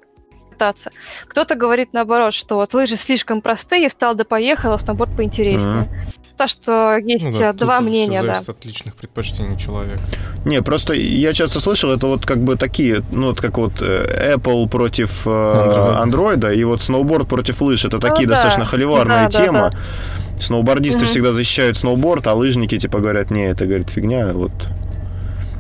кататься. 0.52 0.92
Кто-то 1.28 1.56
говорит 1.56 1.90
наоборот, 1.94 2.34
что 2.34 2.56
вот 2.56 2.74
лыжи 2.74 2.96
слишком 2.96 3.42
простые, 3.42 3.90
стал 3.90 4.16
да 4.16 4.26
поехал, 4.26 4.74
а 4.74 4.78
сноуборд 4.78 5.16
поинтереснее. 5.16 5.90
Mm-hmm. 5.90 6.20
Так 6.38 6.50
что 6.50 6.98
есть 6.98 7.26
ну, 7.26 7.38
да, 7.38 7.52
два 7.52 7.82
мнения, 7.82 8.24
да. 8.24 8.42
от 8.48 8.64
личных 8.64 8.96
предпочтений 8.96 9.58
человека. 9.58 10.02
Не, 10.46 10.62
просто 10.62 10.94
я 10.94 11.34
часто 11.34 11.60
слышал, 11.60 11.92
это 11.92 12.08
вот 12.08 12.26
как 12.26 12.38
бы 12.38 12.56
такие, 12.56 13.04
ну 13.12 13.28
вот 13.28 13.42
как 13.42 13.58
вот 13.58 13.82
э, 13.82 14.36
Apple 14.36 14.70
против 14.70 15.28
Android, 15.28 16.48
э, 16.48 16.56
и 16.56 16.64
вот 16.64 16.82
сноуборд 16.82 17.28
против 17.28 17.62
лыж. 17.62 17.84
Это 17.84 17.98
ну, 17.98 18.02
такие 18.02 18.26
да. 18.26 18.36
достаточно 18.36 18.64
холиварная 18.64 19.30
да, 19.30 19.38
тема. 19.38 19.60
Да, 19.60 19.70
да. 19.72 20.42
Сноубордисты 20.42 21.02
угу. 21.02 21.08
всегда 21.08 21.34
защищают 21.34 21.76
сноуборд, 21.76 22.26
а 22.28 22.34
лыжники 22.34 22.80
типа 22.80 23.00
говорят, 23.00 23.32
не, 23.32 23.50
это, 23.50 23.66
говорит, 23.66 23.90
фигня, 23.90 24.32
вот 24.32 24.54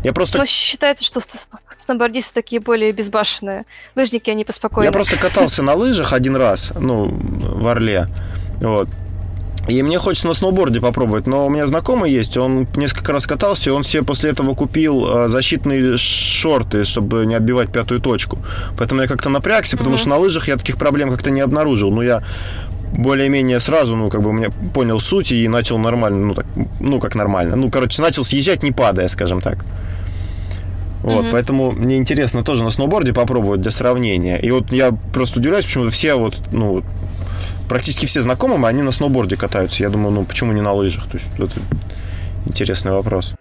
я 0.03 0.13
просто... 0.13 0.37
Но 0.37 0.45
считается, 0.45 1.05
что 1.05 1.19
сноубордисты 1.77 2.33
такие 2.33 2.61
более 2.61 2.91
безбашенные. 2.91 3.65
Лыжники, 3.95 4.29
они 4.29 4.45
поспокойнее. 4.45 4.89
Я 4.89 4.91
просто 4.93 5.17
катался 5.17 5.63
на 5.63 5.73
лыжах 5.73 6.13
один 6.13 6.35
раз, 6.35 6.71
ну, 6.79 7.05
в 7.05 7.67
Орле. 7.67 8.07
Вот. 8.61 8.89
И 9.67 9.83
мне 9.83 9.99
хочется 9.99 10.27
на 10.27 10.33
сноуборде 10.33 10.81
попробовать, 10.81 11.27
но 11.27 11.45
у 11.45 11.49
меня 11.49 11.67
знакомый 11.67 12.11
есть, 12.11 12.37
он 12.37 12.67
несколько 12.75 13.11
раз 13.11 13.27
катался, 13.27 13.69
и 13.69 13.73
он 13.73 13.83
себе 13.83 14.01
после 14.01 14.31
этого 14.31 14.55
купил 14.55 15.05
э, 15.07 15.29
защитные 15.29 15.97
шорты, 15.97 16.83
чтобы 16.85 17.25
не 17.27 17.35
отбивать 17.35 17.71
пятую 17.71 17.99
точку. 17.99 18.39
Поэтому 18.77 19.01
я 19.01 19.07
как-то 19.07 19.29
напрягся, 19.29 19.77
потому 19.77 19.95
mm-hmm. 19.95 19.99
что 19.99 20.09
на 20.09 20.17
лыжах 20.17 20.47
я 20.47 20.57
таких 20.57 20.77
проблем 20.77 21.11
как-то 21.11 21.29
не 21.29 21.41
обнаружил. 21.41 21.91
Но 21.91 22.01
я 22.01 22.23
более-менее 22.93 23.59
сразу, 23.59 23.95
ну, 23.95 24.09
как 24.09 24.21
бы, 24.21 24.33
мне 24.33 24.49
понял 24.49 24.99
суть 24.99 25.31
и 25.31 25.47
начал 25.47 25.77
нормально, 25.77 26.25
ну, 26.25 26.33
так, 26.33 26.45
ну, 26.79 26.99
как 26.99 27.15
нормально. 27.15 27.55
Ну, 27.55 27.69
короче, 27.69 28.01
начал 28.01 28.23
съезжать, 28.23 28.63
не 28.63 28.71
падая, 28.71 29.07
скажем 29.07 29.41
так. 29.41 29.65
Вот, 31.01 31.25
mm-hmm. 31.25 31.31
поэтому 31.31 31.71
мне 31.71 31.97
интересно 31.97 32.43
тоже 32.43 32.63
на 32.63 32.71
сноуборде 32.71 33.13
попробовать 33.13 33.61
для 33.61 33.71
сравнения. 33.71 34.37
И 34.37 34.51
вот 34.51 34.71
я 34.71 34.91
просто 35.13 35.39
удивляюсь, 35.39 35.65
почему 35.65 35.89
все 35.89 36.15
вот, 36.15 36.37
ну, 36.51 36.83
практически 37.69 38.05
все 38.05 38.21
знакомые, 38.21 38.67
они 38.67 38.81
на 38.81 38.91
сноуборде 38.91 39.37
катаются. 39.37 39.81
Я 39.81 39.89
думаю, 39.89 40.11
ну, 40.11 40.25
почему 40.25 40.51
не 40.51 40.61
на 40.61 40.73
лыжах? 40.73 41.07
То 41.07 41.17
есть, 41.17 41.27
это 41.37 41.51
интересный 42.45 42.91
вопрос. 42.91 43.35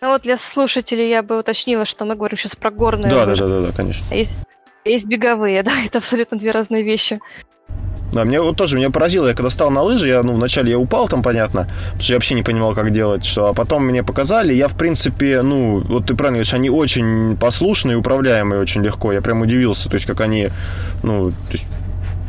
Ну 0.00 0.10
вот 0.10 0.20
для 0.20 0.36
слушателей 0.36 1.08
я 1.08 1.22
бы 1.22 1.38
уточнила, 1.38 1.86
что 1.86 2.04
мы 2.04 2.14
говорим 2.14 2.36
сейчас 2.36 2.56
про 2.56 2.70
горные 2.70 3.10
да, 3.10 3.24
лыжи. 3.24 3.42
Да, 3.42 3.48
да, 3.48 3.60
да, 3.60 3.66
да, 3.68 3.72
конечно. 3.72 4.14
Есть, 4.14 4.36
есть 4.84 5.06
беговые, 5.06 5.62
да, 5.62 5.72
это 5.82 5.96
абсолютно 5.98 6.36
две 6.36 6.50
разные 6.50 6.82
вещи. 6.82 7.20
Да, 8.14 8.24
мне 8.24 8.40
вот 8.40 8.56
тоже 8.56 8.76
меня 8.76 8.90
поразило, 8.90 9.26
я 9.26 9.34
когда 9.34 9.50
стал 9.50 9.70
на 9.70 9.82
лыжи, 9.82 10.06
я, 10.08 10.22
ну, 10.22 10.34
вначале 10.34 10.70
я 10.70 10.78
упал 10.78 11.08
там, 11.08 11.22
понятно, 11.22 11.68
потому 11.86 12.00
что 12.00 12.12
я 12.12 12.16
вообще 12.16 12.34
не 12.34 12.42
понимал, 12.42 12.72
как 12.72 12.92
делать, 12.92 13.24
что, 13.24 13.48
а 13.48 13.54
потом 13.54 13.84
мне 13.86 14.04
показали, 14.04 14.54
я, 14.54 14.68
в 14.68 14.76
принципе, 14.76 15.42
ну, 15.42 15.80
вот 15.80 16.06
ты 16.06 16.14
правильно 16.14 16.36
говоришь, 16.36 16.54
они 16.54 16.70
очень 16.70 17.36
послушные, 17.36 17.96
управляемые 17.96 18.60
очень 18.60 18.84
легко, 18.84 19.12
я 19.12 19.20
прям 19.20 19.42
удивился, 19.42 19.88
то 19.88 19.94
есть, 19.94 20.06
как 20.06 20.20
они, 20.20 20.50
ну, 21.02 21.30
то 21.30 21.52
есть, 21.52 21.66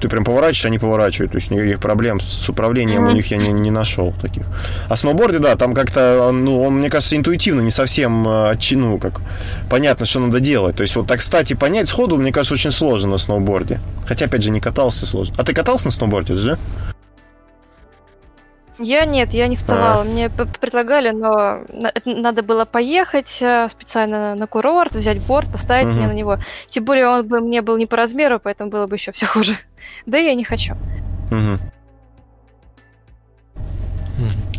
ты 0.01 0.09
прям 0.09 0.23
поворачиваешь, 0.23 0.65
они 0.65 0.79
поворачивают. 0.79 1.31
То 1.31 1.37
есть 1.37 1.51
никаких 1.51 1.79
проблем 1.79 2.19
с 2.19 2.49
управлением 2.49 3.05
mm-hmm. 3.05 3.11
у 3.11 3.15
них 3.15 3.31
я 3.31 3.37
не, 3.37 3.51
не 3.51 3.71
нашел 3.71 4.13
таких. 4.21 4.45
А 4.89 4.95
сноуборде, 4.95 5.39
да, 5.39 5.55
там 5.55 5.73
как-то, 5.73 6.31
ну, 6.31 6.61
он, 6.63 6.75
мне 6.75 6.89
кажется, 6.89 7.15
интуитивно 7.15 7.61
не 7.61 7.71
совсем, 7.71 8.27
э, 8.27 8.55
ну, 8.71 8.97
как 8.97 9.21
понятно, 9.69 10.05
что 10.05 10.19
надо 10.19 10.39
делать. 10.39 10.75
То 10.75 10.81
есть 10.81 10.95
вот 10.95 11.07
так, 11.07 11.19
кстати, 11.19 11.53
понять 11.53 11.87
сходу, 11.87 12.17
мне 12.17 12.31
кажется, 12.31 12.55
очень 12.55 12.71
сложно 12.71 13.11
на 13.11 13.17
сноуборде. 13.17 13.79
Хотя, 14.07 14.25
опять 14.25 14.43
же, 14.43 14.51
не 14.51 14.59
катался 14.59 15.05
сложно. 15.05 15.35
А 15.37 15.43
ты 15.43 15.53
катался 15.53 15.85
на 15.85 15.91
сноуборде, 15.91 16.35
да? 16.35 16.57
Я 18.77 19.05
нет, 19.05 19.33
я 19.33 19.47
не 19.47 19.55
вставала. 19.55 20.01
А. 20.01 20.03
Мне 20.03 20.29
предлагали, 20.29 21.11
но 21.11 21.61
надо 22.03 22.43
было 22.43 22.65
поехать 22.65 23.41
э, 23.41 23.67
специально 23.69 24.35
на 24.35 24.47
курорт, 24.47 24.93
взять 24.93 25.21
борт, 25.21 25.49
поставить 25.51 25.87
угу. 25.87 25.95
меня 25.95 26.07
на 26.07 26.13
него. 26.13 26.37
Тем 26.67 26.83
более 26.83 27.07
он 27.07 27.27
бы 27.27 27.39
мне 27.39 27.61
был 27.61 27.77
не 27.77 27.85
по 27.85 27.95
размеру, 27.95 28.39
поэтому 28.39 28.69
было 28.69 28.87
бы 28.87 28.95
еще 28.95 29.11
все 29.11 29.25
хуже. 29.25 29.55
Да 30.05 30.17
я 30.17 30.35
не 30.35 30.43
хочу. 30.43 30.73
Угу. 31.31 31.59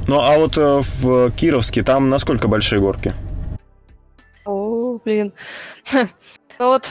Ну, 0.09 0.21
а 0.21 0.39
вот 0.39 0.57
э, 0.57 0.81
в 0.83 1.31
Кировске 1.33 1.83
там 1.83 2.09
насколько 2.09 2.49
большие 2.49 2.81
горки? 2.81 3.14
О, 4.45 4.99
блин. 5.05 5.33
Ну 6.59 6.69
вот, 6.69 6.91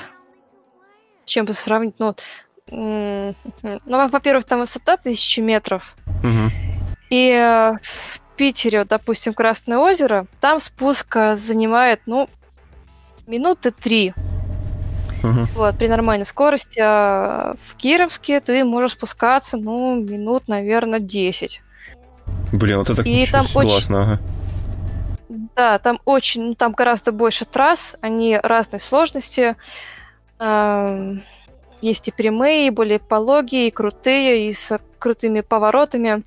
с 1.23 1.29
чем 1.31 1.45
бы 1.45 1.53
сравнить? 1.53 1.95
Ну, 1.97 2.05
вот, 2.05 2.23
ну, 2.71 4.09
во-первых, 4.09 4.45
там 4.45 4.59
высота 4.59 4.93
1000 4.93 5.41
метров. 5.41 5.95
Угу. 6.23 6.74
И 7.15 7.29
э, 7.29 7.71
в 7.81 8.19
Питере, 8.35 8.79
вот, 8.79 8.89
допустим, 8.89 9.33
Красное 9.33 9.77
озеро, 9.77 10.27
там 10.41 10.59
спуск 10.59 11.15
занимает, 11.35 12.01
ну, 12.05 12.27
минуты 13.25 13.71
три. 13.71 14.13
Uh-huh. 15.23 15.45
Вот, 15.55 15.77
при 15.77 15.87
нормальной 15.87 16.25
скорости. 16.25 16.77
А 16.83 17.55
в 17.63 17.75
Кировске 17.75 18.41
ты 18.41 18.65
можешь 18.65 18.91
спускаться, 18.91 19.55
ну, 19.55 19.95
минут, 19.95 20.49
наверное, 20.49 20.99
10. 20.99 21.61
Блин, 22.51 22.79
вот 22.79 22.89
это 22.89 23.01
И 23.03 23.25
там 23.31 23.47
классно, 23.47 24.01
очень... 24.01 24.11
ага. 24.11 24.19
Да, 25.55 25.79
там 25.79 26.01
очень, 26.03 26.41
ну, 26.49 26.55
там 26.55 26.73
гораздо 26.73 27.13
больше 27.13 27.45
трасс, 27.45 27.95
они 28.01 28.37
разной 28.43 28.81
сложности. 28.81 29.55
Есть 31.81 32.07
и 32.09 32.11
прямые, 32.11 32.67
и 32.67 32.71
более 32.71 32.99
пологие, 32.99 33.69
и 33.69 33.71
крутые, 33.71 34.49
и 34.49 34.53
с 34.53 34.77
крутыми 34.99 35.41
поворотами 35.41 36.23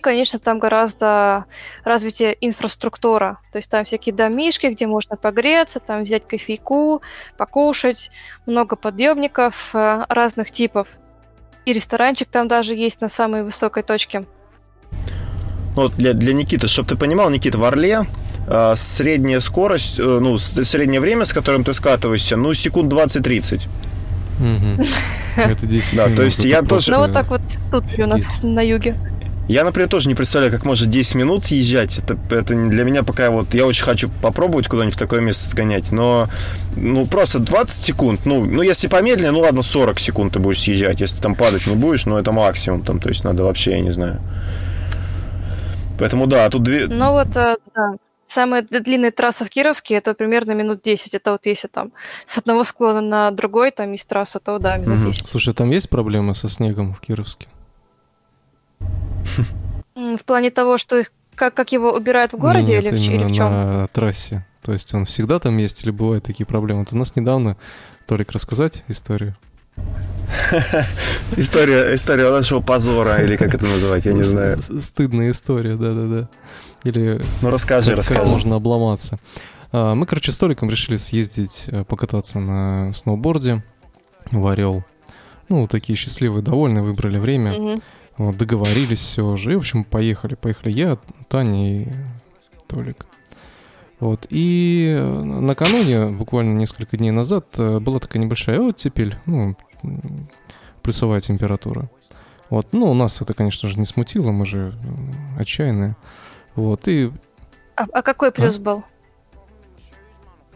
конечно, 0.00 0.38
там 0.38 0.58
гораздо 0.58 1.44
развитие 1.84 2.36
инфраструктура. 2.40 3.38
То 3.52 3.58
есть 3.58 3.70
там 3.70 3.84
всякие 3.84 4.14
домишки, 4.14 4.66
где 4.66 4.86
можно 4.86 5.16
погреться, 5.16 5.80
там 5.80 6.02
взять 6.02 6.26
кофейку, 6.26 7.02
покушать, 7.36 8.10
много 8.46 8.76
подъемников 8.76 9.74
э, 9.74 10.04
разных 10.08 10.50
типов. 10.50 10.88
И 11.64 11.72
ресторанчик 11.72 12.28
там 12.28 12.48
даже 12.48 12.74
есть 12.74 13.00
на 13.00 13.08
самой 13.08 13.44
высокой 13.44 13.82
точке. 13.82 14.24
Ну, 15.76 15.82
вот 15.82 15.94
для, 15.94 16.14
для 16.14 16.32
Никиты, 16.32 16.66
чтобы 16.66 16.88
ты 16.88 16.96
понимал, 16.96 17.30
Никита, 17.30 17.58
в 17.58 17.64
Орле 17.64 18.06
э, 18.48 18.72
средняя 18.76 19.40
скорость, 19.40 19.98
э, 19.98 20.02
ну, 20.02 20.36
среднее 20.38 21.00
время, 21.00 21.24
с 21.24 21.32
которым 21.32 21.64
ты 21.64 21.74
скатываешься, 21.74 22.36
ну, 22.36 22.52
секунд 22.54 22.92
20-30. 22.92 23.68
Это 25.36 25.66
10 25.66 25.96
Да, 25.96 26.08
то 26.08 26.22
есть 26.22 26.44
я 26.44 26.62
тоже... 26.62 26.90
Ну, 26.90 26.98
вот 26.98 27.12
так 27.12 27.28
вот 27.28 27.42
тут 27.70 27.84
у 27.98 28.06
нас 28.06 28.42
на 28.42 28.60
юге. 28.60 28.96
Я, 29.50 29.64
например, 29.64 29.88
тоже 29.88 30.08
не 30.08 30.14
представляю, 30.14 30.52
как 30.52 30.64
может 30.64 30.88
10 30.88 31.16
минут 31.16 31.44
съезжать. 31.44 31.98
Это, 31.98 32.16
это 32.30 32.54
для 32.54 32.84
меня 32.84 33.02
пока 33.02 33.32
вот... 33.32 33.52
Я 33.52 33.66
очень 33.66 33.82
хочу 33.82 34.08
попробовать 34.22 34.68
куда-нибудь 34.68 34.94
в 34.94 34.98
такое 34.98 35.20
место 35.20 35.48
сгонять, 35.48 35.90
но 35.90 36.28
ну 36.76 37.04
просто 37.04 37.40
20 37.40 37.82
секунд. 37.82 38.20
Ну, 38.26 38.44
ну 38.44 38.62
если 38.62 38.86
помедленнее, 38.86 39.32
ну 39.32 39.40
ладно, 39.40 39.62
40 39.62 39.98
секунд 39.98 40.34
ты 40.34 40.38
будешь 40.38 40.60
съезжать. 40.60 41.00
Если 41.00 41.16
ты 41.16 41.22
там 41.22 41.34
падать 41.34 41.66
не 41.66 41.74
будешь, 41.74 42.06
ну 42.06 42.16
это 42.16 42.30
максимум 42.30 42.84
там. 42.84 43.00
То 43.00 43.08
есть 43.08 43.24
надо 43.24 43.42
вообще, 43.42 43.72
я 43.72 43.80
не 43.80 43.90
знаю. 43.90 44.20
Поэтому 45.98 46.28
да, 46.28 46.48
тут 46.48 46.62
две... 46.62 46.86
Ну 46.86 47.10
вот, 47.10 47.34
э, 47.34 47.56
да. 47.74 47.96
Самая 48.26 48.62
длинная 48.62 49.10
трасса 49.10 49.44
в 49.44 49.50
Кировске 49.50 49.96
это 49.96 50.14
примерно 50.14 50.52
минут 50.52 50.82
10. 50.84 51.12
Это 51.14 51.32
вот 51.32 51.46
если 51.46 51.66
там 51.66 51.90
с 52.24 52.38
одного 52.38 52.62
склона 52.62 53.00
на 53.00 53.32
другой 53.32 53.72
там 53.72 53.90
есть 53.90 54.06
трасса, 54.06 54.38
то 54.38 54.60
да, 54.60 54.76
минут 54.76 55.06
10. 55.10 55.26
Слушай, 55.26 55.54
там 55.54 55.70
есть 55.70 55.90
проблемы 55.90 56.36
со 56.36 56.48
снегом 56.48 56.94
в 56.94 57.00
Кировске? 57.00 57.48
В 59.94 60.24
плане 60.24 60.50
того, 60.50 60.78
что 60.78 60.98
их 60.98 61.12
как, 61.34 61.54
как 61.54 61.72
его 61.72 61.92
убирают 61.92 62.32
в 62.32 62.38
городе 62.38 62.74
Нет, 62.74 62.84
или, 62.84 62.96
в, 62.96 63.00
или 63.00 63.24
в 63.24 63.32
чем? 63.32 63.50
На 63.50 63.86
трассе. 63.88 64.46
То 64.62 64.72
есть 64.72 64.92
он 64.92 65.06
всегда 65.06 65.38
там 65.38 65.56
есть 65.56 65.82
или 65.82 65.90
бывают 65.90 66.24
такие 66.24 66.46
проблемы? 66.46 66.80
Вот 66.80 66.92
у 66.92 66.96
нас 66.96 67.16
недавно, 67.16 67.56
Толик, 68.06 68.32
рассказать 68.32 68.84
историю? 68.88 69.36
История, 71.36 71.94
история 71.94 72.30
нашего 72.30 72.60
позора, 72.60 73.22
или 73.22 73.36
как 73.36 73.54
это 73.54 73.64
называть, 73.64 74.04
я 74.04 74.12
не 74.12 74.22
знаю. 74.22 74.60
Стыдная 74.60 75.30
история, 75.30 75.74
да-да-да. 75.74 76.28
Или... 76.84 77.22
Ну 77.40 77.50
расскажи, 77.50 77.94
расскажи. 77.94 78.22
можно 78.22 78.56
обломаться. 78.56 79.18
А, 79.72 79.94
мы, 79.94 80.06
короче, 80.06 80.32
с 80.32 80.38
Толиком 80.38 80.68
решили 80.68 80.96
съездить 80.96 81.64
э, 81.68 81.84
покататься 81.84 82.40
на 82.40 82.92
сноуборде 82.92 83.64
в 84.30 84.46
Орел. 84.46 84.84
Ну, 85.48 85.66
такие 85.66 85.96
счастливые, 85.96 86.42
довольные, 86.42 86.82
выбрали 86.82 87.18
время. 87.18 87.52
Вот, 87.52 87.80
договорились 88.32 89.00
все 89.00 89.24
уже. 89.24 89.52
И, 89.52 89.56
в 89.56 89.60
общем, 89.60 89.84
поехали. 89.84 90.34
Поехали 90.34 90.72
я, 90.72 90.98
Таня 91.28 91.82
и 91.82 91.88
Толик. 92.66 93.06
Вот. 93.98 94.26
И 94.30 94.96
накануне, 95.24 96.06
буквально 96.06 96.54
несколько 96.54 96.96
дней 96.96 97.10
назад, 97.10 97.46
э, 97.58 97.78
была 97.78 97.98
такая 97.98 98.22
небольшая 98.22 98.60
оттепель, 98.60 99.16
ну, 99.26 99.56
плюсовая 100.82 101.20
температура. 101.20 101.90
Вот. 102.48 102.68
Ну, 102.72 102.92
нас 102.94 103.20
это, 103.20 103.34
конечно 103.34 103.68
же, 103.68 103.78
не 103.78 103.84
смутило, 103.84 104.32
мы 104.32 104.46
же 104.46 104.74
отчаянные. 105.38 105.96
Вот. 106.54 106.88
И... 106.88 107.12
А, 107.76 107.86
а 107.92 108.02
какой 108.02 108.32
плюс 108.32 108.56
а? 108.58 108.60
был? 108.60 108.84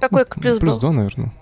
Какой 0.00 0.24
ну, 0.24 0.42
плюс, 0.42 0.58
плюс 0.58 0.74
был? 0.74 0.80
2, 0.80 0.92
наверное. 0.92 1.32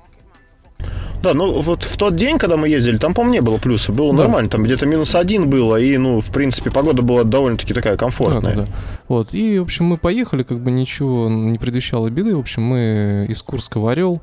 Да, 1.23 1.35
ну 1.35 1.61
вот 1.61 1.85
в 1.85 1.97
тот 1.97 2.17
день, 2.17 2.39
когда 2.39 2.57
мы 2.57 2.69
ездили, 2.69 2.97
там, 2.97 3.15
по-моему, 3.15 3.35
не 3.35 3.41
было 3.41 3.59
плюса. 3.59 3.93
Было 3.93 4.13
да. 4.13 4.23
нормально, 4.23 4.51
там 4.51 4.65
где-то 4.65 4.87
минус 4.87 5.15
один 5.15 5.49
было, 5.49 5.77
и, 5.77 5.97
ну, 5.97 6.21
в 6.21 6.33
принципе, 6.33 6.71
погода 6.71 7.03
была 7.03 7.23
довольно-таки 7.23 7.75
такая 7.75 7.97
комфортная. 7.97 8.41
Да, 8.41 8.63
да, 8.63 8.67
да. 8.67 8.73
Вот, 9.09 9.33
и, 9.33 9.59
в 9.59 9.63
общем, 9.63 9.85
мы 9.85 9.97
поехали, 9.99 10.43
как 10.43 10.59
бы 10.59 10.71
ничего 10.71 11.29
не 11.29 11.59
предвещало 11.59 12.11
беды. 12.11 12.35
В 12.35 12.41
общем, 12.41 12.63
мы 12.63 13.27
из 13.29 13.43
Курска 13.43 13.79
в 13.79 13.87
Орел, 13.87 14.21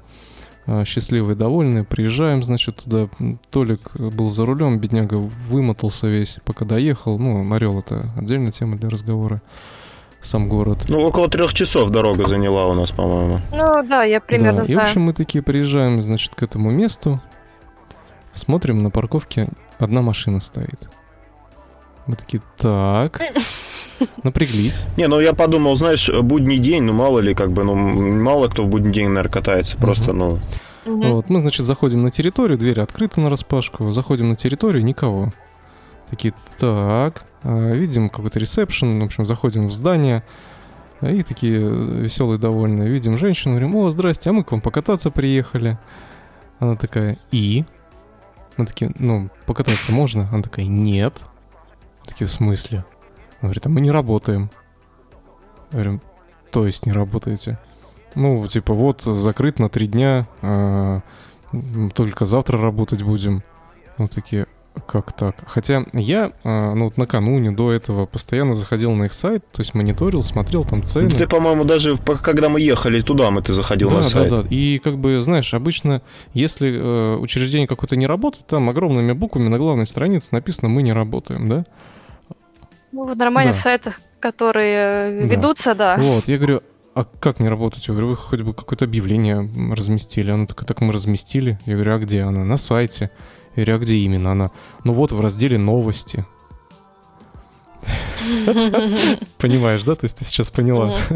а, 0.66 0.84
счастливые, 0.84 1.36
довольные, 1.36 1.84
приезжаем, 1.86 2.43
значит, 2.43 2.84
туда. 2.84 3.07
Толик 3.49 3.95
был 3.95 4.30
за 4.30 4.45
рулем, 4.45 4.80
бедняга 4.80 5.16
вымотался 5.16 6.07
весь, 6.07 6.38
пока 6.43 6.66
доехал. 6.66 7.18
Ну, 7.18 7.51
Орел 7.53 7.80
это 7.80 8.12
отдельная 8.18 8.51
тема 8.51 8.78
для 8.78 8.89
разговора 8.89 9.41
сам 10.22 10.50
город. 10.50 10.86
Ну, 10.90 11.00
около 11.00 11.30
трех 11.30 11.54
часов 11.54 11.90
дорога 11.90 12.28
заняла 12.28 12.68
у 12.68 12.74
нас, 12.74 12.92
по-моему. 12.92 13.42
Ну, 13.52 13.84
да, 13.88 14.04
я 14.04 14.20
примерно 14.20 14.60
да. 14.60 14.66
знаю. 14.66 14.82
И, 14.82 14.84
в 14.84 14.88
общем, 14.88 15.02
мы 15.04 15.14
такие 15.14 15.42
приезжаем, 15.42 16.02
значит, 16.02 16.36
к 16.36 16.44
этому 16.44 16.72
месту, 16.72 17.22
смотрим, 18.34 18.84
на 18.84 18.90
парковке 18.90 19.50
одна 19.78 20.02
машина 20.02 20.40
стоит. 20.40 20.90
Мы 22.06 22.16
такие, 22.16 22.42
так, 22.58 23.20
напряглись. 24.24 24.86
Не, 24.98 25.08
ну 25.08 25.20
я 25.20 25.34
подумал, 25.34 25.76
знаешь, 25.76 26.10
будний 26.10 26.58
день, 26.58 26.84
ну 26.84 26.94
мало 26.94 27.20
ли, 27.20 27.34
как 27.34 27.52
бы, 27.52 27.64
ну 27.64 27.76
мало 27.76 28.48
кто 28.48 28.64
в 28.64 28.68
будний 28.68 28.92
день, 28.92 29.10
наверное, 29.10 29.32
катается, 29.32 29.78
просто, 29.78 30.14
ну... 30.14 30.40
Вот, 30.86 31.30
мы, 31.30 31.40
значит, 31.40 31.68
заходим 31.68 32.02
на 32.02 32.10
территорию, 32.10 32.58
дверь 32.58 32.80
открыта 32.80 33.20
на 33.20 33.30
распашку, 33.30 33.92
заходим 33.92 34.30
на 34.30 34.36
территорию, 34.36 34.84
никого. 34.84 35.32
Такие, 36.10 36.34
так, 36.58 37.26
видим 37.44 38.10
какой-то 38.10 38.40
ресепшн, 38.40 39.00
в 39.00 39.04
общем, 39.04 39.26
заходим 39.26 39.68
в 39.68 39.74
здание, 39.74 40.24
и 41.02 41.24
такие 41.24 41.60
веселые, 41.60 42.38
довольные. 42.38 42.90
Видим 42.90 43.18
женщину, 43.18 43.54
говорим, 43.54 43.76
о, 43.76 43.90
здрасте, 43.92 44.30
а 44.30 44.34
мы 44.34 44.44
к 44.44 44.52
вам 44.52 44.62
покататься 44.62 45.12
приехали. 45.12 45.78
Она 46.60 46.76
такая, 46.76 47.18
и? 47.32 47.64
Мы 48.58 48.66
такие, 48.66 48.92
ну, 49.00 49.30
покататься 49.46 49.94
можно? 49.94 50.28
Она 50.32 50.44
такая, 50.44 50.66
нет. 50.66 51.24
Мы 52.02 52.08
такие, 52.08 52.28
в 52.28 52.32
смысле? 52.32 52.84
Она 53.40 53.48
говорит, 53.48 53.66
а 53.66 53.70
мы 53.70 53.80
не 53.80 53.92
работаем. 53.92 54.50
Говорим, 55.72 56.02
то 56.52 56.66
есть 56.66 56.86
не 56.86 56.92
работаете? 56.92 57.58
Ну, 58.16 58.46
типа, 58.48 58.74
вот, 58.74 59.04
закрыт 59.04 59.60
на 59.60 59.70
три 59.70 59.88
дня, 59.88 60.28
а, 60.42 61.02
только 61.94 62.26
завтра 62.26 62.60
работать 62.60 63.04
будем. 63.04 63.44
Мы 63.98 64.10
такие, 64.10 64.48
как 64.86 65.14
так? 65.14 65.36
Хотя 65.48 65.86
я, 65.94 66.32
а, 66.44 66.74
ну, 66.74 66.86
вот 66.86 66.98
накануне 66.98 67.52
до 67.52 67.72
этого 67.72 68.06
постоянно 68.06 68.56
заходил 68.56 68.92
на 68.94 69.06
их 69.06 69.14
сайт, 69.14 69.44
то 69.52 69.62
есть 69.62 69.74
мониторил, 69.74 70.24
смотрел 70.24 70.64
там 70.64 70.84
цены. 70.84 71.12
Ты, 71.12 71.28
по-моему, 71.28 71.64
даже 71.64 71.98
когда 71.98 72.50
мы 72.50 72.62
ехали 72.62 73.02
туда, 73.02 73.32
мы 73.32 73.42
ты 73.42 73.54
заходил 73.54 73.90
да, 73.90 73.98
на 73.98 74.04
сайт. 74.04 74.30
Да, 74.30 74.42
да, 74.44 74.48
И 74.50 74.80
как 74.80 74.98
бы, 74.98 75.22
знаешь, 75.22 75.54
обычно, 75.54 76.02
если 76.34 76.72
э, 76.74 77.16
учреждение 77.18 77.68
какое-то 77.68 77.96
не 77.96 78.08
работает, 78.08 78.48
там 78.48 78.70
огромными 78.70 79.12
буквами 79.14 79.48
на 79.48 79.58
главной 79.58 79.88
странице 79.88 80.30
написано 80.32 80.70
«Мы 80.70 80.84
не 80.84 80.94
работаем», 80.94 81.50
да? 81.50 81.66
Ну, 82.92 83.06
в 83.06 83.16
нормальных 83.16 83.56
да. 83.56 83.62
сайтах, 83.62 84.02
которые 84.20 85.22
да. 85.22 85.36
ведутся, 85.36 85.76
да. 85.76 85.98
Вот, 86.00 86.28
я 86.28 86.38
говорю, 86.38 86.62
а 86.96 87.06
как 87.06 87.40
не 87.40 87.48
работать? 87.48 87.88
Я 87.88 87.94
говорю, 87.94 88.10
вы 88.10 88.16
хоть 88.18 88.42
бы 88.42 88.54
какое-то 88.54 88.86
объявление 88.86 89.50
разместили. 89.74 90.32
Она 90.32 90.46
такая, 90.46 90.66
так 90.66 90.82
мы 90.82 90.92
разместили. 90.92 91.60
Я 91.66 91.76
говорю, 91.76 91.96
а 91.96 92.00
где 92.00 92.22
она? 92.22 92.44
На 92.44 92.58
сайте. 92.58 93.12
Я 93.56 93.64
говорю, 93.64 93.76
а 93.76 93.80
где 93.80 93.95
именно 93.95 94.32
она? 94.32 94.52
Ну 94.84 94.93
вот 94.93 95.12
в 95.12 95.20
разделе 95.20 95.58
новости. 95.58 96.26
Понимаешь, 99.38 99.84
да? 99.84 99.95
То 99.95 100.06
есть 100.06 100.18
ты 100.18 100.26
сейчас 100.26 100.52
поняла. 100.52 100.97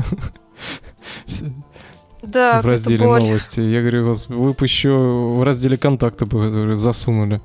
Да, 2.22 2.62
в 2.62 2.66
разделе 2.66 3.06
новости. 3.06 3.60
Я 3.60 3.82
говорю, 3.82 4.16
вы 4.30 4.54
бы 4.54 4.66
еще 4.66 4.92
в 4.92 5.44
разделе 5.44 5.76
контакты 5.76 6.26
бы 6.26 6.74
засунули. 6.74 7.42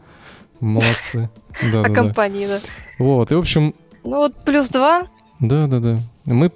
Молодцы. 0.61 1.30
Да, 1.72 1.82
а 1.82 1.91
компании, 1.91 2.47
да. 2.47 2.61
Вот, 3.01 3.32
и 3.32 3.34
в 3.34 3.39
общем... 3.39 3.74
Ну 4.05 4.18
вот 4.18 4.45
плюс 4.45 4.68
два. 4.68 5.09
Да, 5.41 5.66
да, 5.66 5.80
да. 5.80 5.99
Мы 6.24 6.49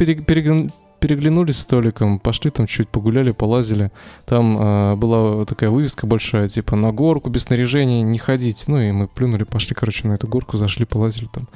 переглянулись 1.03 1.59
с 1.59 1.67
Толиком, 1.67 2.21
пошли 2.21 2.53
там 2.53 2.69
чуть 2.69 2.89
погуляли, 2.89 3.33
полазили. 3.33 3.91
Там 4.25 4.57
э, 4.57 4.95
была 4.95 5.45
такая 5.45 5.69
вывеска 5.69 6.07
большая, 6.07 6.49
типа 6.49 6.77
на 6.77 6.93
горку 6.93 7.29
без 7.29 7.43
снаряжения 7.43 8.03
не 8.05 8.19
ходить. 8.19 8.65
Ну 8.69 8.79
и 8.79 8.93
мы 8.93 9.09
плюнули, 9.09 9.43
пошли, 9.43 9.75
короче, 9.75 10.07
на 10.07 10.13
эту 10.13 10.29
горку, 10.29 10.59
зашли, 10.59 10.87
полазили 10.87 11.29
там 11.33 11.49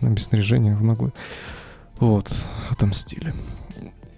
без 0.00 0.24
снаряжения 0.24 0.74
в 0.74 0.82
наглую. 0.82 1.12
Вот, 1.98 2.32
отомстили. 2.70 3.34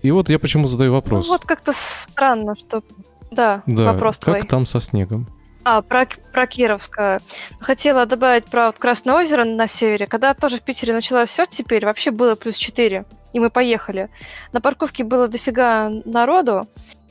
И 0.02 0.12
вот 0.12 0.30
я 0.30 0.38
почему 0.38 0.68
задаю 0.68 0.92
вопрос. 0.92 1.26
Ну 1.26 1.32
вот 1.32 1.44
как-то 1.44 1.72
странно, 1.74 2.54
что... 2.56 2.84
Да, 3.32 3.64
да 3.66 3.92
вопрос 3.92 4.18
как 4.18 4.38
твой. 4.38 4.42
там 4.42 4.66
со 4.66 4.80
снегом? 4.80 5.26
А, 5.64 5.82
про, 5.82 6.06
про 6.32 6.46
Кировское. 6.46 7.20
Хотела 7.58 8.06
добавить 8.06 8.44
про 8.44 8.66
вот 8.66 8.78
Красное 8.78 9.16
озеро 9.16 9.44
на 9.44 9.66
севере. 9.66 10.06
Когда 10.06 10.32
тоже 10.32 10.58
в 10.58 10.60
Питере 10.60 10.92
началось 10.92 11.30
все 11.30 11.44
теперь, 11.46 11.84
вообще 11.84 12.12
было 12.12 12.36
плюс 12.36 12.56
4 12.56 13.04
и 13.34 13.40
мы 13.40 13.50
поехали. 13.50 14.08
На 14.52 14.62
парковке 14.62 15.04
было 15.04 15.28
дофига 15.28 15.90
народу, 16.06 16.66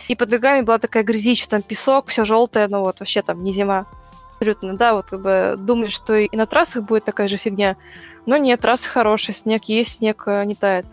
и 0.08 0.16
под 0.16 0.32
ногами 0.32 0.62
была 0.62 0.80
такая 0.80 1.04
грязища, 1.04 1.48
там 1.50 1.62
песок, 1.62 2.08
все 2.08 2.26
желтое, 2.26 2.68
ну 2.68 2.80
вот 2.80 3.00
вообще 3.00 3.22
там 3.22 3.44
не 3.44 3.52
зима. 3.52 3.86
Абсолютно, 4.34 4.76
да, 4.76 4.96
вот 4.96 5.06
как 5.06 5.22
бы 5.22 5.56
думали, 5.58 5.90
что 5.90 6.16
и 6.16 6.36
на 6.36 6.46
трассах 6.46 6.84
будет 6.84 7.06
такая 7.06 7.28
же 7.28 7.38
фигня. 7.38 7.76
Но 8.26 8.38
нет, 8.38 8.62
трассы 8.62 8.90
хорошие, 8.90 9.36
снег 9.36 9.66
есть, 9.66 9.98
снег 9.98 10.24
э, 10.26 10.44
не 10.46 10.56
тает. 10.56 10.86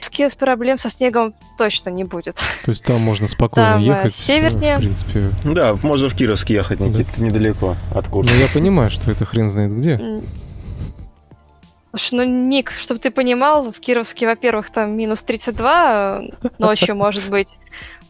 С 0.00 0.34
проблем 0.34 0.78
со 0.78 0.90
снегом 0.90 1.34
точно 1.56 1.90
не 1.90 2.04
будет. 2.04 2.36
То 2.64 2.70
есть 2.70 2.84
там 2.84 3.00
можно 3.00 3.28
спокойно 3.28 3.74
там, 3.74 3.82
э, 3.82 3.84
ехать. 3.84 4.14
Севернее. 4.14 4.76
В 4.76 4.80
принципе. 4.80 5.30
Да, 5.44 5.76
можно 5.82 6.08
в 6.08 6.14
Кировск 6.14 6.50
ехать, 6.50 6.80
Никита, 6.80 7.10
да. 7.16 7.22
недалеко 7.22 7.76
от 7.94 8.08
Курска. 8.08 8.34
Ну, 8.34 8.40
я 8.40 8.48
понимаю, 8.52 8.90
что 8.90 9.10
это 9.10 9.24
хрен 9.24 9.50
знает 9.50 9.76
где. 9.76 10.20
Слушай, 11.94 12.14
ну, 12.16 12.24
Ник, 12.24 12.70
чтобы 12.70 13.00
ты 13.00 13.10
понимал, 13.10 13.72
в 13.72 13.80
Кировске, 13.80 14.26
во-первых, 14.26 14.70
там 14.70 14.96
минус 14.96 15.22
32 15.22 16.22
ночью, 16.58 16.94
может 16.96 17.30
быть. 17.30 17.54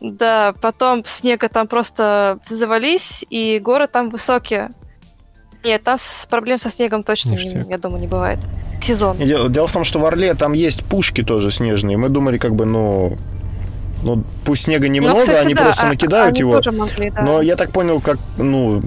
Да, 0.01 0.55
потом 0.61 1.05
снега 1.07 1.49
там 1.49 1.67
просто 1.67 2.39
завались, 2.47 3.25
и 3.31 3.59
горы 3.59 3.87
там 3.87 4.11
высокие. 4.11 4.71
Нет, 5.65 5.83
там 5.83 5.99
проблем 6.31 6.59
со 6.59 6.71
снегом 6.71 7.03
точно, 7.03 7.35
не, 7.35 7.67
я 7.69 7.79
думаю, 7.79 8.01
не 8.01 8.07
бывает. 8.07 8.39
Сезон. 8.81 9.17
Дело, 9.17 9.49
дело 9.49 9.67
в 9.67 9.73
том, 9.73 9.85
что 9.85 9.99
в 9.99 10.05
Орле 10.05 10.35
там 10.35 10.53
есть 10.53 10.85
пушки 10.85 11.25
тоже 11.25 11.51
снежные. 11.51 11.97
Мы 11.97 12.09
думали, 12.09 12.39
как 12.39 12.55
бы, 12.55 12.65
ну, 12.65 13.17
ну, 14.03 14.23
пусть 14.45 14.65
снега 14.65 14.87
ну, 14.87 14.93
немного, 14.93 15.15
ну, 15.15 15.21
кстати, 15.21 15.45
они 15.45 15.55
да, 15.55 15.65
просто 15.65 15.87
а, 15.87 15.89
накидают 15.89 16.33
они 16.33 16.41
его. 16.41 16.53
Тоже 16.53 16.73
могли, 16.73 17.11
да. 17.11 17.23
Но 17.23 17.43
я 17.43 17.57
так 17.57 17.71
понял, 17.71 18.01
как, 18.01 18.19
ну, 18.37 18.83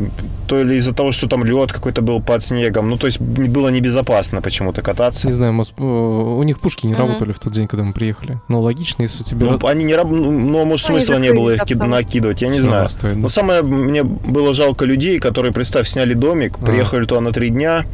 то 0.47 0.62
ли 0.64 0.78
из-за 0.78 0.93
того, 0.93 1.12
что 1.12 1.28
там 1.28 1.43
лед 1.43 1.72
какой-то 1.72 2.01
был 2.01 2.22
под 2.22 2.43
снегом. 2.43 2.89
Ну, 2.89 2.97
то 2.97 3.07
есть 3.07 3.20
было 3.20 3.70
небезопасно 3.70 4.41
почему-то 4.41 4.82
кататься. 4.82 5.28
Не 5.28 5.34
знаю, 5.34 5.53
может, 5.53 5.80
у 5.80 6.43
них 6.43 6.59
пушки 6.59 6.86
не 6.86 6.93
mm-hmm. 6.93 6.97
работали 6.97 7.32
в 7.32 7.39
тот 7.39 7.53
день, 7.53 7.68
когда 7.68 7.84
мы 7.84 7.93
приехали. 7.93 8.39
Ну, 8.47 8.62
логично, 8.62 9.03
если 9.03 9.22
у 9.22 9.26
тебя... 9.26 9.47
Ну, 9.47 9.68
они 9.68 9.84
не 9.84 9.95
работали, 9.95 10.22
ну, 10.22 10.32
ну, 10.32 10.66
может, 10.66 10.89
ну, 10.89 10.95
смысла 10.95 11.20
не 11.20 11.32
было 11.32 11.51
их 11.51 11.64
ки- 11.64 11.74
накидывать, 11.74 12.41
я 12.41 12.49
не 12.49 12.62
знаю. 12.62 12.89
Стоит, 12.89 13.16
да. 13.16 13.22
Но 13.22 13.30
самое 13.30 13.62
мне 13.62 14.03
было 14.03 14.53
жалко 14.53 14.86
людей, 14.86 15.20
которые, 15.20 15.53
представь, 15.53 15.88
сняли 15.88 16.14
домик, 16.14 16.57
а. 16.62 16.66
приехали 16.66 17.05
туда 17.05 17.22
на 17.22 17.32
три 17.32 17.49
дня, 17.49 17.86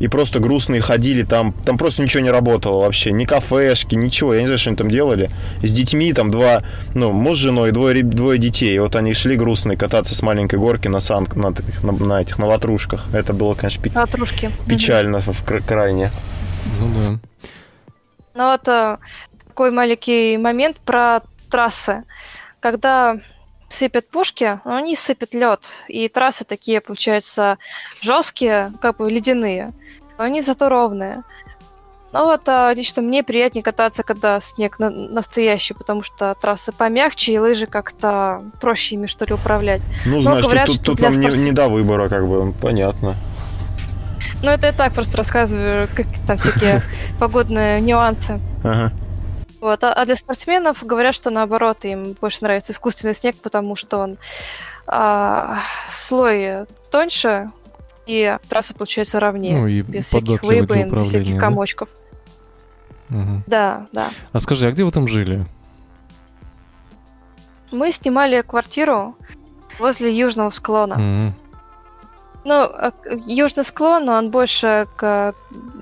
и 0.00 0.08
просто 0.08 0.40
грустные 0.40 0.80
ходили 0.80 1.22
там. 1.22 1.52
Там 1.64 1.78
просто 1.78 2.02
ничего 2.02 2.22
не 2.22 2.30
работало 2.30 2.80
вообще. 2.80 3.12
Ни 3.12 3.26
кафешки, 3.26 3.94
ничего. 3.94 4.34
Я 4.34 4.40
не 4.40 4.46
знаю, 4.46 4.58
что 4.58 4.70
они 4.70 4.76
там 4.76 4.90
делали. 4.90 5.30
С 5.62 5.72
детьми 5.72 6.12
там 6.12 6.30
два, 6.30 6.62
ну, 6.94 7.12
муж 7.12 7.38
с 7.38 7.40
женой, 7.40 7.70
двое, 7.70 8.02
двое 8.02 8.38
детей. 8.38 8.74
И 8.74 8.78
вот 8.78 8.96
они 8.96 9.14
шли 9.14 9.36
грустные 9.36 9.76
кататься 9.76 10.14
с 10.14 10.22
маленькой 10.22 10.58
горки 10.58 10.88
на, 10.88 11.00
сан, 11.00 11.28
на, 11.34 11.54
на, 11.82 11.92
на 11.92 12.22
этих, 12.22 12.38
на 12.38 12.46
ватрушках. 12.46 13.06
Это 13.12 13.32
было, 13.32 13.54
конечно, 13.54 13.82
пи- 13.82 13.90
Ватрушки. 13.90 14.50
печально 14.66 15.18
угу. 15.18 15.32
в 15.32 15.66
крайне. 15.66 16.10
Ну 16.80 16.88
да. 16.88 17.20
Ну 18.34 18.50
вот 18.52 18.68
э, 18.68 18.96
такой 19.48 19.70
маленький 19.70 20.38
момент 20.38 20.78
про 20.80 21.20
трассы. 21.50 22.04
Когда 22.60 23.20
сыпят 23.70 24.10
пушки, 24.10 24.60
они 24.64 24.94
сыпят 24.94 25.32
лед. 25.32 25.70
И 25.88 26.08
трассы 26.08 26.44
такие, 26.44 26.82
получаются, 26.82 27.56
жесткие, 28.02 28.72
как 28.82 28.98
бы 28.98 29.10
ледяные 29.10 29.72
но 30.20 30.26
они 30.26 30.42
зато 30.42 30.68
ровные. 30.68 31.22
Но 32.12 32.26
вот 32.26 32.46
а, 32.46 32.74
лично 32.74 33.00
мне 33.00 33.22
приятнее 33.22 33.62
кататься, 33.62 34.02
когда 34.02 34.38
снег 34.40 34.78
на- 34.78 34.90
настоящий, 34.90 35.72
потому 35.72 36.02
что 36.02 36.34
трассы 36.38 36.72
помягче, 36.72 37.32
и 37.32 37.38
лыжи 37.38 37.66
как-то 37.66 38.42
проще 38.60 38.96
ими, 38.96 39.06
что 39.06 39.24
ли, 39.24 39.32
управлять. 39.32 39.80
Ну, 40.04 40.16
но 40.16 40.20
значит, 40.20 40.44
говорят, 40.44 40.66
тут, 40.66 40.82
тут 40.82 41.00
нам 41.00 41.14
спорт... 41.14 41.34
не, 41.36 41.44
не 41.44 41.52
до 41.52 41.68
выбора, 41.68 42.10
как 42.10 42.28
бы, 42.28 42.52
понятно. 42.52 43.14
Ну, 44.42 44.50
это 44.50 44.66
я 44.66 44.72
так 44.74 44.92
просто 44.92 45.16
рассказываю, 45.16 45.88
как 45.94 46.06
там 46.26 46.36
всякие 46.36 46.82
погодные 47.18 47.80
нюансы. 47.80 48.40
Ага. 48.62 48.92
Вот, 49.60 49.84
а, 49.84 49.92
а 49.92 50.06
для 50.06 50.14
спортсменов 50.14 50.84
говорят, 50.84 51.14
что 51.14 51.30
наоборот, 51.30 51.84
им 51.84 52.16
больше 52.20 52.42
нравится 52.42 52.72
искусственный 52.72 53.14
снег, 53.14 53.36
потому 53.36 53.76
что 53.76 53.98
он 53.98 54.16
а, 54.86 55.58
слой 55.88 56.66
тоньше, 56.90 57.50
и 58.06 58.36
трасса 58.48 58.74
получается 58.74 59.20
ровнее, 59.20 59.56
ну, 59.56 59.66
и 59.66 59.82
без 59.82 60.06
всяких 60.06 60.42
выбоин, 60.42 60.90
без 60.90 61.08
всяких 61.08 61.38
комочков. 61.38 61.88
Да? 63.08 63.16
Угу. 63.16 63.42
да, 63.46 63.86
да. 63.92 64.10
А 64.32 64.40
скажи, 64.40 64.66
а 64.66 64.72
где 64.72 64.84
вы 64.84 64.90
там 64.92 65.06
жили? 65.08 65.44
Мы 67.70 67.92
снимали 67.92 68.40
квартиру 68.42 69.16
возле 69.78 70.16
южного 70.16 70.50
склона. 70.50 70.94
Угу. 70.94 71.34
Ну, 72.46 72.54
а, 72.54 72.92
южный 73.26 73.64
склон, 73.64 74.08
он 74.08 74.30
больше 74.30 74.88
к, 74.96 75.34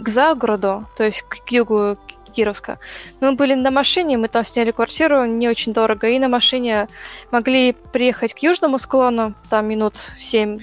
к 0.03 0.09
загороду, 0.09 0.87
то 0.97 1.05
есть 1.05 1.23
к 1.23 1.49
югу 1.51 1.97
Кировска. 2.39 2.79
Мы 3.21 3.33
были 3.33 3.55
на 3.55 3.73
машине, 3.73 4.17
мы 4.17 4.29
там 4.29 4.45
сняли 4.45 4.71
квартиру 4.71 5.25
не 5.25 5.49
очень 5.49 5.73
дорого, 5.73 6.07
и 6.07 6.21
на 6.21 6.29
машине 6.29 6.87
могли 7.33 7.73
приехать 7.73 8.33
к 8.33 8.39
южному 8.39 8.79
склону, 8.79 9.35
там 9.51 9.67
минут 9.67 9.95
7 10.19 10.61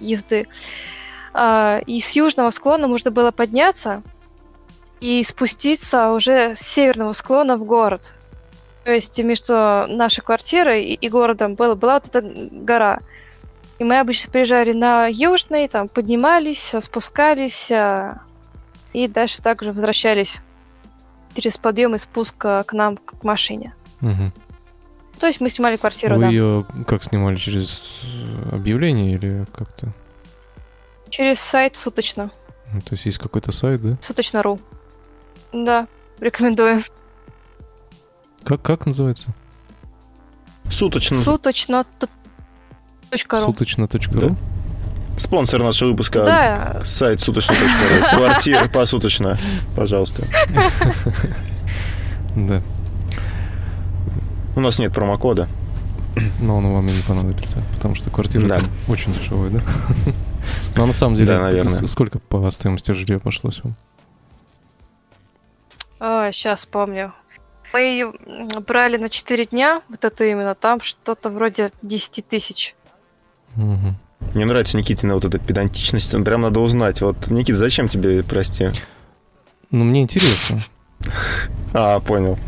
езды. 0.00 0.46
А, 1.32 1.80
и 1.86 1.98
с 2.00 2.12
южного 2.12 2.50
склона 2.50 2.88
можно 2.88 3.10
было 3.10 3.30
подняться 3.30 4.02
и 5.00 5.22
спуститься 5.24 6.12
уже 6.12 6.54
с 6.54 6.60
северного 6.60 7.12
склона 7.12 7.56
в 7.56 7.64
город. 7.64 8.12
То 8.84 8.92
есть 8.92 9.18
между 9.18 9.54
нашей 9.88 10.20
квартирой 10.20 10.84
и, 10.84 11.08
городом 11.08 11.54
была, 11.54 11.74
была 11.74 11.94
вот 11.94 12.08
эта 12.08 12.20
гора. 12.22 12.98
И 13.78 13.84
мы 13.84 13.98
обычно 13.98 14.30
приезжали 14.30 14.72
на 14.74 15.06
южный, 15.06 15.68
там 15.68 15.88
поднимались, 15.88 16.74
спускались, 16.80 17.72
а, 17.72 18.20
и 18.92 19.08
дальше 19.08 19.40
также 19.40 19.72
возвращались 19.72 20.42
через 21.34 21.56
подъем 21.56 21.94
и 21.94 21.98
спуск 21.98 22.36
к 22.36 22.66
нам, 22.72 22.96
к 22.96 23.22
машине. 23.24 23.74
Угу. 24.00 24.32
То 25.18 25.26
есть 25.26 25.40
мы 25.40 25.48
снимали 25.48 25.76
квартиру, 25.76 26.16
Вы 26.16 26.22
да. 26.22 26.28
ее 26.28 26.66
как 26.86 27.04
снимали, 27.04 27.36
через 27.36 27.80
объявление 28.50 29.14
или 29.14 29.46
как-то? 29.56 29.92
Через 31.08 31.40
сайт 31.40 31.76
суточно. 31.76 32.30
Ну, 32.72 32.80
то 32.80 32.88
есть 32.92 33.06
есть 33.06 33.18
какой-то 33.18 33.52
сайт, 33.52 33.82
да? 33.82 33.96
Суточно.ру. 34.00 34.60
Да, 35.52 35.86
рекомендую. 36.18 36.82
Как, 38.42 38.60
как 38.60 38.86
называется? 38.86 39.28
Суточно. 40.70 41.16
Суточно. 41.16 41.84
Суточно.ру. 43.12 44.20
Да? 44.20 44.36
Спонсор 45.16 45.62
нашего 45.62 45.90
выпуска. 45.90 46.24
Да. 46.24 46.82
Сайт 46.84 47.20
суточно.ру. 47.20 48.16
Квартира 48.18 48.68
посуточно, 48.72 49.38
пожалуйста. 49.76 50.26
Да. 52.36 52.62
У 54.56 54.60
нас 54.60 54.78
нет 54.78 54.92
промокода. 54.92 55.48
Но 56.40 56.58
он 56.58 56.72
вам 56.72 56.88
и 56.88 56.92
не 56.92 57.02
понадобится, 57.02 57.62
потому 57.74 57.94
что 57.94 58.08
квартира 58.10 58.46
да. 58.46 58.58
очень 58.88 59.12
дешевая, 59.12 59.50
да? 59.50 59.60
Ну, 60.76 60.84
а 60.84 60.86
на 60.86 60.92
самом 60.92 61.16
деле, 61.16 61.28
Да, 61.28 61.40
наверное. 61.40 61.86
сколько 61.88 62.18
по 62.18 62.50
стоимости 62.50 62.92
жилья 62.92 63.18
пошлось 63.18 63.60
вам? 63.64 63.74
А, 65.98 66.30
сейчас 66.32 66.66
помню. 66.66 67.12
Мы 67.72 67.80
ее 67.80 68.12
брали 68.66 68.96
на 68.96 69.08
4 69.08 69.46
дня, 69.46 69.82
вот 69.88 70.04
это 70.04 70.24
именно, 70.24 70.54
там 70.54 70.80
что-то 70.80 71.30
вроде 71.30 71.72
10 71.82 72.26
тысяч. 72.28 72.76
Мгм. 73.56 73.96
Мне 74.34 74.44
нравится 74.44 74.76
Никитина 74.76 75.14
вот 75.14 75.24
эта 75.24 75.38
педантичность. 75.38 76.10
Прям 76.24 76.40
надо 76.42 76.60
узнать. 76.60 77.00
Вот, 77.02 77.30
Никита, 77.30 77.58
зачем 77.58 77.88
тебе, 77.88 78.22
прости? 78.22 78.70
Ну, 79.70 79.84
мне 79.84 80.02
интересно. 80.02 80.60
А, 81.74 82.00
понял. 82.00 82.38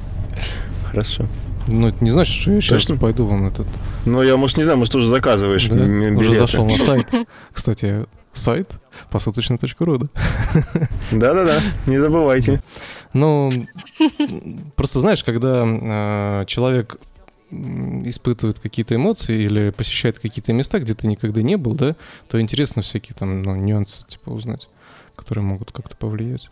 Хорошо. 0.91 1.27
Ну, 1.67 1.89
это 1.89 2.03
не 2.03 2.11
значит, 2.13 2.35
что 2.35 2.53
я 2.53 2.61
сейчас 2.61 2.83
Точно? 2.83 2.97
пойду 2.97 3.27
вам 3.27 3.49
этот... 3.49 3.67
Ну, 4.05 4.23
я, 4.23 4.37
может, 4.37 4.57
не 4.57 4.63
знаю, 4.63 4.79
может, 4.79 4.95
уже 4.95 5.09
заказываешь 5.09 5.67
да, 5.69 5.77
м- 5.77 6.17
Уже 6.17 6.29
билеты. 6.31 6.39
зашел 6.39 6.65
на 6.65 6.79
сайт. 6.79 7.09
Кстати, 7.53 8.07
сайт 8.33 8.71
посуточно.ру, 9.11 9.99
да? 9.99 10.07
Да-да-да, 11.11 11.61
не 11.87 11.99
забывайте. 11.99 12.63
Ну, 13.13 13.51
просто 14.77 15.01
знаешь, 15.01 15.25
когда 15.25 15.65
э, 15.67 16.45
человек 16.47 16.99
испытывает 17.51 18.59
какие-то 18.59 18.95
эмоции 18.95 19.43
или 19.43 19.71
посещает 19.71 20.19
какие-то 20.19 20.53
места, 20.53 20.79
где 20.79 20.95
ты 20.95 21.07
никогда 21.07 21.43
не 21.43 21.57
был, 21.57 21.75
да, 21.75 21.95
то 22.29 22.41
интересно 22.41 22.83
всякие 22.83 23.15
там 23.15 23.43
ну, 23.43 23.55
нюансы 23.55 24.07
типа 24.07 24.31
узнать, 24.31 24.69
которые 25.15 25.45
могут 25.45 25.71
как-то 25.73 25.97
повлиять. 25.97 26.49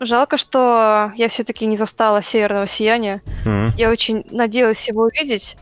Жалко, 0.00 0.36
что 0.36 1.12
я 1.16 1.28
все-таки 1.28 1.66
не 1.66 1.76
застала 1.76 2.22
северного 2.22 2.66
сияния. 2.66 3.22
М. 3.44 3.72
Я 3.76 3.90
очень 3.90 4.24
надеялась 4.30 4.88
его 4.88 5.02
увидеть. 5.02 5.56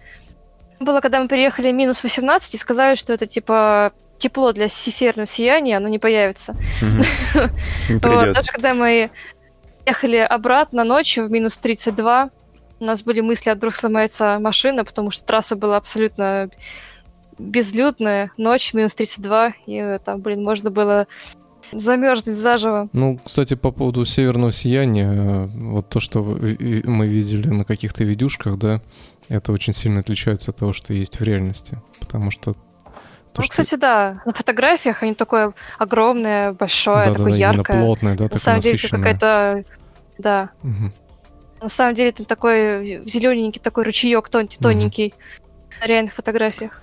Было, 0.79 1.01
когда 1.01 1.21
мы 1.21 1.29
переехали 1.29 1.73
минус 1.73 2.03
18 2.03 2.55
и 2.55 2.59
сказали, 2.59 2.95
что 2.95 3.13
это 3.13 3.27
типа 3.27 3.93
тепло 4.19 4.53
для 4.53 4.69
се- 4.69 4.91
северного 4.91 5.27
сияния, 5.27 5.79
оно 5.79 5.89
не 5.89 5.99
появится. 5.99 6.55
Мгм. 6.81 7.03
Не 7.89 7.95
Вот, 7.95 8.33
даже 8.33 8.53
когда 8.53 8.75
мы 8.75 9.11
ехали 9.87 10.19
обратно 10.19 10.85
ночью 10.85 11.27
в 11.27 11.31
минус 11.31 11.59
32, 11.59 12.31
у 12.83 12.85
нас 12.85 13.05
были 13.05 13.20
мысли, 13.20 13.49
а 13.49 13.55
вдруг 13.55 13.74
сломается 13.74 14.39
машина, 14.41 14.85
потому 14.85 15.12
что 15.12 15.24
трасса 15.24 15.55
была 15.55 15.76
абсолютно 15.76 16.51
безлюдная. 17.39 18.33
Ночь, 18.37 18.74
минус 18.74 18.97
32, 18.97 19.53
и 19.66 19.99
там, 20.05 20.20
блин, 20.20 20.43
можно 20.43 20.70
было 20.70 21.07
замерзнуть 21.70 22.37
заживо. 22.37 22.89
Ну, 22.93 23.20
кстати, 23.24 23.55
по 23.55 23.70
поводу 23.70 24.05
северного 24.05 24.51
сияния, 24.51 25.49
вот 25.55 25.89
то, 25.89 26.01
что 26.01 26.22
мы 26.22 27.07
видели 27.07 27.49
на 27.49 27.64
каких-то 27.64 28.03
видюшках, 28.03 28.59
да, 28.59 28.80
это 29.28 29.53
очень 29.53 29.72
сильно 29.72 30.01
отличается 30.01 30.51
от 30.51 30.57
того, 30.57 30.72
что 30.72 30.93
есть 30.93 31.20
в 31.20 31.22
реальности. 31.22 31.78
Потому 32.01 32.33
что... 32.33 32.55
то, 32.55 32.59
ну, 33.37 33.43
что- 33.45 33.51
кстати, 33.51 33.76
да, 33.76 34.22
на 34.26 34.33
фотографиях 34.33 35.05
они 35.05 35.14
такое 35.14 35.55
огромное, 35.78 36.53
большое, 36.53 37.05
Да-да-да, 37.07 37.18
такое 37.18 37.37
именно 37.39 37.57
яркое. 37.59 37.80
плотное, 37.80 38.16
да, 38.16 38.28
на 38.28 38.39
самом 38.39 38.61
деле 38.61 38.76
это 38.76 38.89
какая-то... 38.89 39.64
Да, 40.18 40.51
Мгм. 40.62 40.93
На 41.63 41.69
самом 41.69 41.95
деле 41.95 42.13
там 42.13 42.27
такой 42.27 43.03
зелененький 43.07 43.61
такой 43.61 43.85
ручеек 43.85 44.29
тоненький, 44.29 44.57
Мгм. 44.59 44.63
тоненький 44.63 45.15
на 45.81 45.87
реальных 45.87 46.13
фотографиях. 46.15 46.83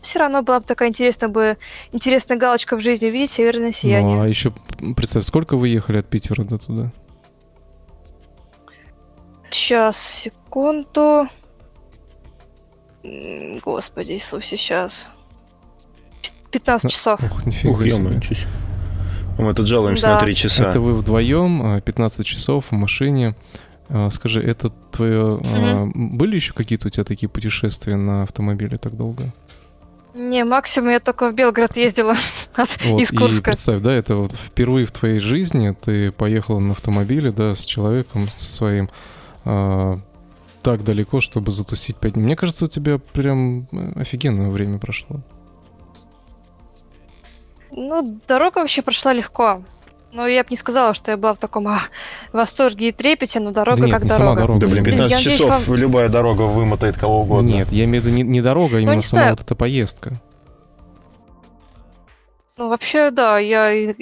Все 0.00 0.18
равно 0.18 0.42
была 0.42 0.60
бы 0.60 0.66
такая 0.66 0.88
интересная 0.88 1.28
бы 1.28 1.58
интересная 1.92 2.36
галочка 2.36 2.76
в 2.76 2.80
жизни 2.80 3.06
увидеть 3.08 3.30
северное 3.30 3.70
сияние. 3.72 4.16
Ну, 4.16 4.22
а 4.22 4.28
еще 4.28 4.52
представь, 4.96 5.24
сколько 5.24 5.56
вы 5.56 5.68
ехали 5.68 5.98
от 5.98 6.08
Питера 6.08 6.42
до 6.42 6.58
туда? 6.58 6.90
Сейчас, 9.50 9.96
секунду. 9.98 11.28
Господи 13.64 14.12
Иисусе, 14.12 14.56
сейчас. 14.56 15.08
15 16.50 16.90
часов. 16.90 17.20
Ох, 17.22 17.46
нифига 17.46 17.70
Ух, 17.70 17.82
себе. 17.82 18.20
Мы 19.38 19.54
тут 19.54 19.66
жалуемся 19.66 20.04
Да. 20.06 20.14
на 20.14 20.20
три 20.20 20.34
часа. 20.34 20.68
Это 20.68 20.80
вы 20.80 20.94
вдвоем, 20.94 21.80
15 21.80 22.24
часов 22.26 22.66
в 22.70 22.72
машине. 22.72 23.34
А, 23.88 24.10
Скажи, 24.10 24.40
это 24.42 24.70
твое... 24.90 25.40
а, 25.44 25.86
Были 25.94 26.36
еще 26.36 26.52
какие-то 26.54 26.88
у 26.88 26.90
тебя 26.90 27.04
такие 27.04 27.28
путешествия 27.28 27.96
на 27.96 28.22
автомобиле 28.22 28.78
так 28.78 28.96
долго? 28.96 29.24
Не, 30.14 30.44
максимум 30.44 30.90
я 30.90 31.00
только 31.00 31.30
в 31.30 31.34
Белгород 31.34 31.76
ездила 31.78 32.14
Вот, 32.84 33.00
из 33.00 33.12
И 33.12 33.16
Курска. 33.16 33.44
представь, 33.44 33.80
да, 33.80 33.92
это 33.92 34.16
вот 34.16 34.32
впервые 34.32 34.84
в 34.86 34.92
твоей 34.92 35.18
жизни 35.20 35.74
ты 35.78 36.10
поехала 36.12 36.58
на 36.60 36.72
автомобиле, 36.72 37.32
да, 37.32 37.54
с 37.54 37.64
человеком, 37.64 38.28
со 38.28 38.52
своим, 38.52 38.90
а, 39.44 39.98
так 40.62 40.84
далеко, 40.84 41.20
чтобы 41.20 41.50
затусить 41.50 41.96
пять 41.96 42.12
дней. 42.12 42.24
Мне 42.24 42.36
кажется, 42.36 42.66
у 42.66 42.68
тебя 42.68 42.98
прям 42.98 43.66
э, 43.72 43.92
офигенное 44.00 44.50
время 44.50 44.78
прошло. 44.78 45.20
Ну, 47.74 48.20
дорога 48.28 48.58
вообще 48.58 48.82
прошла 48.82 49.12
легко. 49.12 49.62
Но 50.12 50.26
я 50.26 50.42
бы 50.42 50.48
не 50.50 50.56
сказала, 50.58 50.92
что 50.92 51.10
я 51.10 51.16
была 51.16 51.32
в 51.32 51.38
таком 51.38 51.66
а, 51.68 51.78
восторге 52.34 52.88
и 52.88 52.92
трепете, 52.92 53.40
но 53.40 53.50
дорога 53.50 53.78
Да 53.80 53.86
нет, 53.86 53.94
как 53.94 54.02
не 54.04 54.10
сама 54.10 54.34
дорога. 54.34 54.40
дорога. 54.42 54.60
Да, 54.60 54.66
блин, 54.66 54.82
Блин, 54.84 54.96
15 54.96 55.10
я 55.10 55.16
надеюсь, 55.16 55.36
часов 55.38 55.68
вам- 55.68 55.76
любая 55.78 56.08
дорога 56.10 56.42
вымотает 56.42 56.98
кого 56.98 57.22
угодно. 57.22 57.48
Нет, 57.48 57.72
я 57.72 57.84
имею 57.84 58.02
в 58.02 58.06
виду 58.06 58.16
не, 58.16 58.22
не 58.22 58.42
дорога, 58.42 58.76
а 58.76 58.80
именно 58.80 58.92
Ну, 58.92 58.96
не 58.96 59.02
сама 59.02 59.22
знаю. 59.22 59.36
вот 59.36 59.40
эта 59.46 59.54
поездка. 59.54 60.20
Ну, 62.58 62.68
вообще, 62.68 63.10
да, 63.10 63.38
я, 63.38 63.70
я 63.72 63.94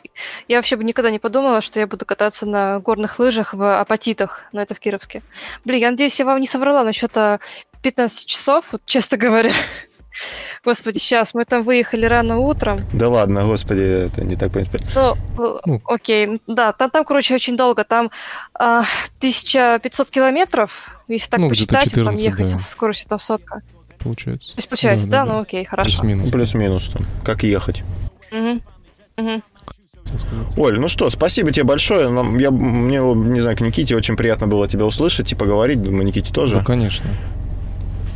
вообще 0.56 0.74
бы 0.74 0.82
никогда 0.82 1.12
не 1.12 1.20
подумала, 1.20 1.60
что 1.60 1.78
я 1.78 1.86
буду 1.86 2.04
кататься 2.04 2.44
на 2.46 2.80
горных 2.80 3.20
лыжах 3.20 3.54
в 3.54 3.80
апатитах, 3.80 4.42
но 4.52 4.60
это 4.60 4.74
в 4.74 4.80
Кировске. 4.80 5.22
Блин, 5.64 5.78
я 5.80 5.90
надеюсь, 5.92 6.18
я 6.18 6.26
вам 6.26 6.40
не 6.40 6.48
соврала 6.48 6.82
насчет 6.82 7.16
а, 7.16 7.38
15 7.82 8.26
часов, 8.26 8.72
вот, 8.72 8.82
честно 8.84 9.16
говоря. 9.16 9.52
Господи, 10.64 10.98
сейчас 10.98 11.34
мы 11.34 11.44
там 11.44 11.62
выехали 11.64 12.04
рано 12.06 12.38
утром. 12.38 12.80
Да 12.92 13.08
ладно, 13.08 13.44
господи, 13.44 14.06
это 14.06 14.24
не 14.24 14.36
так 14.36 14.52
понятно. 14.52 14.80
Ну, 14.94 15.56
э, 15.56 15.60
Ну. 15.66 15.82
окей, 15.84 16.40
да, 16.46 16.72
там, 16.72 16.90
там, 16.90 17.04
короче, 17.04 17.34
очень 17.34 17.56
долго. 17.56 17.84
Там 17.84 18.10
а, 18.54 18.84
1500 19.18 20.10
километров, 20.10 21.00
если 21.08 21.30
так 21.30 21.40
Ну, 21.40 21.48
посчитать, 21.48 21.84
вот 21.86 22.04
там 22.04 22.16
14, 22.16 22.24
ехать 22.24 22.52
да. 22.52 22.58
со 22.58 22.70
скоростью 22.70 23.08
там 23.08 23.18
сотка. 23.18 23.62
Получается. 23.98 24.48
То 24.48 24.58
есть 24.58 24.68
получается, 24.68 25.06
Да, 25.06 25.10
да? 25.10 25.18
да, 25.18 25.26
да. 25.26 25.34
Ну 25.36 25.42
окей, 25.42 25.64
хорошо. 25.64 25.90
Плюс-минус. 25.90 26.30
Плюс-минус 26.30 26.90
там. 26.92 27.06
Как 27.24 27.42
ехать. 27.42 27.82
Хотел 30.04 30.18
сказать. 30.18 30.58
Оль, 30.58 30.80
ну 30.80 30.88
что, 30.88 31.10
спасибо 31.10 31.52
тебе 31.52 31.64
большое. 31.64 32.08
Нам, 32.08 32.38
я, 32.38 32.50
мне, 32.50 32.98
не 32.98 33.40
знаю, 33.40 33.56
к 33.56 33.60
Никите 33.60 33.94
очень 33.96 34.16
приятно 34.16 34.46
было 34.46 34.66
тебя 34.68 34.86
услышать 34.86 35.30
и 35.32 35.34
поговорить. 35.34 35.82
Думаю, 35.82 36.04
Никите 36.04 36.32
тоже. 36.32 36.56
Ну, 36.56 36.64
конечно. 36.64 37.06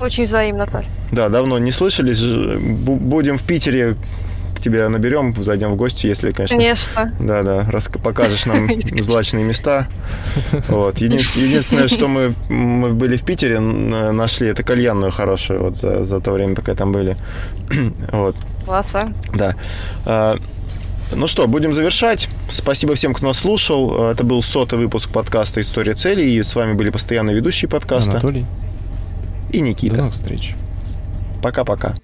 Очень 0.01 0.25
взаимно, 0.25 0.67
Толь. 0.67 0.85
Да, 1.13 1.29
давно 1.29 1.59
не 1.59 1.71
слышались. 1.71 2.23
Будем 2.23 3.39
в 3.39 3.43
Питере, 3.43 3.97
к 4.57 4.61
тебе 4.61 4.89
наберем, 4.89 5.35
зайдем 5.43 5.73
в 5.73 5.77
гости, 5.77 6.07
если, 6.07 6.31
конечно... 6.31 6.57
Конечно. 6.57 7.15
Да, 7.21 7.43
да, 7.43 7.65
раз 7.71 7.89
покажешь 8.03 8.47
нам 8.47 8.69
злачные 9.01 9.45
места. 9.45 9.87
Вот. 10.69 10.99
Еди- 11.01 11.39
Единственное, 11.39 11.89
что 11.89 12.09
мы, 12.09 12.35
мы 12.49 12.91
были 12.91 13.17
в 13.17 13.25
Питере, 13.25 13.61
нашли, 13.61 14.49
это 14.49 14.63
кальянную 14.63 15.13
хорошую 15.13 15.63
вот 15.63 15.77
за, 15.77 16.05
за 16.05 16.21
то 16.21 16.33
время, 16.33 16.55
пока 16.55 16.75
там 16.75 16.93
были. 16.93 17.17
Вот. 18.13 18.37
Класс, 18.65 18.95
а. 18.95 19.09
Да. 19.35 19.55
А, 20.07 20.37
Ну 21.15 21.27
что, 21.27 21.47
будем 21.47 21.75
завершать. 21.75 22.29
Спасибо 22.51 22.95
всем, 22.95 23.13
кто 23.15 23.27
нас 23.27 23.39
слушал. 23.39 24.11
Это 24.11 24.25
был 24.25 24.43
сотый 24.43 24.79
выпуск 24.79 25.11
подкаста 25.11 25.61
«История 25.61 25.95
целей». 25.95 26.35
И 26.37 26.43
с 26.43 26.55
вами 26.57 26.73
были 26.73 26.89
постоянные 26.91 27.37
ведущие 27.37 27.69
подкаста 27.69 28.13
Анатолий, 28.13 28.47
и 29.55 29.59
до 29.61 29.65
Никита. 29.65 29.97
новых 29.97 30.15
встреч. 30.15 30.55
Пока-пока. 31.43 31.97